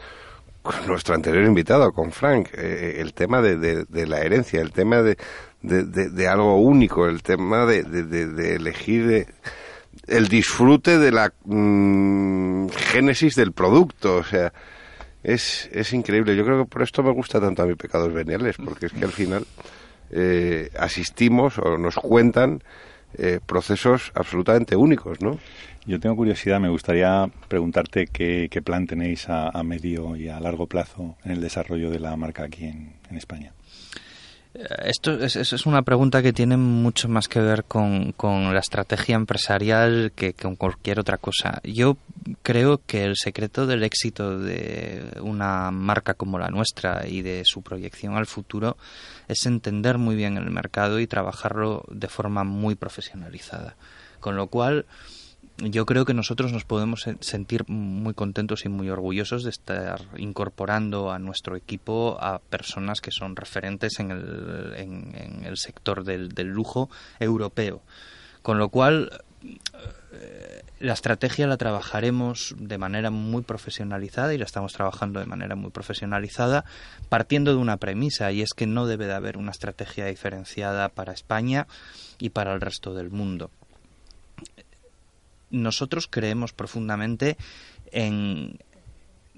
con 0.69 0.87
nuestro 0.87 1.15
anterior 1.15 1.45
invitado, 1.45 1.93
con 1.93 2.13
Frank, 2.13 2.51
eh, 2.53 2.97
el 2.99 3.15
tema 3.15 3.41
de, 3.41 3.87
la 4.07 4.21
herencia, 4.21 4.61
el 4.61 4.71
tema 4.71 5.01
de, 5.01 5.17
de 5.63 6.29
algo 6.29 6.61
único, 6.61 7.07
el 7.07 7.23
tema 7.23 7.65
de, 7.65 8.55
elegir 8.55 9.27
el 10.07 10.29
disfrute 10.29 10.99
de 10.99 11.11
la 11.11 11.33
mm, 11.45 12.69
génesis 12.69 13.35
del 13.35 13.53
producto, 13.53 14.17
o 14.17 14.25
sea, 14.25 14.53
es, 15.23 15.71
es 15.73 15.95
increíble. 15.95 16.37
Yo 16.37 16.45
creo 16.45 16.65
que 16.65 16.71
por 16.71 16.83
esto 16.83 17.03
me 17.03 17.13
gusta 17.13 17.41
tanto 17.41 17.63
a 17.63 17.67
mis 17.67 17.77
pecados 17.77 18.13
veniales, 18.13 18.57
porque 18.63 18.87
es 18.87 18.93
que 18.93 19.05
al 19.07 19.13
final 19.13 19.47
eh, 20.11 20.69
asistimos 20.79 21.59
o 21.59 21.79
nos 21.79 21.95
cuentan 21.95 22.63
eh, 23.17 23.41
procesos 23.45 24.13
absolutamente 24.15 24.77
únicos, 24.77 25.21
¿no? 25.21 25.39
Yo 25.87 25.99
tengo 25.99 26.17
curiosidad, 26.17 26.61
me 26.61 26.69
gustaría 26.69 27.31
preguntarte 27.49 28.07
qué, 28.07 28.63
plan 28.63 28.87
tenéis 28.87 29.27
a, 29.31 29.63
medio 29.63 30.17
y 30.17 30.29
a 30.29 30.39
largo 30.39 30.67
plazo 30.67 31.17
en 31.25 31.33
el 31.33 31.41
desarrollo 31.41 31.91
de 31.91 31.99
la 31.99 32.15
marca 32.17 32.45
aquí 32.45 32.67
en, 32.67 33.17
España. 33.17 33.53
Eh, 34.55 34.67
esto 34.87 35.13
es, 35.13 35.67
una 35.67 35.83
pregunta 35.83 36.23
que 36.23 36.33
tiene 36.33 36.57
mucho 36.57 37.09
más 37.09 37.29
que 37.29 37.41
ver 37.41 37.65
con, 37.65 38.15
la 38.23 38.61
estrategia 38.61 39.17
empresarial 39.17 40.13
que, 40.15 40.35
con 40.35 40.57
cualquier 40.57 41.01
otra 41.01 41.19
cosa. 41.19 41.61
Yo 41.65 41.97
creo 42.43 42.81
que 42.87 43.05
el 43.05 43.17
secreto 43.17 43.67
del 43.67 43.83
éxito 43.83 44.39
de 44.39 45.05
una 45.21 45.71
marca 45.71 46.15
como 46.15 46.39
la 46.39 46.49
nuestra 46.49 47.07
y 47.07 47.23
de 47.23 47.43
su 47.45 47.63
proyección 47.63 48.17
al 48.17 48.27
futuro 48.27 48.77
es 49.29 49.47
entender 49.47 49.99
muy 49.99 50.17
bien 50.17 50.37
el 50.37 50.51
mercado 50.51 51.01
y 51.01 51.07
trabajarlo 51.07 51.85
de 51.91 52.09
forma 52.09 52.45
muy 52.45 52.75
profesionalizada. 52.75 53.77
Con 54.21 54.37
lo 54.37 54.49
cual, 54.49 54.87
yo 55.59 55.87
creo 55.87 56.05
que 56.05 56.15
nosotros 56.15 56.53
nos 56.53 56.65
podemos 56.65 57.05
sentir 57.21 57.69
muy 57.69 58.15
contentos 58.15 58.65
y 58.65 58.69
muy 58.69 58.91
orgullosos 58.91 59.43
de 59.43 59.51
estar 59.51 60.03
incorporando 60.17 61.11
a 61.11 61.19
nuestro 61.19 61.57
equipo 61.57 62.17
a 62.21 62.39
personas 62.39 63.01
que 63.01 63.11
son 63.11 63.35
referentes 63.35 63.99
en 63.99 64.13
el, 64.13 64.75
en, 64.77 65.45
el 65.45 65.57
sector 65.57 66.05
del, 66.05 66.29
del, 66.29 66.47
lujo 66.47 66.89
europeo. 67.19 67.83
Con 68.43 68.59
lo 68.59 68.69
cual, 68.69 69.11
eh, 70.13 70.63
la 70.79 70.93
estrategia 70.93 71.49
la 71.49 71.57
trabajaremos 71.57 72.55
de 72.57 72.79
manera 72.79 73.11
muy 73.11 73.43
profesionalizada 73.43 74.33
y 74.35 74.39
la 74.39 74.45
estamos 74.45 74.73
trabajando 74.73 75.19
de 75.19 75.27
manera 75.27 75.57
muy 75.57 75.71
profesionalizada 75.71 76.65
partiendo 77.09 77.51
de 77.51 77.57
una 77.57 77.79
premisa 77.79 78.31
y 78.31 78.43
es 78.43 78.51
que 78.55 78.69
no 78.69 78.87
debe 78.87 79.07
de 79.07 79.15
haber 79.15 79.37
una 79.37 79.51
estrategia 79.51 80.07
diferenciada 80.07 80.89
para 80.89 81.13
España 81.13 81.67
y 82.21 82.31
para 82.31 82.55
el 82.55 82.61
resto 82.61 82.95
del 82.95 83.11
mundo 83.11 83.51
nosotros 85.51 86.09
creemos 86.11 86.53
profundamente 86.53 87.37
en 87.91 88.59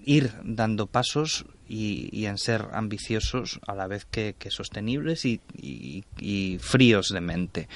ir 0.04 0.32
dando 0.42 0.86
pasos 0.86 1.44
y, 1.68 2.26
en 2.26 2.38
ser 2.38 2.66
ambiciosos 2.72 3.61
a 3.66 3.74
la 3.74 3.86
vez 3.86 4.04
que, 4.04 4.34
sostenibles 4.48 5.24
y, 5.24 6.58
fríos 6.61 7.08
de 7.08 7.20
mente. 7.20 7.68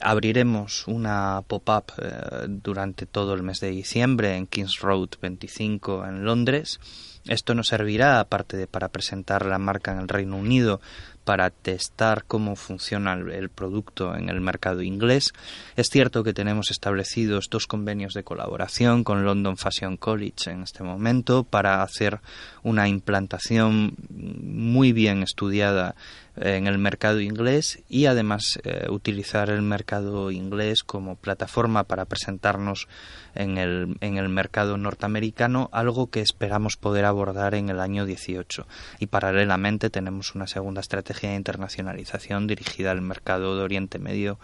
abriremos 0.00 0.86
una 0.86 1.42
pop-up 1.46 1.92
eh, 1.98 2.46
durante 2.48 3.06
todo 3.06 3.34
el 3.34 3.42
mes 3.42 3.60
de 3.60 3.70
diciembre 3.70 4.36
en 4.36 4.46
Kings 4.46 4.80
Road 4.80 5.10
25 5.20 6.06
en 6.06 6.24
Londres. 6.24 6.80
Esto 7.26 7.54
nos 7.54 7.68
servirá, 7.68 8.18
aparte 8.18 8.56
de 8.56 8.66
para 8.66 8.88
presentar 8.88 9.46
la 9.46 9.58
marca 9.58 9.92
en 9.92 9.98
el 9.98 10.08
Reino 10.08 10.36
Unido, 10.36 10.80
para 11.24 11.50
testar 11.50 12.24
cómo 12.24 12.56
funciona 12.56 13.14
el, 13.14 13.48
producto 13.48 14.14
en 14.16 14.28
el 14.28 14.40
mercado 14.40 14.82
inglés. 14.82 15.32
Es 15.76 15.88
cierto 15.88 16.24
que 16.24 16.32
tenemos 16.32 16.70
establecidos 16.70 17.48
dos 17.50 17.66
convenios 17.66 18.14
de 18.14 18.24
colaboración 18.24 19.04
con 19.04 19.24
London 19.24 19.56
Fashion 19.56 19.96
College 19.96 20.50
en 20.50 20.62
este 20.62 20.82
momento 20.82 21.44
para 21.44 21.82
hacer 21.82 22.20
una 22.62 22.88
implantación 22.88 23.94
muy 24.10 24.92
bien 24.92 25.22
estudiada 25.22 25.94
en 26.36 26.66
el 26.66 26.78
mercado 26.78 27.20
inglés 27.20 27.82
y 27.88 28.06
además 28.06 28.58
eh, 28.64 28.86
utilizar 28.88 29.50
el 29.50 29.62
mercado 29.62 30.30
inglés 30.30 30.82
como 30.82 31.16
plataforma 31.16 31.84
para 31.84 32.06
presentarnos 32.06 32.88
en 33.34 33.58
el, 33.58 33.96
en 34.00 34.16
el 34.16 34.28
mercado 34.28 34.76
norteamericano, 34.78 35.68
algo 35.72 36.08
que 36.08 36.20
esperamos 36.20 36.76
poder 36.76 37.04
abordar 37.04 37.54
en 37.54 37.68
el 37.68 37.80
año 37.80 38.06
18. 38.06 38.66
Y 38.98 39.06
paralelamente 39.06 39.90
tenemos 39.90 40.34
una 40.34 40.46
segunda 40.46 40.80
estrategia 40.80 41.30
de 41.30 41.36
internacionalización 41.36 42.46
dirigida 42.46 42.90
al 42.90 43.02
mercado 43.02 43.56
de 43.56 43.62
Oriente 43.62 43.98
Medio 43.98 44.38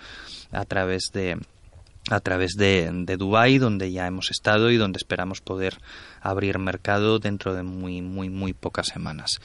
a 0.53 0.65
través 0.65 1.11
de 1.13 1.39
a 2.11 2.21
través 2.21 2.53
de, 2.57 2.91
de 2.93 3.17
Dubái, 3.17 3.59
donde 3.59 3.93
ya 3.93 4.07
hemos 4.07 4.31
estado 4.31 4.71
y 4.71 4.77
donde 4.77 4.97
esperamos 4.99 5.41
poder 5.41 5.79
abrir 6.21 6.59
mercado 6.59 7.19
dentro 7.19 7.55
de 7.55 7.63
muy, 7.63 8.03
muy, 8.03 8.31
muy 8.31 8.53
pocas 8.53 8.89
semanas. 8.89 9.41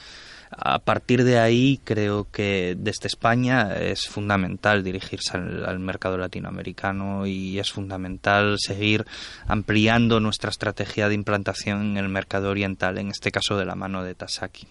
A 0.56 0.78
partir 0.78 1.24
de 1.24 1.38
ahí 1.38 1.80
creo 1.82 2.28
que 2.30 2.76
desde 2.78 3.08
España 3.08 3.74
es 3.76 4.06
fundamental 4.06 4.84
dirigirse 4.84 5.36
al, 5.36 5.78
mercado 5.80 6.16
latinoamericano 6.16 7.26
y 7.26 7.58
es 7.58 7.72
fundamental 7.72 8.56
seguir 8.58 9.04
ampliando 9.46 10.20
nuestra 10.20 10.50
estrategia 10.50 11.08
de 11.08 11.14
implantación 11.14 11.82
en 11.82 11.96
el 11.96 12.08
mercado 12.08 12.50
oriental, 12.50 12.98
en 12.98 13.08
este 13.08 13.32
caso 13.32 13.56
de 13.56 13.64
la 13.64 13.74
mano 13.74 14.04
de 14.04 14.14
Tasaki. 14.14 14.68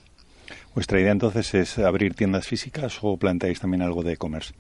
¿Vuestra 0.74 1.00
idea 1.00 1.12
entonces 1.12 1.54
es 1.54 1.78
abrir 1.80 2.14
tiendas 2.14 2.48
físicas 2.48 3.00
o 3.02 3.18
planteáis 3.18 3.60
también 3.60 3.82
algo 3.82 4.04
de 4.04 4.14
e-commerce? 4.14 4.54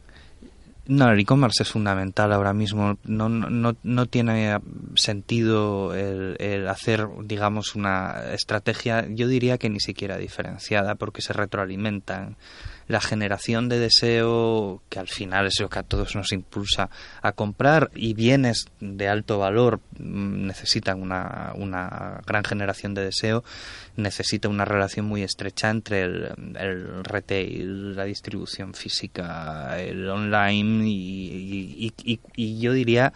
No, 0.85 1.09
el 1.09 1.19
e-commerce 1.19 1.63
es 1.63 1.69
fundamental 1.71 2.33
ahora 2.33 2.51
mismo. 2.53 2.97
No, 3.05 3.29
no, 3.29 3.75
no 3.81 4.05
tiene 4.07 4.59
sentido 4.95 5.95
el, 5.95 6.35
el, 6.39 6.67
hacer, 6.67 7.07
digamos, 7.23 7.75
una 7.75 8.33
estrategia, 8.33 9.07
yo 9.09 9.29
diría 9.29 9.57
que 9.57 9.69
ni 9.69 9.79
siquiera 9.79 10.17
diferenciada, 10.17 10.95
porque 10.95 11.21
se 11.21 11.31
retroalimentan 11.31 12.35
la 12.87 13.01
generación 13.01 13.69
de 13.69 13.79
deseo, 13.79 14.81
que 14.89 14.99
al 14.99 15.07
final 15.07 15.47
es 15.47 15.59
lo 15.59 15.69
que 15.69 15.79
a 15.79 15.83
todos 15.83 16.15
nos 16.15 16.31
impulsa 16.31 16.89
a 17.21 17.31
comprar, 17.31 17.89
y 17.95 18.13
bienes 18.13 18.65
de 18.79 19.07
alto 19.07 19.39
valor 19.39 19.79
mm, 19.97 20.47
necesitan 20.47 21.01
una, 21.01 21.53
una 21.55 22.21
gran 22.25 22.43
generación 22.43 22.93
de 22.93 23.05
deseo, 23.05 23.43
necesita 23.95 24.49
una 24.49 24.65
relación 24.65 25.05
muy 25.05 25.23
estrecha 25.23 25.69
entre 25.69 26.03
el, 26.03 27.03
retail, 27.03 27.95
la 27.95 28.05
distribución 28.05 28.73
física, 28.73 29.79
el 29.79 30.09
online 30.09 30.87
y, 30.87 31.93
y 32.35 32.59
yo 32.59 32.73
diría 32.73 33.13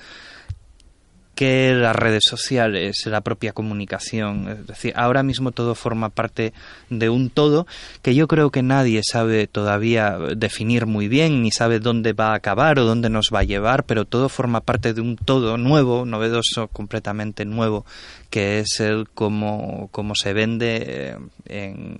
que 1.37 1.75
las 1.75 1.95
redes 1.95 2.23
sociales, 2.27 3.05
la 3.05 3.21
propia 3.21 3.53
comunicación. 3.53 4.49
Es 4.49 4.65
decir, 4.65 4.91
ahora 4.95 5.21
mismo 5.21 5.51
todo 5.51 5.75
forma 5.75 6.09
parte 6.09 6.51
de 6.89 7.09
un 7.09 7.29
todo 7.29 7.67
que 8.01 8.15
yo 8.15 8.27
creo 8.27 8.49
que 8.49 8.63
nadie 8.63 9.01
sabe 9.03 9.45
todavía 9.45 10.17
definir 10.35 10.87
muy 10.87 11.07
bien, 11.07 11.43
ni 11.43 11.51
sabe 11.51 11.79
dónde 11.79 12.13
va 12.13 12.31
a 12.31 12.37
acabar 12.37 12.79
o 12.79 12.85
dónde 12.85 13.11
nos 13.11 13.29
va 13.31 13.41
a 13.41 13.43
llevar, 13.43 13.83
pero 13.83 14.05
todo 14.05 14.29
forma 14.29 14.61
parte 14.61 14.95
de 14.95 15.01
un 15.01 15.15
todo 15.15 15.59
nuevo, 15.59 16.07
novedoso, 16.07 16.69
completamente 16.69 17.45
nuevo, 17.45 17.85
que 18.29 18.59
es 18.59 18.79
el 18.79 19.07
cómo, 19.09 19.89
cómo 19.91 20.15
se 20.15 20.33
vende 20.33 21.15
en, 21.45 21.97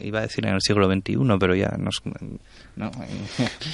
iba 0.00 0.20
a 0.20 0.22
decir 0.22 0.46
en 0.46 0.54
el 0.54 0.60
siglo 0.60 0.90
XXI, 0.90 1.18
pero 1.38 1.54
ya 1.54 1.76
nos... 1.78 2.02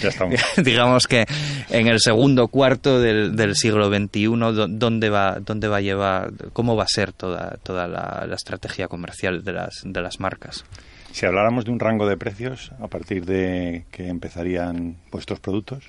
ya 0.03 0.09
estamos. 0.09 0.41
digamos 0.65 1.07
que 1.07 1.27
en 1.71 1.89
el 1.89 2.01
segundo 2.01 2.49
cuarto 2.49 3.01
del, 3.01 3.37
del 3.37 3.55
siglo 3.55 3.89
XXI, 3.89 4.27
¿dónde 4.69 5.11
va, 5.11 5.39
dónde 5.41 5.69
va 5.69 5.77
a 5.79 5.83
llevar, 5.83 6.33
cómo 6.53 6.77
va 6.77 6.85
a 6.85 6.89
ser 6.89 7.13
toda, 7.13 7.59
toda 7.63 7.87
la, 7.87 8.25
la 8.27 8.35
estrategia 8.35 8.89
comercial 8.89 9.45
de 9.45 9.53
las, 9.53 9.83
de 9.85 10.01
las 10.01 10.21
marcas? 10.21 10.65
Si 11.13 11.27
habláramos 11.27 11.65
de 11.65 11.71
un 11.71 11.79
rango 11.79 12.09
de 12.09 12.17
precios, 12.17 12.73
a 12.81 12.89
partir 12.89 13.25
de 13.25 13.85
que 13.93 14.09
empezarían 14.09 14.97
vuestros 15.13 15.39
productos. 15.39 15.85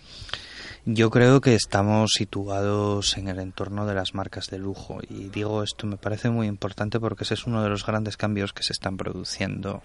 Yo 0.88 1.09
creo 1.09 1.41
que 1.41 1.55
estamos 1.55 2.11
situados 2.11 3.17
en 3.17 3.27
el 3.27 3.39
entorno 3.39 3.88
de 3.88 3.95
las 3.95 4.13
marcas 4.13 4.51
de 4.51 4.59
lujo 4.59 4.99
y 5.09 5.29
digo 5.29 5.63
esto 5.63 5.88
me 5.88 5.97
parece 5.97 6.29
muy 6.29 6.45
importante 6.45 6.99
porque 6.99 7.23
ese 7.23 7.33
es 7.33 7.47
uno 7.47 7.63
de 7.63 7.69
los 7.69 7.83
grandes 7.83 8.17
cambios 8.17 8.53
que 8.53 8.61
se 8.61 8.71
están 8.71 8.95
produciendo 8.95 9.81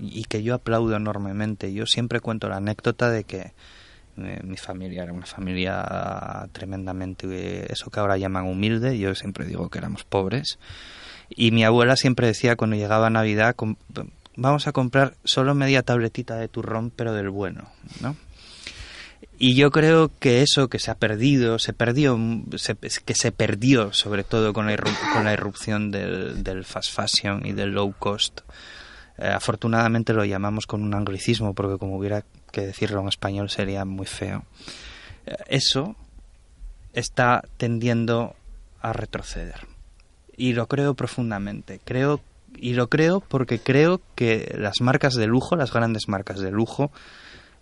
y 0.00 0.24
que 0.24 0.42
yo 0.42 0.54
aplaudo 0.54 0.96
enormemente. 0.96 1.72
Yo 1.72 1.86
siempre 1.86 2.18
cuento 2.18 2.48
la 2.48 2.56
anécdota 2.56 3.08
de 3.08 3.22
que 3.22 3.52
eh, 4.16 4.40
mi 4.42 4.56
familia 4.56 5.04
era 5.04 5.12
una 5.12 5.26
familia 5.26 6.48
tremendamente, 6.50 7.72
eso 7.72 7.88
que 7.88 8.00
ahora 8.00 8.16
llaman 8.16 8.46
humilde, 8.46 8.98
yo 8.98 9.14
siempre 9.14 9.46
digo 9.46 9.70
que 9.70 9.78
éramos 9.78 10.02
pobres. 10.02 10.58
Y 11.28 11.52
mi 11.52 11.62
abuela 11.62 11.94
siempre 11.94 12.26
decía 12.26 12.56
cuando 12.56 12.74
llegaba 12.74 13.10
Navidad, 13.10 13.54
vamos 14.34 14.66
a 14.66 14.72
comprar 14.72 15.14
solo 15.22 15.54
media 15.54 15.84
tabletita 15.84 16.34
de 16.34 16.48
turrón, 16.48 16.90
pero 16.90 17.12
del 17.12 17.30
bueno, 17.30 17.68
¿no? 18.00 18.16
Y 19.38 19.54
yo 19.54 19.70
creo 19.70 20.10
que 20.20 20.42
eso 20.42 20.68
que 20.68 20.78
se 20.78 20.90
ha 20.90 20.94
perdido, 20.94 21.58
se 21.58 21.72
perdió, 21.72 22.18
que 23.04 23.14
se 23.14 23.32
perdió 23.32 23.92
sobre 23.92 24.22
todo 24.22 24.52
con 24.52 24.66
la, 24.66 24.76
con 25.12 25.24
la 25.24 25.32
irrupción 25.32 25.90
del, 25.90 26.44
del, 26.44 26.64
fast 26.64 26.94
fashion 26.94 27.44
y 27.44 27.52
del 27.52 27.72
low 27.72 27.92
cost. 27.98 28.42
Eh, 29.18 29.26
afortunadamente 29.26 30.12
lo 30.12 30.24
llamamos 30.24 30.66
con 30.66 30.82
un 30.82 30.94
anglicismo 30.94 31.54
porque 31.54 31.78
como 31.78 31.96
hubiera 31.96 32.24
que 32.52 32.62
decirlo 32.62 33.00
en 33.00 33.08
español 33.08 33.50
sería 33.50 33.84
muy 33.84 34.06
feo. 34.06 34.44
Eh, 35.26 35.36
eso 35.48 35.96
está 36.92 37.42
tendiendo 37.56 38.36
a 38.80 38.92
retroceder. 38.92 39.66
Y 40.36 40.52
lo 40.52 40.68
creo 40.68 40.94
profundamente. 40.94 41.80
Creo 41.84 42.20
y 42.56 42.74
lo 42.74 42.88
creo 42.88 43.20
porque 43.20 43.58
creo 43.58 44.00
que 44.14 44.54
las 44.56 44.80
marcas 44.80 45.14
de 45.14 45.26
lujo, 45.26 45.56
las 45.56 45.72
grandes 45.72 46.08
marcas 46.08 46.38
de 46.38 46.50
lujo, 46.50 46.92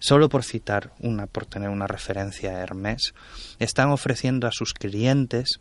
Solo 0.02 0.28
por 0.28 0.42
citar 0.42 0.90
una, 0.98 1.28
por 1.28 1.46
tener 1.46 1.68
una 1.68 1.86
referencia 1.86 2.50
a 2.50 2.58
Hermes, 2.58 3.14
están 3.60 3.90
ofreciendo 3.90 4.48
a 4.48 4.50
sus 4.52 4.74
clientes 4.74 5.60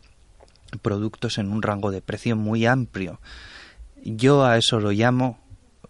productos 0.82 1.38
en 1.38 1.52
un 1.52 1.62
rango 1.62 1.92
de 1.92 2.02
precio 2.02 2.34
muy 2.34 2.66
amplio. 2.66 3.20
Yo 4.02 4.44
a 4.44 4.56
eso 4.56 4.80
lo 4.80 4.90
llamo, 4.90 5.38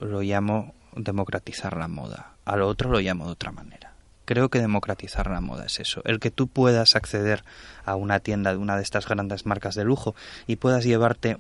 lo 0.01 0.21
llamo 0.21 0.75
democratizar 0.95 1.79
la 1.79 1.89
moda. 1.89 2.35
A 2.45 2.57
lo 2.57 2.69
otro 2.69 2.91
lo 2.91 3.01
llamo 3.01 3.25
de 3.25 3.33
otra 3.33 3.53
manera. 3.53 3.95
Creo 4.27 4.51
que 4.51 4.61
democratizar 4.61 5.31
la 5.31 5.41
moda 5.41 5.65
es 5.65 5.81
eso, 5.81 6.03
el 6.05 6.21
que 6.21 6.31
tú 6.31 6.47
puedas 6.47 6.95
acceder 6.95 7.45
a 7.87 7.95
una 7.95 8.21
tienda 8.21 8.51
de 8.51 8.59
una 8.59 8.77
de 8.77 8.83
estas 8.83 9.09
grandes 9.09 9.47
marcas 9.47 9.77
de 9.77 9.85
lujo 9.85 10.15
y 10.47 10.57
puedas 10.57 10.85
llevarte 10.85 11.39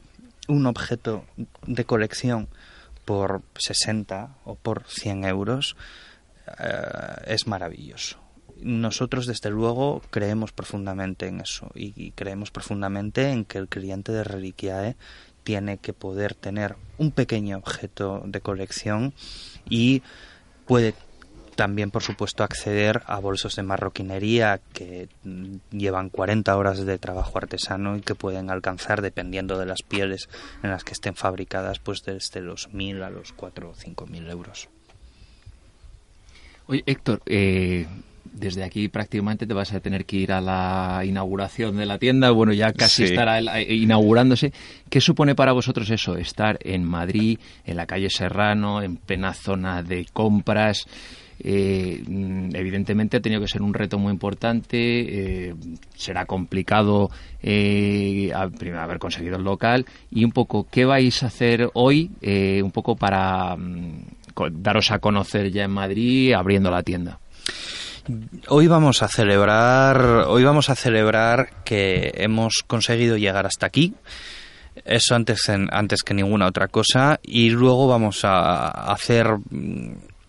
un 0.48 0.64
objeto 0.64 1.26
de 1.66 1.84
colección 1.84 2.48
por 3.04 3.42
60 3.58 4.30
o 4.46 4.54
por 4.54 4.84
100 4.86 5.24
euros, 5.24 5.76
es 7.26 7.46
maravilloso. 7.46 8.18
Nosotros, 8.60 9.26
desde 9.26 9.50
luego, 9.50 10.02
creemos 10.10 10.52
profundamente 10.52 11.26
en 11.26 11.40
eso 11.40 11.70
y, 11.74 12.12
creemos 12.12 12.50
profundamente 12.50 13.30
en 13.30 13.44
que 13.44 13.58
el 13.58 13.68
cliente 13.68 14.12
de 14.12 14.22
Reliquiae 14.22 14.96
tiene 15.42 15.78
que 15.78 15.92
poder 15.92 16.34
tener 16.34 16.76
un 16.98 17.10
pequeño 17.10 17.58
objeto 17.58 18.22
de 18.24 18.40
colección 18.40 19.14
y 19.68 20.02
puede 20.66 20.94
también, 21.56 21.90
por 21.90 22.02
supuesto, 22.02 22.44
acceder 22.44 23.02
a 23.06 23.18
bolsos 23.18 23.56
de 23.56 23.62
marroquinería 23.62 24.60
que 24.72 25.08
llevan 25.70 26.08
40 26.08 26.56
horas 26.56 26.84
de 26.84 26.98
trabajo 26.98 27.36
artesano 27.36 27.96
y 27.96 28.00
que 28.00 28.14
pueden 28.14 28.50
alcanzar, 28.50 29.02
dependiendo 29.02 29.58
de 29.58 29.66
las 29.66 29.82
pieles 29.82 30.28
en 30.62 30.70
las 30.70 30.84
que 30.84 30.92
estén 30.92 31.14
fabricadas, 31.14 31.78
pues 31.78 32.02
desde 32.04 32.40
los 32.40 32.70
1.000 32.70 33.02
a 33.02 33.10
los 33.10 33.32
4 33.32 33.70
o 33.70 33.74
5.000 33.74 34.30
euros. 34.30 34.68
Oye, 36.72 36.84
Héctor, 36.86 37.20
eh, 37.26 37.86
desde 38.32 38.64
aquí 38.64 38.88
prácticamente 38.88 39.46
te 39.46 39.52
vas 39.52 39.74
a 39.74 39.80
tener 39.80 40.06
que 40.06 40.16
ir 40.16 40.32
a 40.32 40.40
la 40.40 41.02
inauguración 41.04 41.76
de 41.76 41.84
la 41.84 41.98
tienda. 41.98 42.30
Bueno, 42.30 42.54
ya 42.54 42.72
casi 42.72 43.04
estará 43.04 43.40
eh, 43.40 43.74
inaugurándose. 43.74 44.54
¿Qué 44.88 45.02
supone 45.02 45.34
para 45.34 45.52
vosotros 45.52 45.90
eso? 45.90 46.16
Estar 46.16 46.58
en 46.62 46.82
Madrid, 46.82 47.38
en 47.66 47.76
la 47.76 47.84
calle 47.84 48.08
Serrano, 48.08 48.80
en 48.80 48.96
plena 48.96 49.34
zona 49.34 49.82
de 49.82 50.06
compras. 50.14 50.86
Eh, 51.40 52.02
evidentemente 52.54 53.18
ha 53.18 53.20
tenido 53.20 53.42
que 53.42 53.48
ser 53.48 53.60
un 53.60 53.74
reto 53.74 53.98
muy 53.98 54.10
importante, 54.10 55.52
será 55.94 56.24
complicado 56.24 57.10
haber 57.42 58.98
conseguido 58.98 59.36
el 59.36 59.44
local 59.44 59.84
y 60.10 60.24
un 60.24 60.32
poco 60.32 60.66
qué 60.70 60.86
vais 60.86 61.22
a 61.22 61.26
hacer 61.26 61.68
hoy, 61.74 62.10
un 62.62 62.70
poco 62.70 62.96
para 62.96 63.56
mm, 63.56 64.21
daros 64.52 64.90
a 64.90 64.98
conocer 64.98 65.50
ya 65.50 65.64
en 65.64 65.70
Madrid 65.70 66.32
abriendo 66.32 66.70
la 66.70 66.82
tienda? 66.82 67.18
Hoy 68.48 68.66
vamos 68.66 69.02
a 69.02 69.08
celebrar, 69.08 70.24
hoy 70.26 70.42
vamos 70.42 70.70
a 70.70 70.74
celebrar 70.74 71.62
que 71.64 72.12
hemos 72.16 72.64
conseguido 72.66 73.16
llegar 73.16 73.46
hasta 73.46 73.66
aquí. 73.66 73.94
Eso 74.84 75.14
antes, 75.14 75.48
antes 75.48 76.02
que 76.02 76.14
ninguna 76.14 76.46
otra 76.46 76.68
cosa. 76.68 77.20
Y 77.22 77.50
luego 77.50 77.86
vamos 77.86 78.24
a 78.24 78.68
hacer 78.92 79.28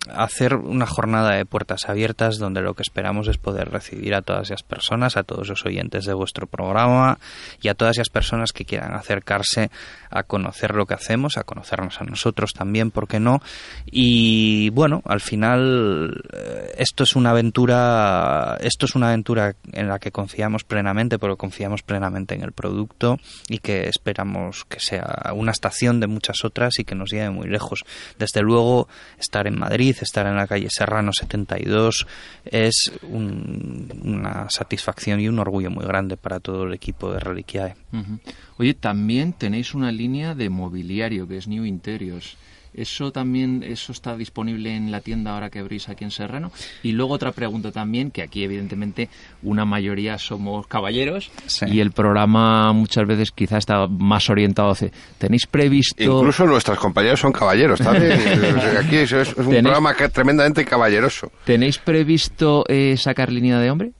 hacer 0.09 0.55
una 0.55 0.85
jornada 0.85 1.35
de 1.35 1.45
puertas 1.45 1.87
abiertas 1.87 2.37
donde 2.37 2.61
lo 2.61 2.73
que 2.73 2.81
esperamos 2.81 3.27
es 3.27 3.37
poder 3.37 3.69
recibir 3.69 4.15
a 4.15 4.21
todas 4.21 4.49
esas 4.49 4.63
personas, 4.63 5.17
a 5.17 5.23
todos 5.23 5.47
los 5.47 5.65
oyentes 5.65 6.05
de 6.05 6.13
vuestro 6.13 6.47
programa 6.47 7.19
y 7.61 7.69
a 7.69 7.73
todas 7.73 7.97
esas 7.97 8.09
personas 8.09 8.51
que 8.51 8.65
quieran 8.65 8.93
acercarse 8.93 9.71
a 10.09 10.23
conocer 10.23 10.75
lo 10.75 10.85
que 10.85 10.93
hacemos, 10.93 11.37
a 11.37 11.43
conocernos 11.43 12.01
a 12.01 12.03
nosotros 12.03 12.51
también, 12.53 12.91
¿por 12.91 13.07
qué 13.07 13.19
no? 13.19 13.41
Y 13.85 14.69
bueno, 14.71 15.01
al 15.05 15.21
final 15.21 16.21
eh, 16.33 16.75
esto 16.77 17.03
es 17.03 17.15
una 17.15 17.31
aventura, 17.31 18.57
esto 18.61 18.85
es 18.85 18.95
una 18.95 19.07
aventura 19.09 19.55
en 19.71 19.87
la 19.87 19.99
que 19.99 20.11
confiamos 20.11 20.63
plenamente, 20.63 21.17
pero 21.17 21.37
confiamos 21.37 21.81
plenamente 21.81 22.35
en 22.35 22.43
el 22.43 22.51
producto 22.51 23.17
y 23.47 23.59
que 23.59 23.87
esperamos 23.87 24.65
que 24.65 24.79
sea 24.79 25.31
una 25.33 25.51
estación 25.51 25.99
de 25.99 26.07
muchas 26.07 26.43
otras 26.43 26.79
y 26.79 26.83
que 26.83 26.95
nos 26.95 27.11
lleve 27.11 27.29
muy 27.29 27.47
lejos. 27.47 27.83
Desde 28.19 28.41
luego, 28.41 28.87
estar 29.17 29.47
en 29.47 29.57
Madrid, 29.57 29.92
estar 30.01 30.25
en 30.25 30.35
la 30.35 30.47
calle 30.47 30.67
Serrano 30.69 31.11
72 31.13 32.07
es 32.45 32.91
un- 33.03 33.91
una 34.03 34.49
satisfacción 34.49 35.19
y 35.19 35.27
un 35.27 35.39
orgullo 35.39 35.69
muy 35.69 35.85
grande 35.85 36.17
para 36.17 36.39
todo 36.39 36.63
el 36.63 36.73
equipo 36.73 37.11
de 37.13 37.19
Reliquiae. 37.19 37.75
Ujú. 37.93 38.19
Oye, 38.57 38.73
también 38.73 39.33
tenéis 39.33 39.73
una 39.73 39.91
línea 39.91 40.33
de 40.35 40.49
mobiliario 40.49 41.27
que 41.27 41.37
es 41.37 41.47
New 41.47 41.65
Interiors. 41.65 42.35
Eso 42.73 43.11
también, 43.11 43.63
eso 43.63 43.91
está 43.91 44.17
disponible 44.17 44.75
en 44.75 44.91
la 44.91 45.01
tienda 45.01 45.33
ahora 45.33 45.49
que 45.49 45.59
abrís 45.59 45.89
aquí 45.89 46.03
en 46.03 46.11
Serrano. 46.11 46.51
Y 46.81 46.93
luego 46.93 47.13
otra 47.13 47.31
pregunta 47.31 47.71
también, 47.71 48.09
que 48.11 48.21
aquí 48.23 48.43
evidentemente 48.43 49.09
una 49.43 49.63
mayoría 49.65 50.17
somos 50.17 50.65
caballeros 50.67 51.31
Sí. 51.45 51.65
y 51.67 51.79
el 51.79 51.91
programa 51.91 52.73
muchas 52.73 53.05
veces 53.05 53.31
quizá 53.31 53.57
está 53.57 53.87
más 53.87 54.29
orientado 54.29 54.71
hacia... 54.71 54.89
¿Tenéis 55.17 55.45
previsto... 55.45 56.01
Incluso 56.03 56.45
nuestros 56.45 56.79
compañeros 56.79 57.19
son 57.19 57.31
caballeros, 57.31 57.79
¿sabes? 57.79 58.19
Aquí 58.85 58.95
es, 58.97 59.11
es 59.11 59.35
un 59.37 59.45
Tenéis- 59.47 59.61
programa 59.63 59.95
que- 59.95 60.09
tremendamente 60.09 60.65
caballeroso. 60.65 61.31
¿Tenéis 61.45 61.77
previsto 61.77 62.63
eh, 62.67 62.95
sacar 62.97 63.31
línea 63.31 63.59
de 63.59 63.69
hombre? 63.71 63.91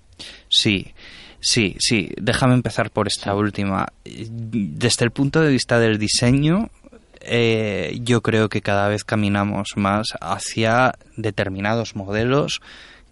Sí, 0.50 0.94
sí, 1.40 1.76
sí. 1.80 2.10
Déjame 2.22 2.54
empezar 2.54 2.90
por 2.92 3.08
esta 3.08 3.36
última. 3.36 3.88
Desde 4.06 5.06
el 5.06 5.12
punto 5.12 5.42
de 5.42 5.52
vista 5.52 5.80
del 5.80 5.98
diseño, 5.98 6.70
eh, 7.26 7.98
yo 8.02 8.22
creo 8.22 8.50
que 8.50 8.62
cada 8.62 8.88
vez 8.88 9.04
caminamos 9.04 9.74
más 9.76 10.14
hacia 10.20 10.96
determinados 11.16 11.96
modelos 11.96 12.62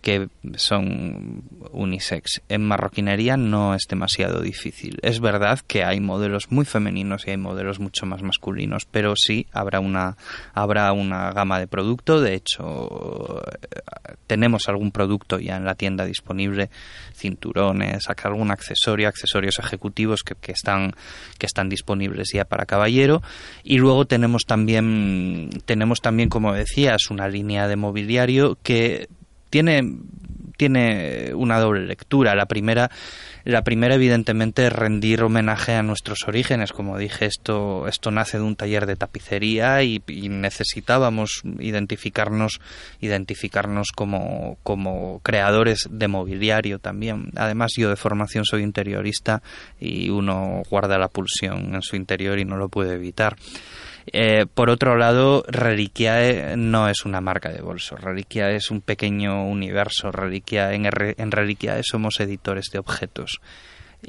que 0.01 0.29
son 0.55 1.43
unisex. 1.71 2.41
En 2.49 2.63
marroquinería 2.63 3.37
no 3.37 3.75
es 3.75 3.83
demasiado 3.87 4.41
difícil. 4.41 4.99
Es 5.01 5.19
verdad 5.19 5.59
que 5.65 5.83
hay 5.83 5.99
modelos 5.99 6.51
muy 6.51 6.65
femeninos 6.65 7.27
y 7.27 7.31
hay 7.31 7.37
modelos 7.37 7.79
mucho 7.79 8.05
más 8.05 8.21
masculinos, 8.23 8.85
pero 8.85 9.13
sí 9.15 9.47
habrá 9.51 9.79
una 9.79 10.17
habrá 10.53 10.91
una 10.93 11.31
gama 11.31 11.59
de 11.59 11.67
producto. 11.67 12.19
De 12.19 12.33
hecho, 12.33 13.41
eh, 13.41 14.15
tenemos 14.27 14.67
algún 14.69 14.91
producto 14.91 15.39
ya 15.39 15.57
en 15.57 15.65
la 15.65 15.75
tienda 15.75 16.05
disponible, 16.05 16.69
cinturones, 17.13 18.07
algún 18.23 18.51
accesorio, 18.51 19.07
accesorios 19.07 19.59
ejecutivos 19.59 20.23
que, 20.23 20.35
que 20.35 20.51
están 20.51 20.93
que 21.37 21.45
están 21.45 21.69
disponibles 21.69 22.29
ya 22.33 22.45
para 22.45 22.65
caballero 22.65 23.21
y 23.63 23.77
luego 23.77 24.05
tenemos 24.05 24.43
también 24.45 25.49
tenemos 25.65 26.01
también 26.01 26.29
como 26.29 26.53
decías 26.53 27.09
una 27.09 27.27
línea 27.27 27.67
de 27.67 27.75
mobiliario 27.75 28.57
que 28.63 29.09
tiene 29.51 29.83
tiene 30.61 31.33
una 31.33 31.59
doble 31.59 31.87
lectura. 31.87 32.35
La 32.35 32.45
primera, 32.45 32.91
la 33.45 33.63
primera 33.63 33.95
evidentemente 33.95 34.67
es 34.67 34.71
rendir 34.71 35.23
homenaje 35.23 35.73
a 35.73 35.81
nuestros 35.81 36.27
orígenes. 36.27 36.71
Como 36.71 36.99
dije, 36.99 37.25
esto, 37.25 37.87
esto 37.87 38.11
nace 38.11 38.37
de 38.37 38.43
un 38.43 38.55
taller 38.55 38.85
de 38.85 38.95
tapicería 38.95 39.81
y, 39.81 40.03
y 40.05 40.29
necesitábamos 40.29 41.41
identificarnos, 41.59 42.61
identificarnos 42.99 43.87
como, 43.95 44.59
como 44.61 45.19
creadores 45.23 45.87
de 45.89 46.07
mobiliario 46.07 46.77
también. 46.77 47.31
Además, 47.37 47.71
yo 47.75 47.89
de 47.89 47.95
formación 47.95 48.45
soy 48.45 48.61
interiorista 48.61 49.41
y 49.79 50.11
uno 50.11 50.61
guarda 50.69 50.99
la 50.99 51.07
pulsión 51.07 51.73
en 51.73 51.81
su 51.81 51.95
interior 51.95 52.37
y 52.37 52.45
no 52.45 52.57
lo 52.57 52.69
puede 52.69 52.93
evitar. 52.93 53.35
Eh, 54.07 54.45
por 54.53 54.69
otro 54.69 54.97
lado, 54.97 55.43
Reliquiae 55.47 56.55
no 56.57 56.87
es 56.89 57.05
una 57.05 57.21
marca 57.21 57.49
de 57.49 57.61
bolso. 57.61 57.95
Reliquiae 57.95 58.55
es 58.55 58.71
un 58.71 58.81
pequeño 58.81 59.45
universo. 59.45 60.11
Reliquiae, 60.11 60.75
en, 60.75 60.89
en 61.17 61.31
Reliquiae 61.31 61.81
somos 61.83 62.19
editores 62.19 62.69
de 62.71 62.79
objetos. 62.79 63.41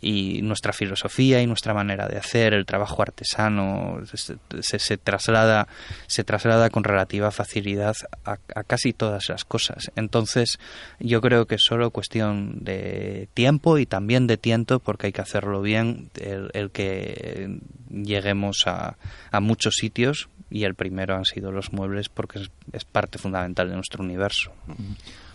Y 0.00 0.40
nuestra 0.42 0.72
filosofía 0.72 1.42
y 1.42 1.46
nuestra 1.46 1.74
manera 1.74 2.08
de 2.08 2.16
hacer, 2.16 2.54
el 2.54 2.64
trabajo 2.64 3.02
artesano, 3.02 4.00
se, 4.14 4.78
se- 4.78 4.96
traslada, 4.96 5.68
se 6.06 6.24
traslada 6.24 6.70
con 6.70 6.82
relativa 6.82 7.30
facilidad 7.30 7.94
a, 8.24 8.36
casi 8.64 8.94
todas 8.94 9.28
las 9.28 9.44
cosas. 9.44 9.90
Entonces, 9.94 10.58
yo 10.98 11.20
creo 11.20 11.46
que 11.46 11.56
es 11.56 11.62
solo 11.62 11.90
cuestión 11.90 12.64
de 12.64 13.28
tiempo 13.34 13.76
y 13.76 13.84
también 13.84 14.26
de 14.26 14.38
tiento, 14.38 14.78
porque 14.78 15.08
hay 15.08 15.12
que 15.12 15.20
hacerlo 15.20 15.60
bien, 15.60 16.10
el, 16.14 16.70
que 16.70 17.58
lleguemos 17.90 18.62
a, 18.66 18.96
muchos 19.40 19.74
sitios 19.74 20.28
y 20.50 20.64
el 20.64 20.74
primero 20.74 21.16
han 21.16 21.24
sido 21.26 21.52
los 21.52 21.72
muebles 21.72 22.08
porque 22.08 22.40
es 22.72 22.84
parte 22.84 23.18
fundamental 23.18 23.68
de 23.68 23.74
nuestro 23.74 24.02
universo. 24.02 24.52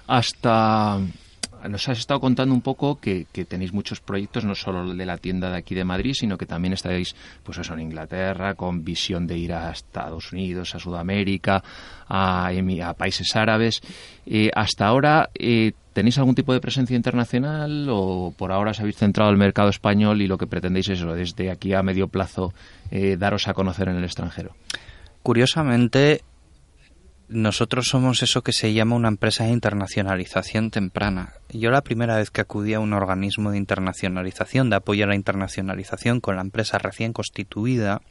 hasta 0.07 0.99
nos 1.69 1.87
has 1.89 1.99
estado 1.99 2.19
contando 2.19 2.53
un 2.53 2.61
poco 2.61 2.99
que, 2.99 3.25
tenéis 3.47 3.73
muchos 3.73 3.99
proyectos, 3.99 4.45
no 4.45 4.55
solo 4.55 4.93
de 4.93 5.05
la 5.05 5.17
tienda 5.17 5.49
de 5.49 5.57
aquí 5.57 5.75
de 5.75 5.83
Madrid, 5.83 6.13
sino 6.13 6.37
que 6.37 6.45
también 6.45 6.73
estáis, 6.73 7.15
pues 7.43 7.57
eso, 7.57 7.73
en 7.73 7.81
Inglaterra, 7.81 8.55
con 8.55 8.83
visión 8.83 9.27
de 9.27 9.37
ir 9.37 9.53
a 9.53 9.71
Estados 9.71 10.31
Unidos, 10.31 10.75
a 10.75 10.79
Sudamérica, 10.79 11.63
a, 12.07 12.51
países 12.97 13.35
árabes. 13.35 13.81
Eh, 14.25 14.49
hasta 14.53 14.87
ahora, 14.87 15.29
eh, 15.35 15.73
¿tenéis 15.93 16.17
algún 16.17 16.35
tipo 16.35 16.53
de 16.53 16.59
presencia 16.59 16.95
internacional 16.95 17.87
o 17.89 18.33
por 18.37 18.51
ahora 18.51 18.71
os 18.71 18.79
habéis 18.79 18.97
centrado 18.97 19.29
en 19.29 19.35
el 19.35 19.39
mercado 19.39 19.69
español 19.69 20.21
y 20.21 20.27
lo 20.27 20.37
que 20.37 20.47
pretendéis 20.47 20.89
es 20.89 21.01
desde 21.01 21.51
aquí 21.51 21.73
a 21.73 21.83
medio 21.83 22.07
plazo, 22.07 22.53
eh, 22.91 23.17
daros 23.17 23.47
a 23.47 23.53
conocer 23.53 23.89
en 23.89 23.97
el 23.97 24.03
extranjero? 24.03 24.55
Curiosamente, 25.23 26.21
nosotros 27.29 27.87
somos 27.87 28.23
eso 28.23 28.41
que 28.41 28.53
se 28.53 28.73
llama 28.73 28.95
una 28.95 29.09
empresa 29.09 29.43
de 29.43 29.51
internacionalización 29.51 30.71
temprana. 30.71 31.33
Yo 31.49 31.71
la 31.71 31.81
primera 31.81 32.15
vez 32.15 32.31
que 32.31 32.41
acudí 32.41 32.73
a 32.73 32.79
un 32.79 32.93
organismo 32.93 33.51
de 33.51 33.57
internacionalización, 33.57 34.69
de 34.69 34.77
apoyo 34.77 35.03
a 35.03 35.07
la 35.07 35.15
internacionalización 35.15 36.21
con 36.21 36.37
la 36.37 36.41
empresa 36.41 36.77
recién 36.77 37.11
constituida, 37.11 38.01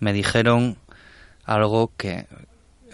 me 0.00 0.12
dijeron 0.12 0.76
algo 1.44 1.92
que 1.96 2.26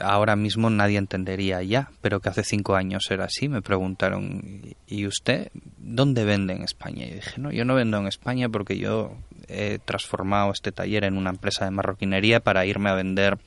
ahora 0.01 0.37
mismo 0.37 0.69
nadie 0.69 0.99
entendería 0.99 1.63
ya, 1.63 1.91
pero 2.03 2.21
que 2.21 2.29
hace 2.29 2.45
cinco 2.45 2.77
años 2.77 3.11
era 3.11 3.25
así. 3.25 3.49
Me 3.49 3.63
preguntaron, 3.63 4.63
¿y 4.87 5.07
usted 5.07 5.51
dónde 5.79 6.25
vende 6.25 6.55
en 6.55 6.63
España? 6.63 7.07
Y 7.07 7.15
dije, 7.15 7.41
no, 7.41 7.51
yo 7.53 7.65
no 7.65 7.75
vendo 7.75 7.99
en 7.99 8.07
España 8.07 8.49
porque 8.49 8.77
yo 8.77 9.17
he 9.49 9.79
transformado 9.85 10.53
este 10.53 10.73
taller 10.73 11.05
en 11.05 11.17
una 11.17 11.31
empresa 11.31 11.65
de 11.65 11.71
marroquinería 11.71 12.41
para 12.41 12.67
irme 12.67 12.91
a 12.91 12.95
vender 12.95 13.39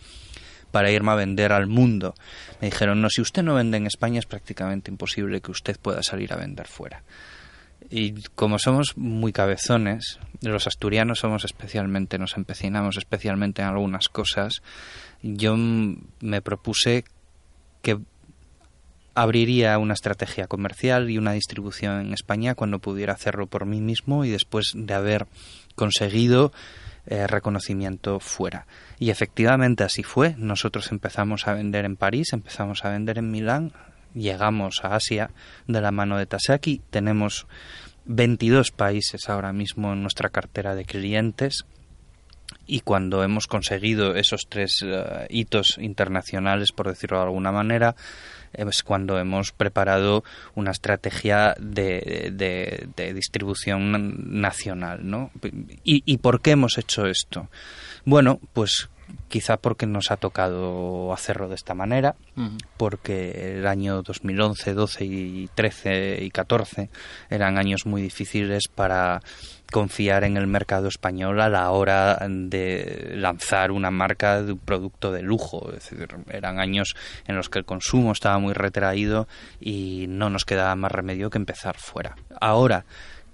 para 0.72 0.92
irme 0.92 1.12
a 1.12 1.16
vender 1.16 1.52
al 1.52 1.68
mundo. 1.68 2.16
Me 2.62 2.70
dijeron, 2.70 3.02
no, 3.02 3.10
si 3.10 3.22
usted 3.22 3.44
no 3.44 3.56
vende 3.56 3.78
en 3.78 3.88
España 3.88 4.20
es 4.20 4.26
prácticamente 4.26 4.92
imposible 4.92 5.42
que 5.42 5.52
usted 5.52 5.78
pueda 5.80 6.04
salir 6.04 6.34
a 6.34 6.38
vender 6.38 6.68
fuera. 6.68 7.04
Y 7.90 8.22
como 8.36 8.60
somos 8.60 8.98
muy 8.98 9.32
cabezones, 9.32 10.20
los 10.42 10.68
asturianos 10.68 11.20
somos 11.20 11.46
especialmente, 11.46 12.20
nos 12.20 12.36
empecinamos 12.38 12.98
especialmente 12.98 13.62
en 13.62 13.70
algunas 13.70 14.10
cosas, 14.10 14.62
yo 15.22 15.56
me 15.58 16.42
propuse 16.42 17.06
que 17.82 18.00
abriría 19.16 19.78
una 19.80 19.94
estrategia 19.94 20.48
comercial 20.48 21.10
y 21.10 21.18
una 21.18 21.34
distribución 21.34 22.00
en 22.00 22.14
España 22.14 22.56
cuando 22.56 22.80
pudiera 22.80 23.14
hacerlo 23.14 23.48
por 23.48 23.66
mí 23.66 23.82
mismo 23.82 24.24
y 24.24 24.30
después 24.30 24.72
de 24.76 24.94
haber 24.94 25.28
conseguido 25.76 26.52
eh, 27.12 27.26
reconocimiento 27.26 28.20
fuera. 28.20 28.68
Y 29.00 29.10
efectivamente 29.10 29.84
así 29.84 30.04
fue. 30.04 30.36
Nosotros 30.38 30.92
empezamos 30.92 31.48
a 31.48 31.54
vender 31.54 31.84
en 31.86 31.96
París, 31.96 32.34
empezamos 32.34 32.86
a 32.86 32.90
vender 32.90 33.18
en 33.18 33.32
Milán, 33.32 33.74
llegamos 34.14 34.82
a 34.84 34.94
Asia 34.94 35.32
de 35.66 35.82
la 35.82 35.90
mano 35.90 36.20
de 36.20 36.28
Tasaki, 36.28 36.84
tenemos 36.92 37.48
22 38.06 38.70
países 38.70 39.28
ahora 39.28 39.54
mismo 39.54 39.92
en 39.92 40.04
nuestra 40.04 40.30
cartera 40.30 40.76
de 40.76 40.86
clientes 40.86 41.66
y 42.68 42.82
cuando 42.82 43.24
hemos 43.24 43.48
conseguido 43.48 44.14
esos 44.16 44.48
tres 44.48 44.84
eh, 44.86 45.26
hitos 45.32 45.80
internacionales, 45.80 46.72
por 46.72 46.90
decirlo 46.90 47.18
de 47.18 47.24
alguna 47.24 47.52
manera, 47.52 47.96
es 48.54 48.84
cuando 48.84 49.20
hemos 49.20 49.52
preparado 49.52 50.24
una 50.56 50.72
estrategia 50.72 51.56
de, 51.60 52.32
de- 52.34 52.88
de 52.96 53.14
distribución 53.14 54.40
nacional, 54.42 55.00
¿no? 55.10 55.32
¿Y, 55.84 56.04
¿Y 56.06 56.18
por 56.18 56.42
qué 56.42 56.52
hemos 56.52 56.78
hecho 56.78 57.06
esto? 57.06 57.50
Bueno, 58.06 58.40
pues 58.54 58.90
quizá 59.28 59.58
porque 59.58 59.86
nos 59.86 60.12
ha 60.12 60.18
tocado 60.18 61.14
hacerlo 61.14 61.48
de 61.48 61.56
esta 61.56 61.74
manera, 61.74 62.16
porque 62.78 63.58
el 63.58 63.68
año 63.68 64.02
2011, 64.02 64.74
12 64.74 65.06
y 65.06 65.50
13 65.54 66.24
y 66.24 66.32
14 66.32 66.90
eran 67.30 67.58
años 67.58 67.86
muy 67.86 68.02
difíciles 68.02 68.68
para 68.68 69.22
confiar 69.72 70.24
en 70.24 70.38
el 70.38 70.48
mercado 70.48 70.88
español 70.88 71.42
a 71.42 71.50
la 71.50 71.70
hora 71.70 72.18
de 72.28 73.14
lanzar 73.16 73.72
una 73.72 73.92
marca 73.92 74.42
de 74.42 74.54
un 74.54 74.60
producto 74.60 75.12
de 75.12 75.22
lujo. 75.22 75.72
Es 75.72 75.90
decir, 75.90 76.08
eran 76.30 76.60
años 76.60 76.96
en 77.28 77.36
los 77.36 77.50
que 77.50 77.60
el 77.60 77.66
consumo 77.66 78.12
estaba 78.12 78.40
muy 78.40 78.54
retraído 78.54 79.28
y 79.60 80.06
no 80.10 80.30
nos 80.30 80.46
quedaba 80.46 80.76
más 80.76 80.92
remedio 80.92 81.30
que 81.30 81.38
empezar 81.38 81.78
fuera. 81.78 82.16
Ahora 82.42 82.86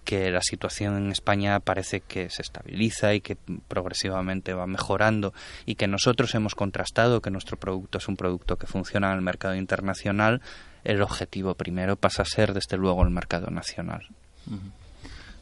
que 0.06 0.32
la 0.32 0.42
situación 0.42 0.96
en 0.98 1.12
España 1.12 1.60
parece 1.60 2.00
que 2.00 2.30
se 2.30 2.44
estabiliza 2.44 3.14
y 3.14 3.22
que 3.22 3.36
progresivamente 3.68 4.54
va 4.54 4.68
mejorando 4.68 5.34
y 5.66 5.76
que 5.76 5.88
nosotros 5.88 6.34
hemos 6.36 6.56
contrastado 6.56 7.22
que 7.22 7.32
nuestro 7.32 7.58
producto 7.58 7.98
es 7.98 8.08
un 8.08 8.16
producto 8.16 8.58
que 8.58 8.68
funciona 8.68 9.12
en 9.12 9.18
el 9.18 9.22
mercado 9.22 9.56
internacional, 9.56 10.42
el 10.84 11.02
objetivo 11.02 11.56
primero 11.56 11.98
pasa 11.98 12.22
a 12.22 12.26
ser 12.26 12.54
desde 12.54 12.78
luego 12.78 13.04
el 13.04 13.10
mercado 13.10 13.50
nacional. 13.50 14.08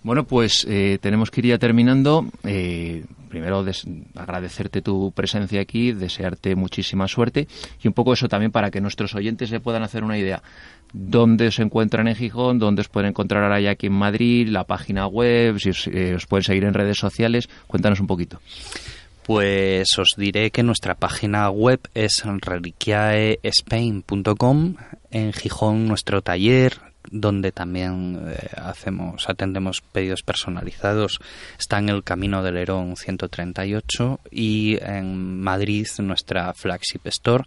Bueno, 0.04 0.26
pues 0.26 0.68
eh, 0.70 1.00
tenemos 1.02 1.32
que 1.32 1.42
ir 1.42 1.48
ya 1.48 1.58
terminando. 1.58 2.28
Eh, 2.44 3.06
primero, 3.30 3.66
agradecerte 4.16 4.82
tu 4.82 5.14
presencia 5.14 5.62
aquí, 5.62 5.94
desearte 5.94 6.56
muchísima 6.56 7.08
suerte 7.08 7.48
y 7.82 7.88
un 7.88 7.94
poco 7.94 8.12
eso 8.14 8.28
también 8.28 8.52
para 8.52 8.70
que 8.70 8.82
nuestros 8.82 9.16
oyentes 9.16 9.50
se 9.50 9.62
puedan 9.62 9.82
hacer 9.82 10.04
una 10.04 10.18
idea. 10.18 10.44
¿Dónde 10.92 11.52
se 11.52 11.62
encuentran 11.64 12.10
en 12.10 12.16
Gijón? 12.16 12.60
¿Dónde 12.60 12.82
os 12.82 12.90
pueden 12.90 13.12
encontrar 13.12 13.44
ahora 13.44 13.62
ya 13.62 13.72
aquí 13.72 13.88
en 13.88 13.94
Madrid? 13.94 14.50
¿La 14.50 14.66
página 14.66 15.08
web? 15.08 15.58
Si 15.58 15.70
os, 15.70 15.88
eh, 15.88 16.16
os 16.16 16.28
pueden 16.28 16.44
seguir 16.44 16.66
en 16.66 16.74
redes 16.74 16.98
sociales. 16.98 17.48
Cuéntanos 17.66 18.02
un 18.02 18.08
poquito. 18.08 18.42
Pues 19.26 19.98
os 19.98 20.16
diré 20.18 20.52
que 20.52 20.64
nuestra 20.64 20.96
página 20.96 21.50
web 21.50 21.80
es 21.94 22.22
reliquiaespain.com. 22.26 24.76
En 25.12 25.32
Gijón 25.32 25.88
nuestro 25.88 26.22
taller 26.22 26.93
donde 27.12 27.52
también 27.52 28.22
eh, 28.28 28.50
hacemos 28.58 29.30
atendemos 29.30 29.82
pedidos 29.82 30.24
personalizados. 30.24 31.20
Está 31.58 31.80
en 31.80 31.90
el 31.90 32.04
Camino 32.04 32.44
del 32.44 32.58
Herón 32.58 32.96
138 32.96 34.20
y 34.32 34.78
en 34.82 35.42
Madrid 35.42 35.88
nuestra 36.00 36.54
flagship 36.54 37.02
store 37.06 37.46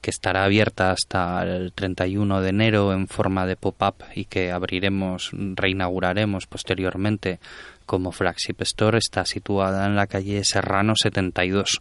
que 0.00 0.10
estará 0.10 0.44
abierta 0.44 0.92
hasta 0.92 1.42
el 1.42 1.72
31 1.72 2.40
de 2.40 2.48
enero 2.48 2.92
en 2.92 3.08
forma 3.08 3.46
de 3.46 3.56
pop-up 3.56 4.04
y 4.14 4.26
que 4.26 4.52
abriremos, 4.52 5.30
reinauguraremos 5.32 6.46
posteriormente 6.46 7.40
como 7.86 8.12
flagship 8.12 8.56
store, 8.60 8.98
está 8.98 9.24
situada 9.24 9.86
en 9.86 9.96
la 9.96 10.06
calle 10.06 10.44
Serrano 10.44 10.94
72 10.96 11.80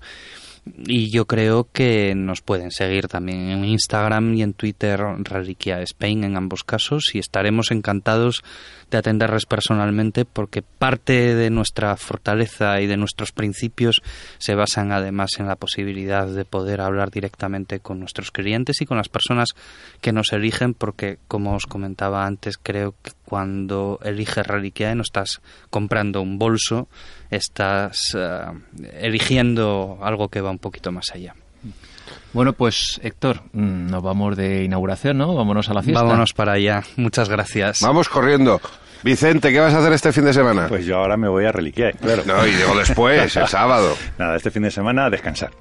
y 0.66 1.12
yo 1.12 1.26
creo 1.26 1.68
que 1.72 2.14
nos 2.16 2.42
pueden 2.42 2.72
seguir 2.72 3.08
también 3.08 3.50
en 3.50 3.66
Instagram 3.66 4.34
y 4.34 4.42
en 4.42 4.54
Twitter 4.54 5.00
Reliquia 5.20 5.82
Spain 5.82 6.24
en 6.24 6.38
ambos 6.38 6.64
casos 6.64 7.12
y 7.14 7.20
estaremos 7.20 7.72
encantados 7.72 8.44
de 8.96 9.00
atenderles 9.00 9.46
personalmente 9.46 10.24
porque 10.24 10.62
parte 10.62 11.36
de 11.36 11.50
nuestra 11.50 11.98
fortaleza 11.98 12.80
y 12.80 12.88
de 12.88 12.96
nuestros 12.96 13.34
principios 13.34 14.02
se 14.38 14.56
basan 14.56 14.94
además 14.94 15.32
en 15.38 15.48
la 15.48 15.58
posibilidad 15.58 16.28
de 16.28 16.46
poder 16.46 16.80
hablar 16.80 17.12
directamente 17.12 17.82
con 17.82 18.00
nuestros 18.00 18.32
clientes 18.32 18.80
y 18.80 18.86
con 18.86 18.96
las 18.96 19.10
personas 19.10 19.50
que 20.00 20.14
nos 20.14 20.32
eligen 20.32 20.74
porque 20.74 21.18
como 21.28 21.56
os 21.56 21.66
comentaba 21.66 22.26
antes 22.26 22.58
creo 22.58 22.96
que 23.04 23.12
cuando 23.26 24.00
eliges 24.02 24.48
Reliquia 24.48 24.96
no 24.96 25.02
estás 25.02 25.42
comprando 25.70 26.22
un 26.22 26.40
bolso 26.40 26.88
estás 27.30 28.16
eh, 28.18 28.46
eligiendo 28.94 30.00
algo 30.02 30.30
que 30.30 30.40
va 30.40 30.52
un 30.52 30.60
poquito 30.60 30.94
más 30.94 31.12
allá. 31.14 31.36
Bueno, 32.34 32.54
pues 32.54 33.00
Héctor, 33.02 33.44
mm, 33.54 33.88
nos 33.90 34.04
vamos 34.04 34.36
de 34.36 34.64
inauguración, 34.64 35.18
¿no? 35.18 35.34
Vámonos 35.34 35.70
a 35.70 35.74
la 35.74 35.82
fiesta. 35.82 36.04
Vámonos 36.04 36.34
para 36.34 36.54
allá. 36.54 36.84
Muchas 36.98 37.30
gracias. 37.30 37.82
Vamos 37.82 38.10
corriendo. 38.10 38.60
Vicente, 39.06 39.52
¿qué 39.52 39.60
vas 39.60 39.72
a 39.72 39.78
hacer 39.82 39.94
este 39.94 40.12
fin 40.12 40.26
de 40.26 40.34
semana? 40.34 40.66
Pues 40.68 40.84
yo 40.84 40.98
ahora 40.98 41.16
me 41.16 41.28
voy 41.30 41.46
a 41.46 41.52
reliquiar, 41.52 41.96
claro. 41.96 42.24
No, 42.26 42.44
y 42.48 42.50
digo 42.50 42.76
después, 42.76 43.36
el 43.36 43.48
sábado. 43.48 43.96
Nada, 44.18 44.36
este 44.36 44.50
fin 44.50 44.64
de 44.64 44.72
semana 44.72 45.06
a 45.06 45.10
descansar. 45.12 45.52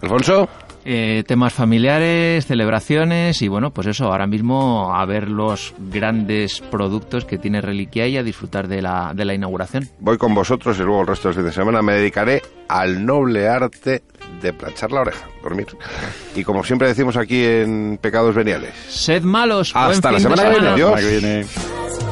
Alfonso. 0.00 0.48
Eh, 0.82 1.22
temas 1.28 1.52
familiares, 1.52 2.46
celebraciones 2.46 3.42
y 3.42 3.48
bueno, 3.48 3.72
pues 3.72 3.88
eso, 3.88 4.06
ahora 4.06 4.26
mismo 4.26 4.94
a 4.96 5.04
ver 5.04 5.28
los 5.28 5.74
grandes 5.78 6.62
productos 6.62 7.26
que 7.26 7.36
tiene 7.36 7.60
Reliquia 7.60 8.06
y 8.08 8.16
a 8.16 8.22
disfrutar 8.22 8.68
de 8.68 8.80
la, 8.80 9.12
de 9.14 9.26
la 9.26 9.34
inauguración. 9.34 9.90
Voy 10.00 10.16
con 10.16 10.34
vosotros 10.34 10.78
y 10.78 10.82
luego 10.82 11.02
el 11.02 11.06
resto 11.08 11.28
del 11.28 11.36
fin 11.36 11.44
de 11.44 11.52
semana 11.52 11.82
me 11.82 11.92
dedicaré 11.92 12.40
al 12.68 13.04
noble 13.04 13.48
arte 13.48 14.02
de 14.40 14.52
planchar 14.54 14.92
la 14.92 15.02
oreja, 15.02 15.28
dormir. 15.42 15.66
Y 16.34 16.42
como 16.42 16.64
siempre 16.64 16.88
decimos 16.88 17.18
aquí 17.18 17.44
en 17.44 17.98
Pecados 18.00 18.34
Veniales. 18.34 18.72
Sed 18.88 19.22
malos. 19.24 19.74
buen 19.74 19.84
Hasta 19.84 20.10
la 20.10 20.18
fin 20.20 20.30
de 20.30 20.36
semana 20.36 20.54
que 20.54 20.60
viene. 20.60 21.44
semana. 21.44 21.44
Adiós. 21.44 22.11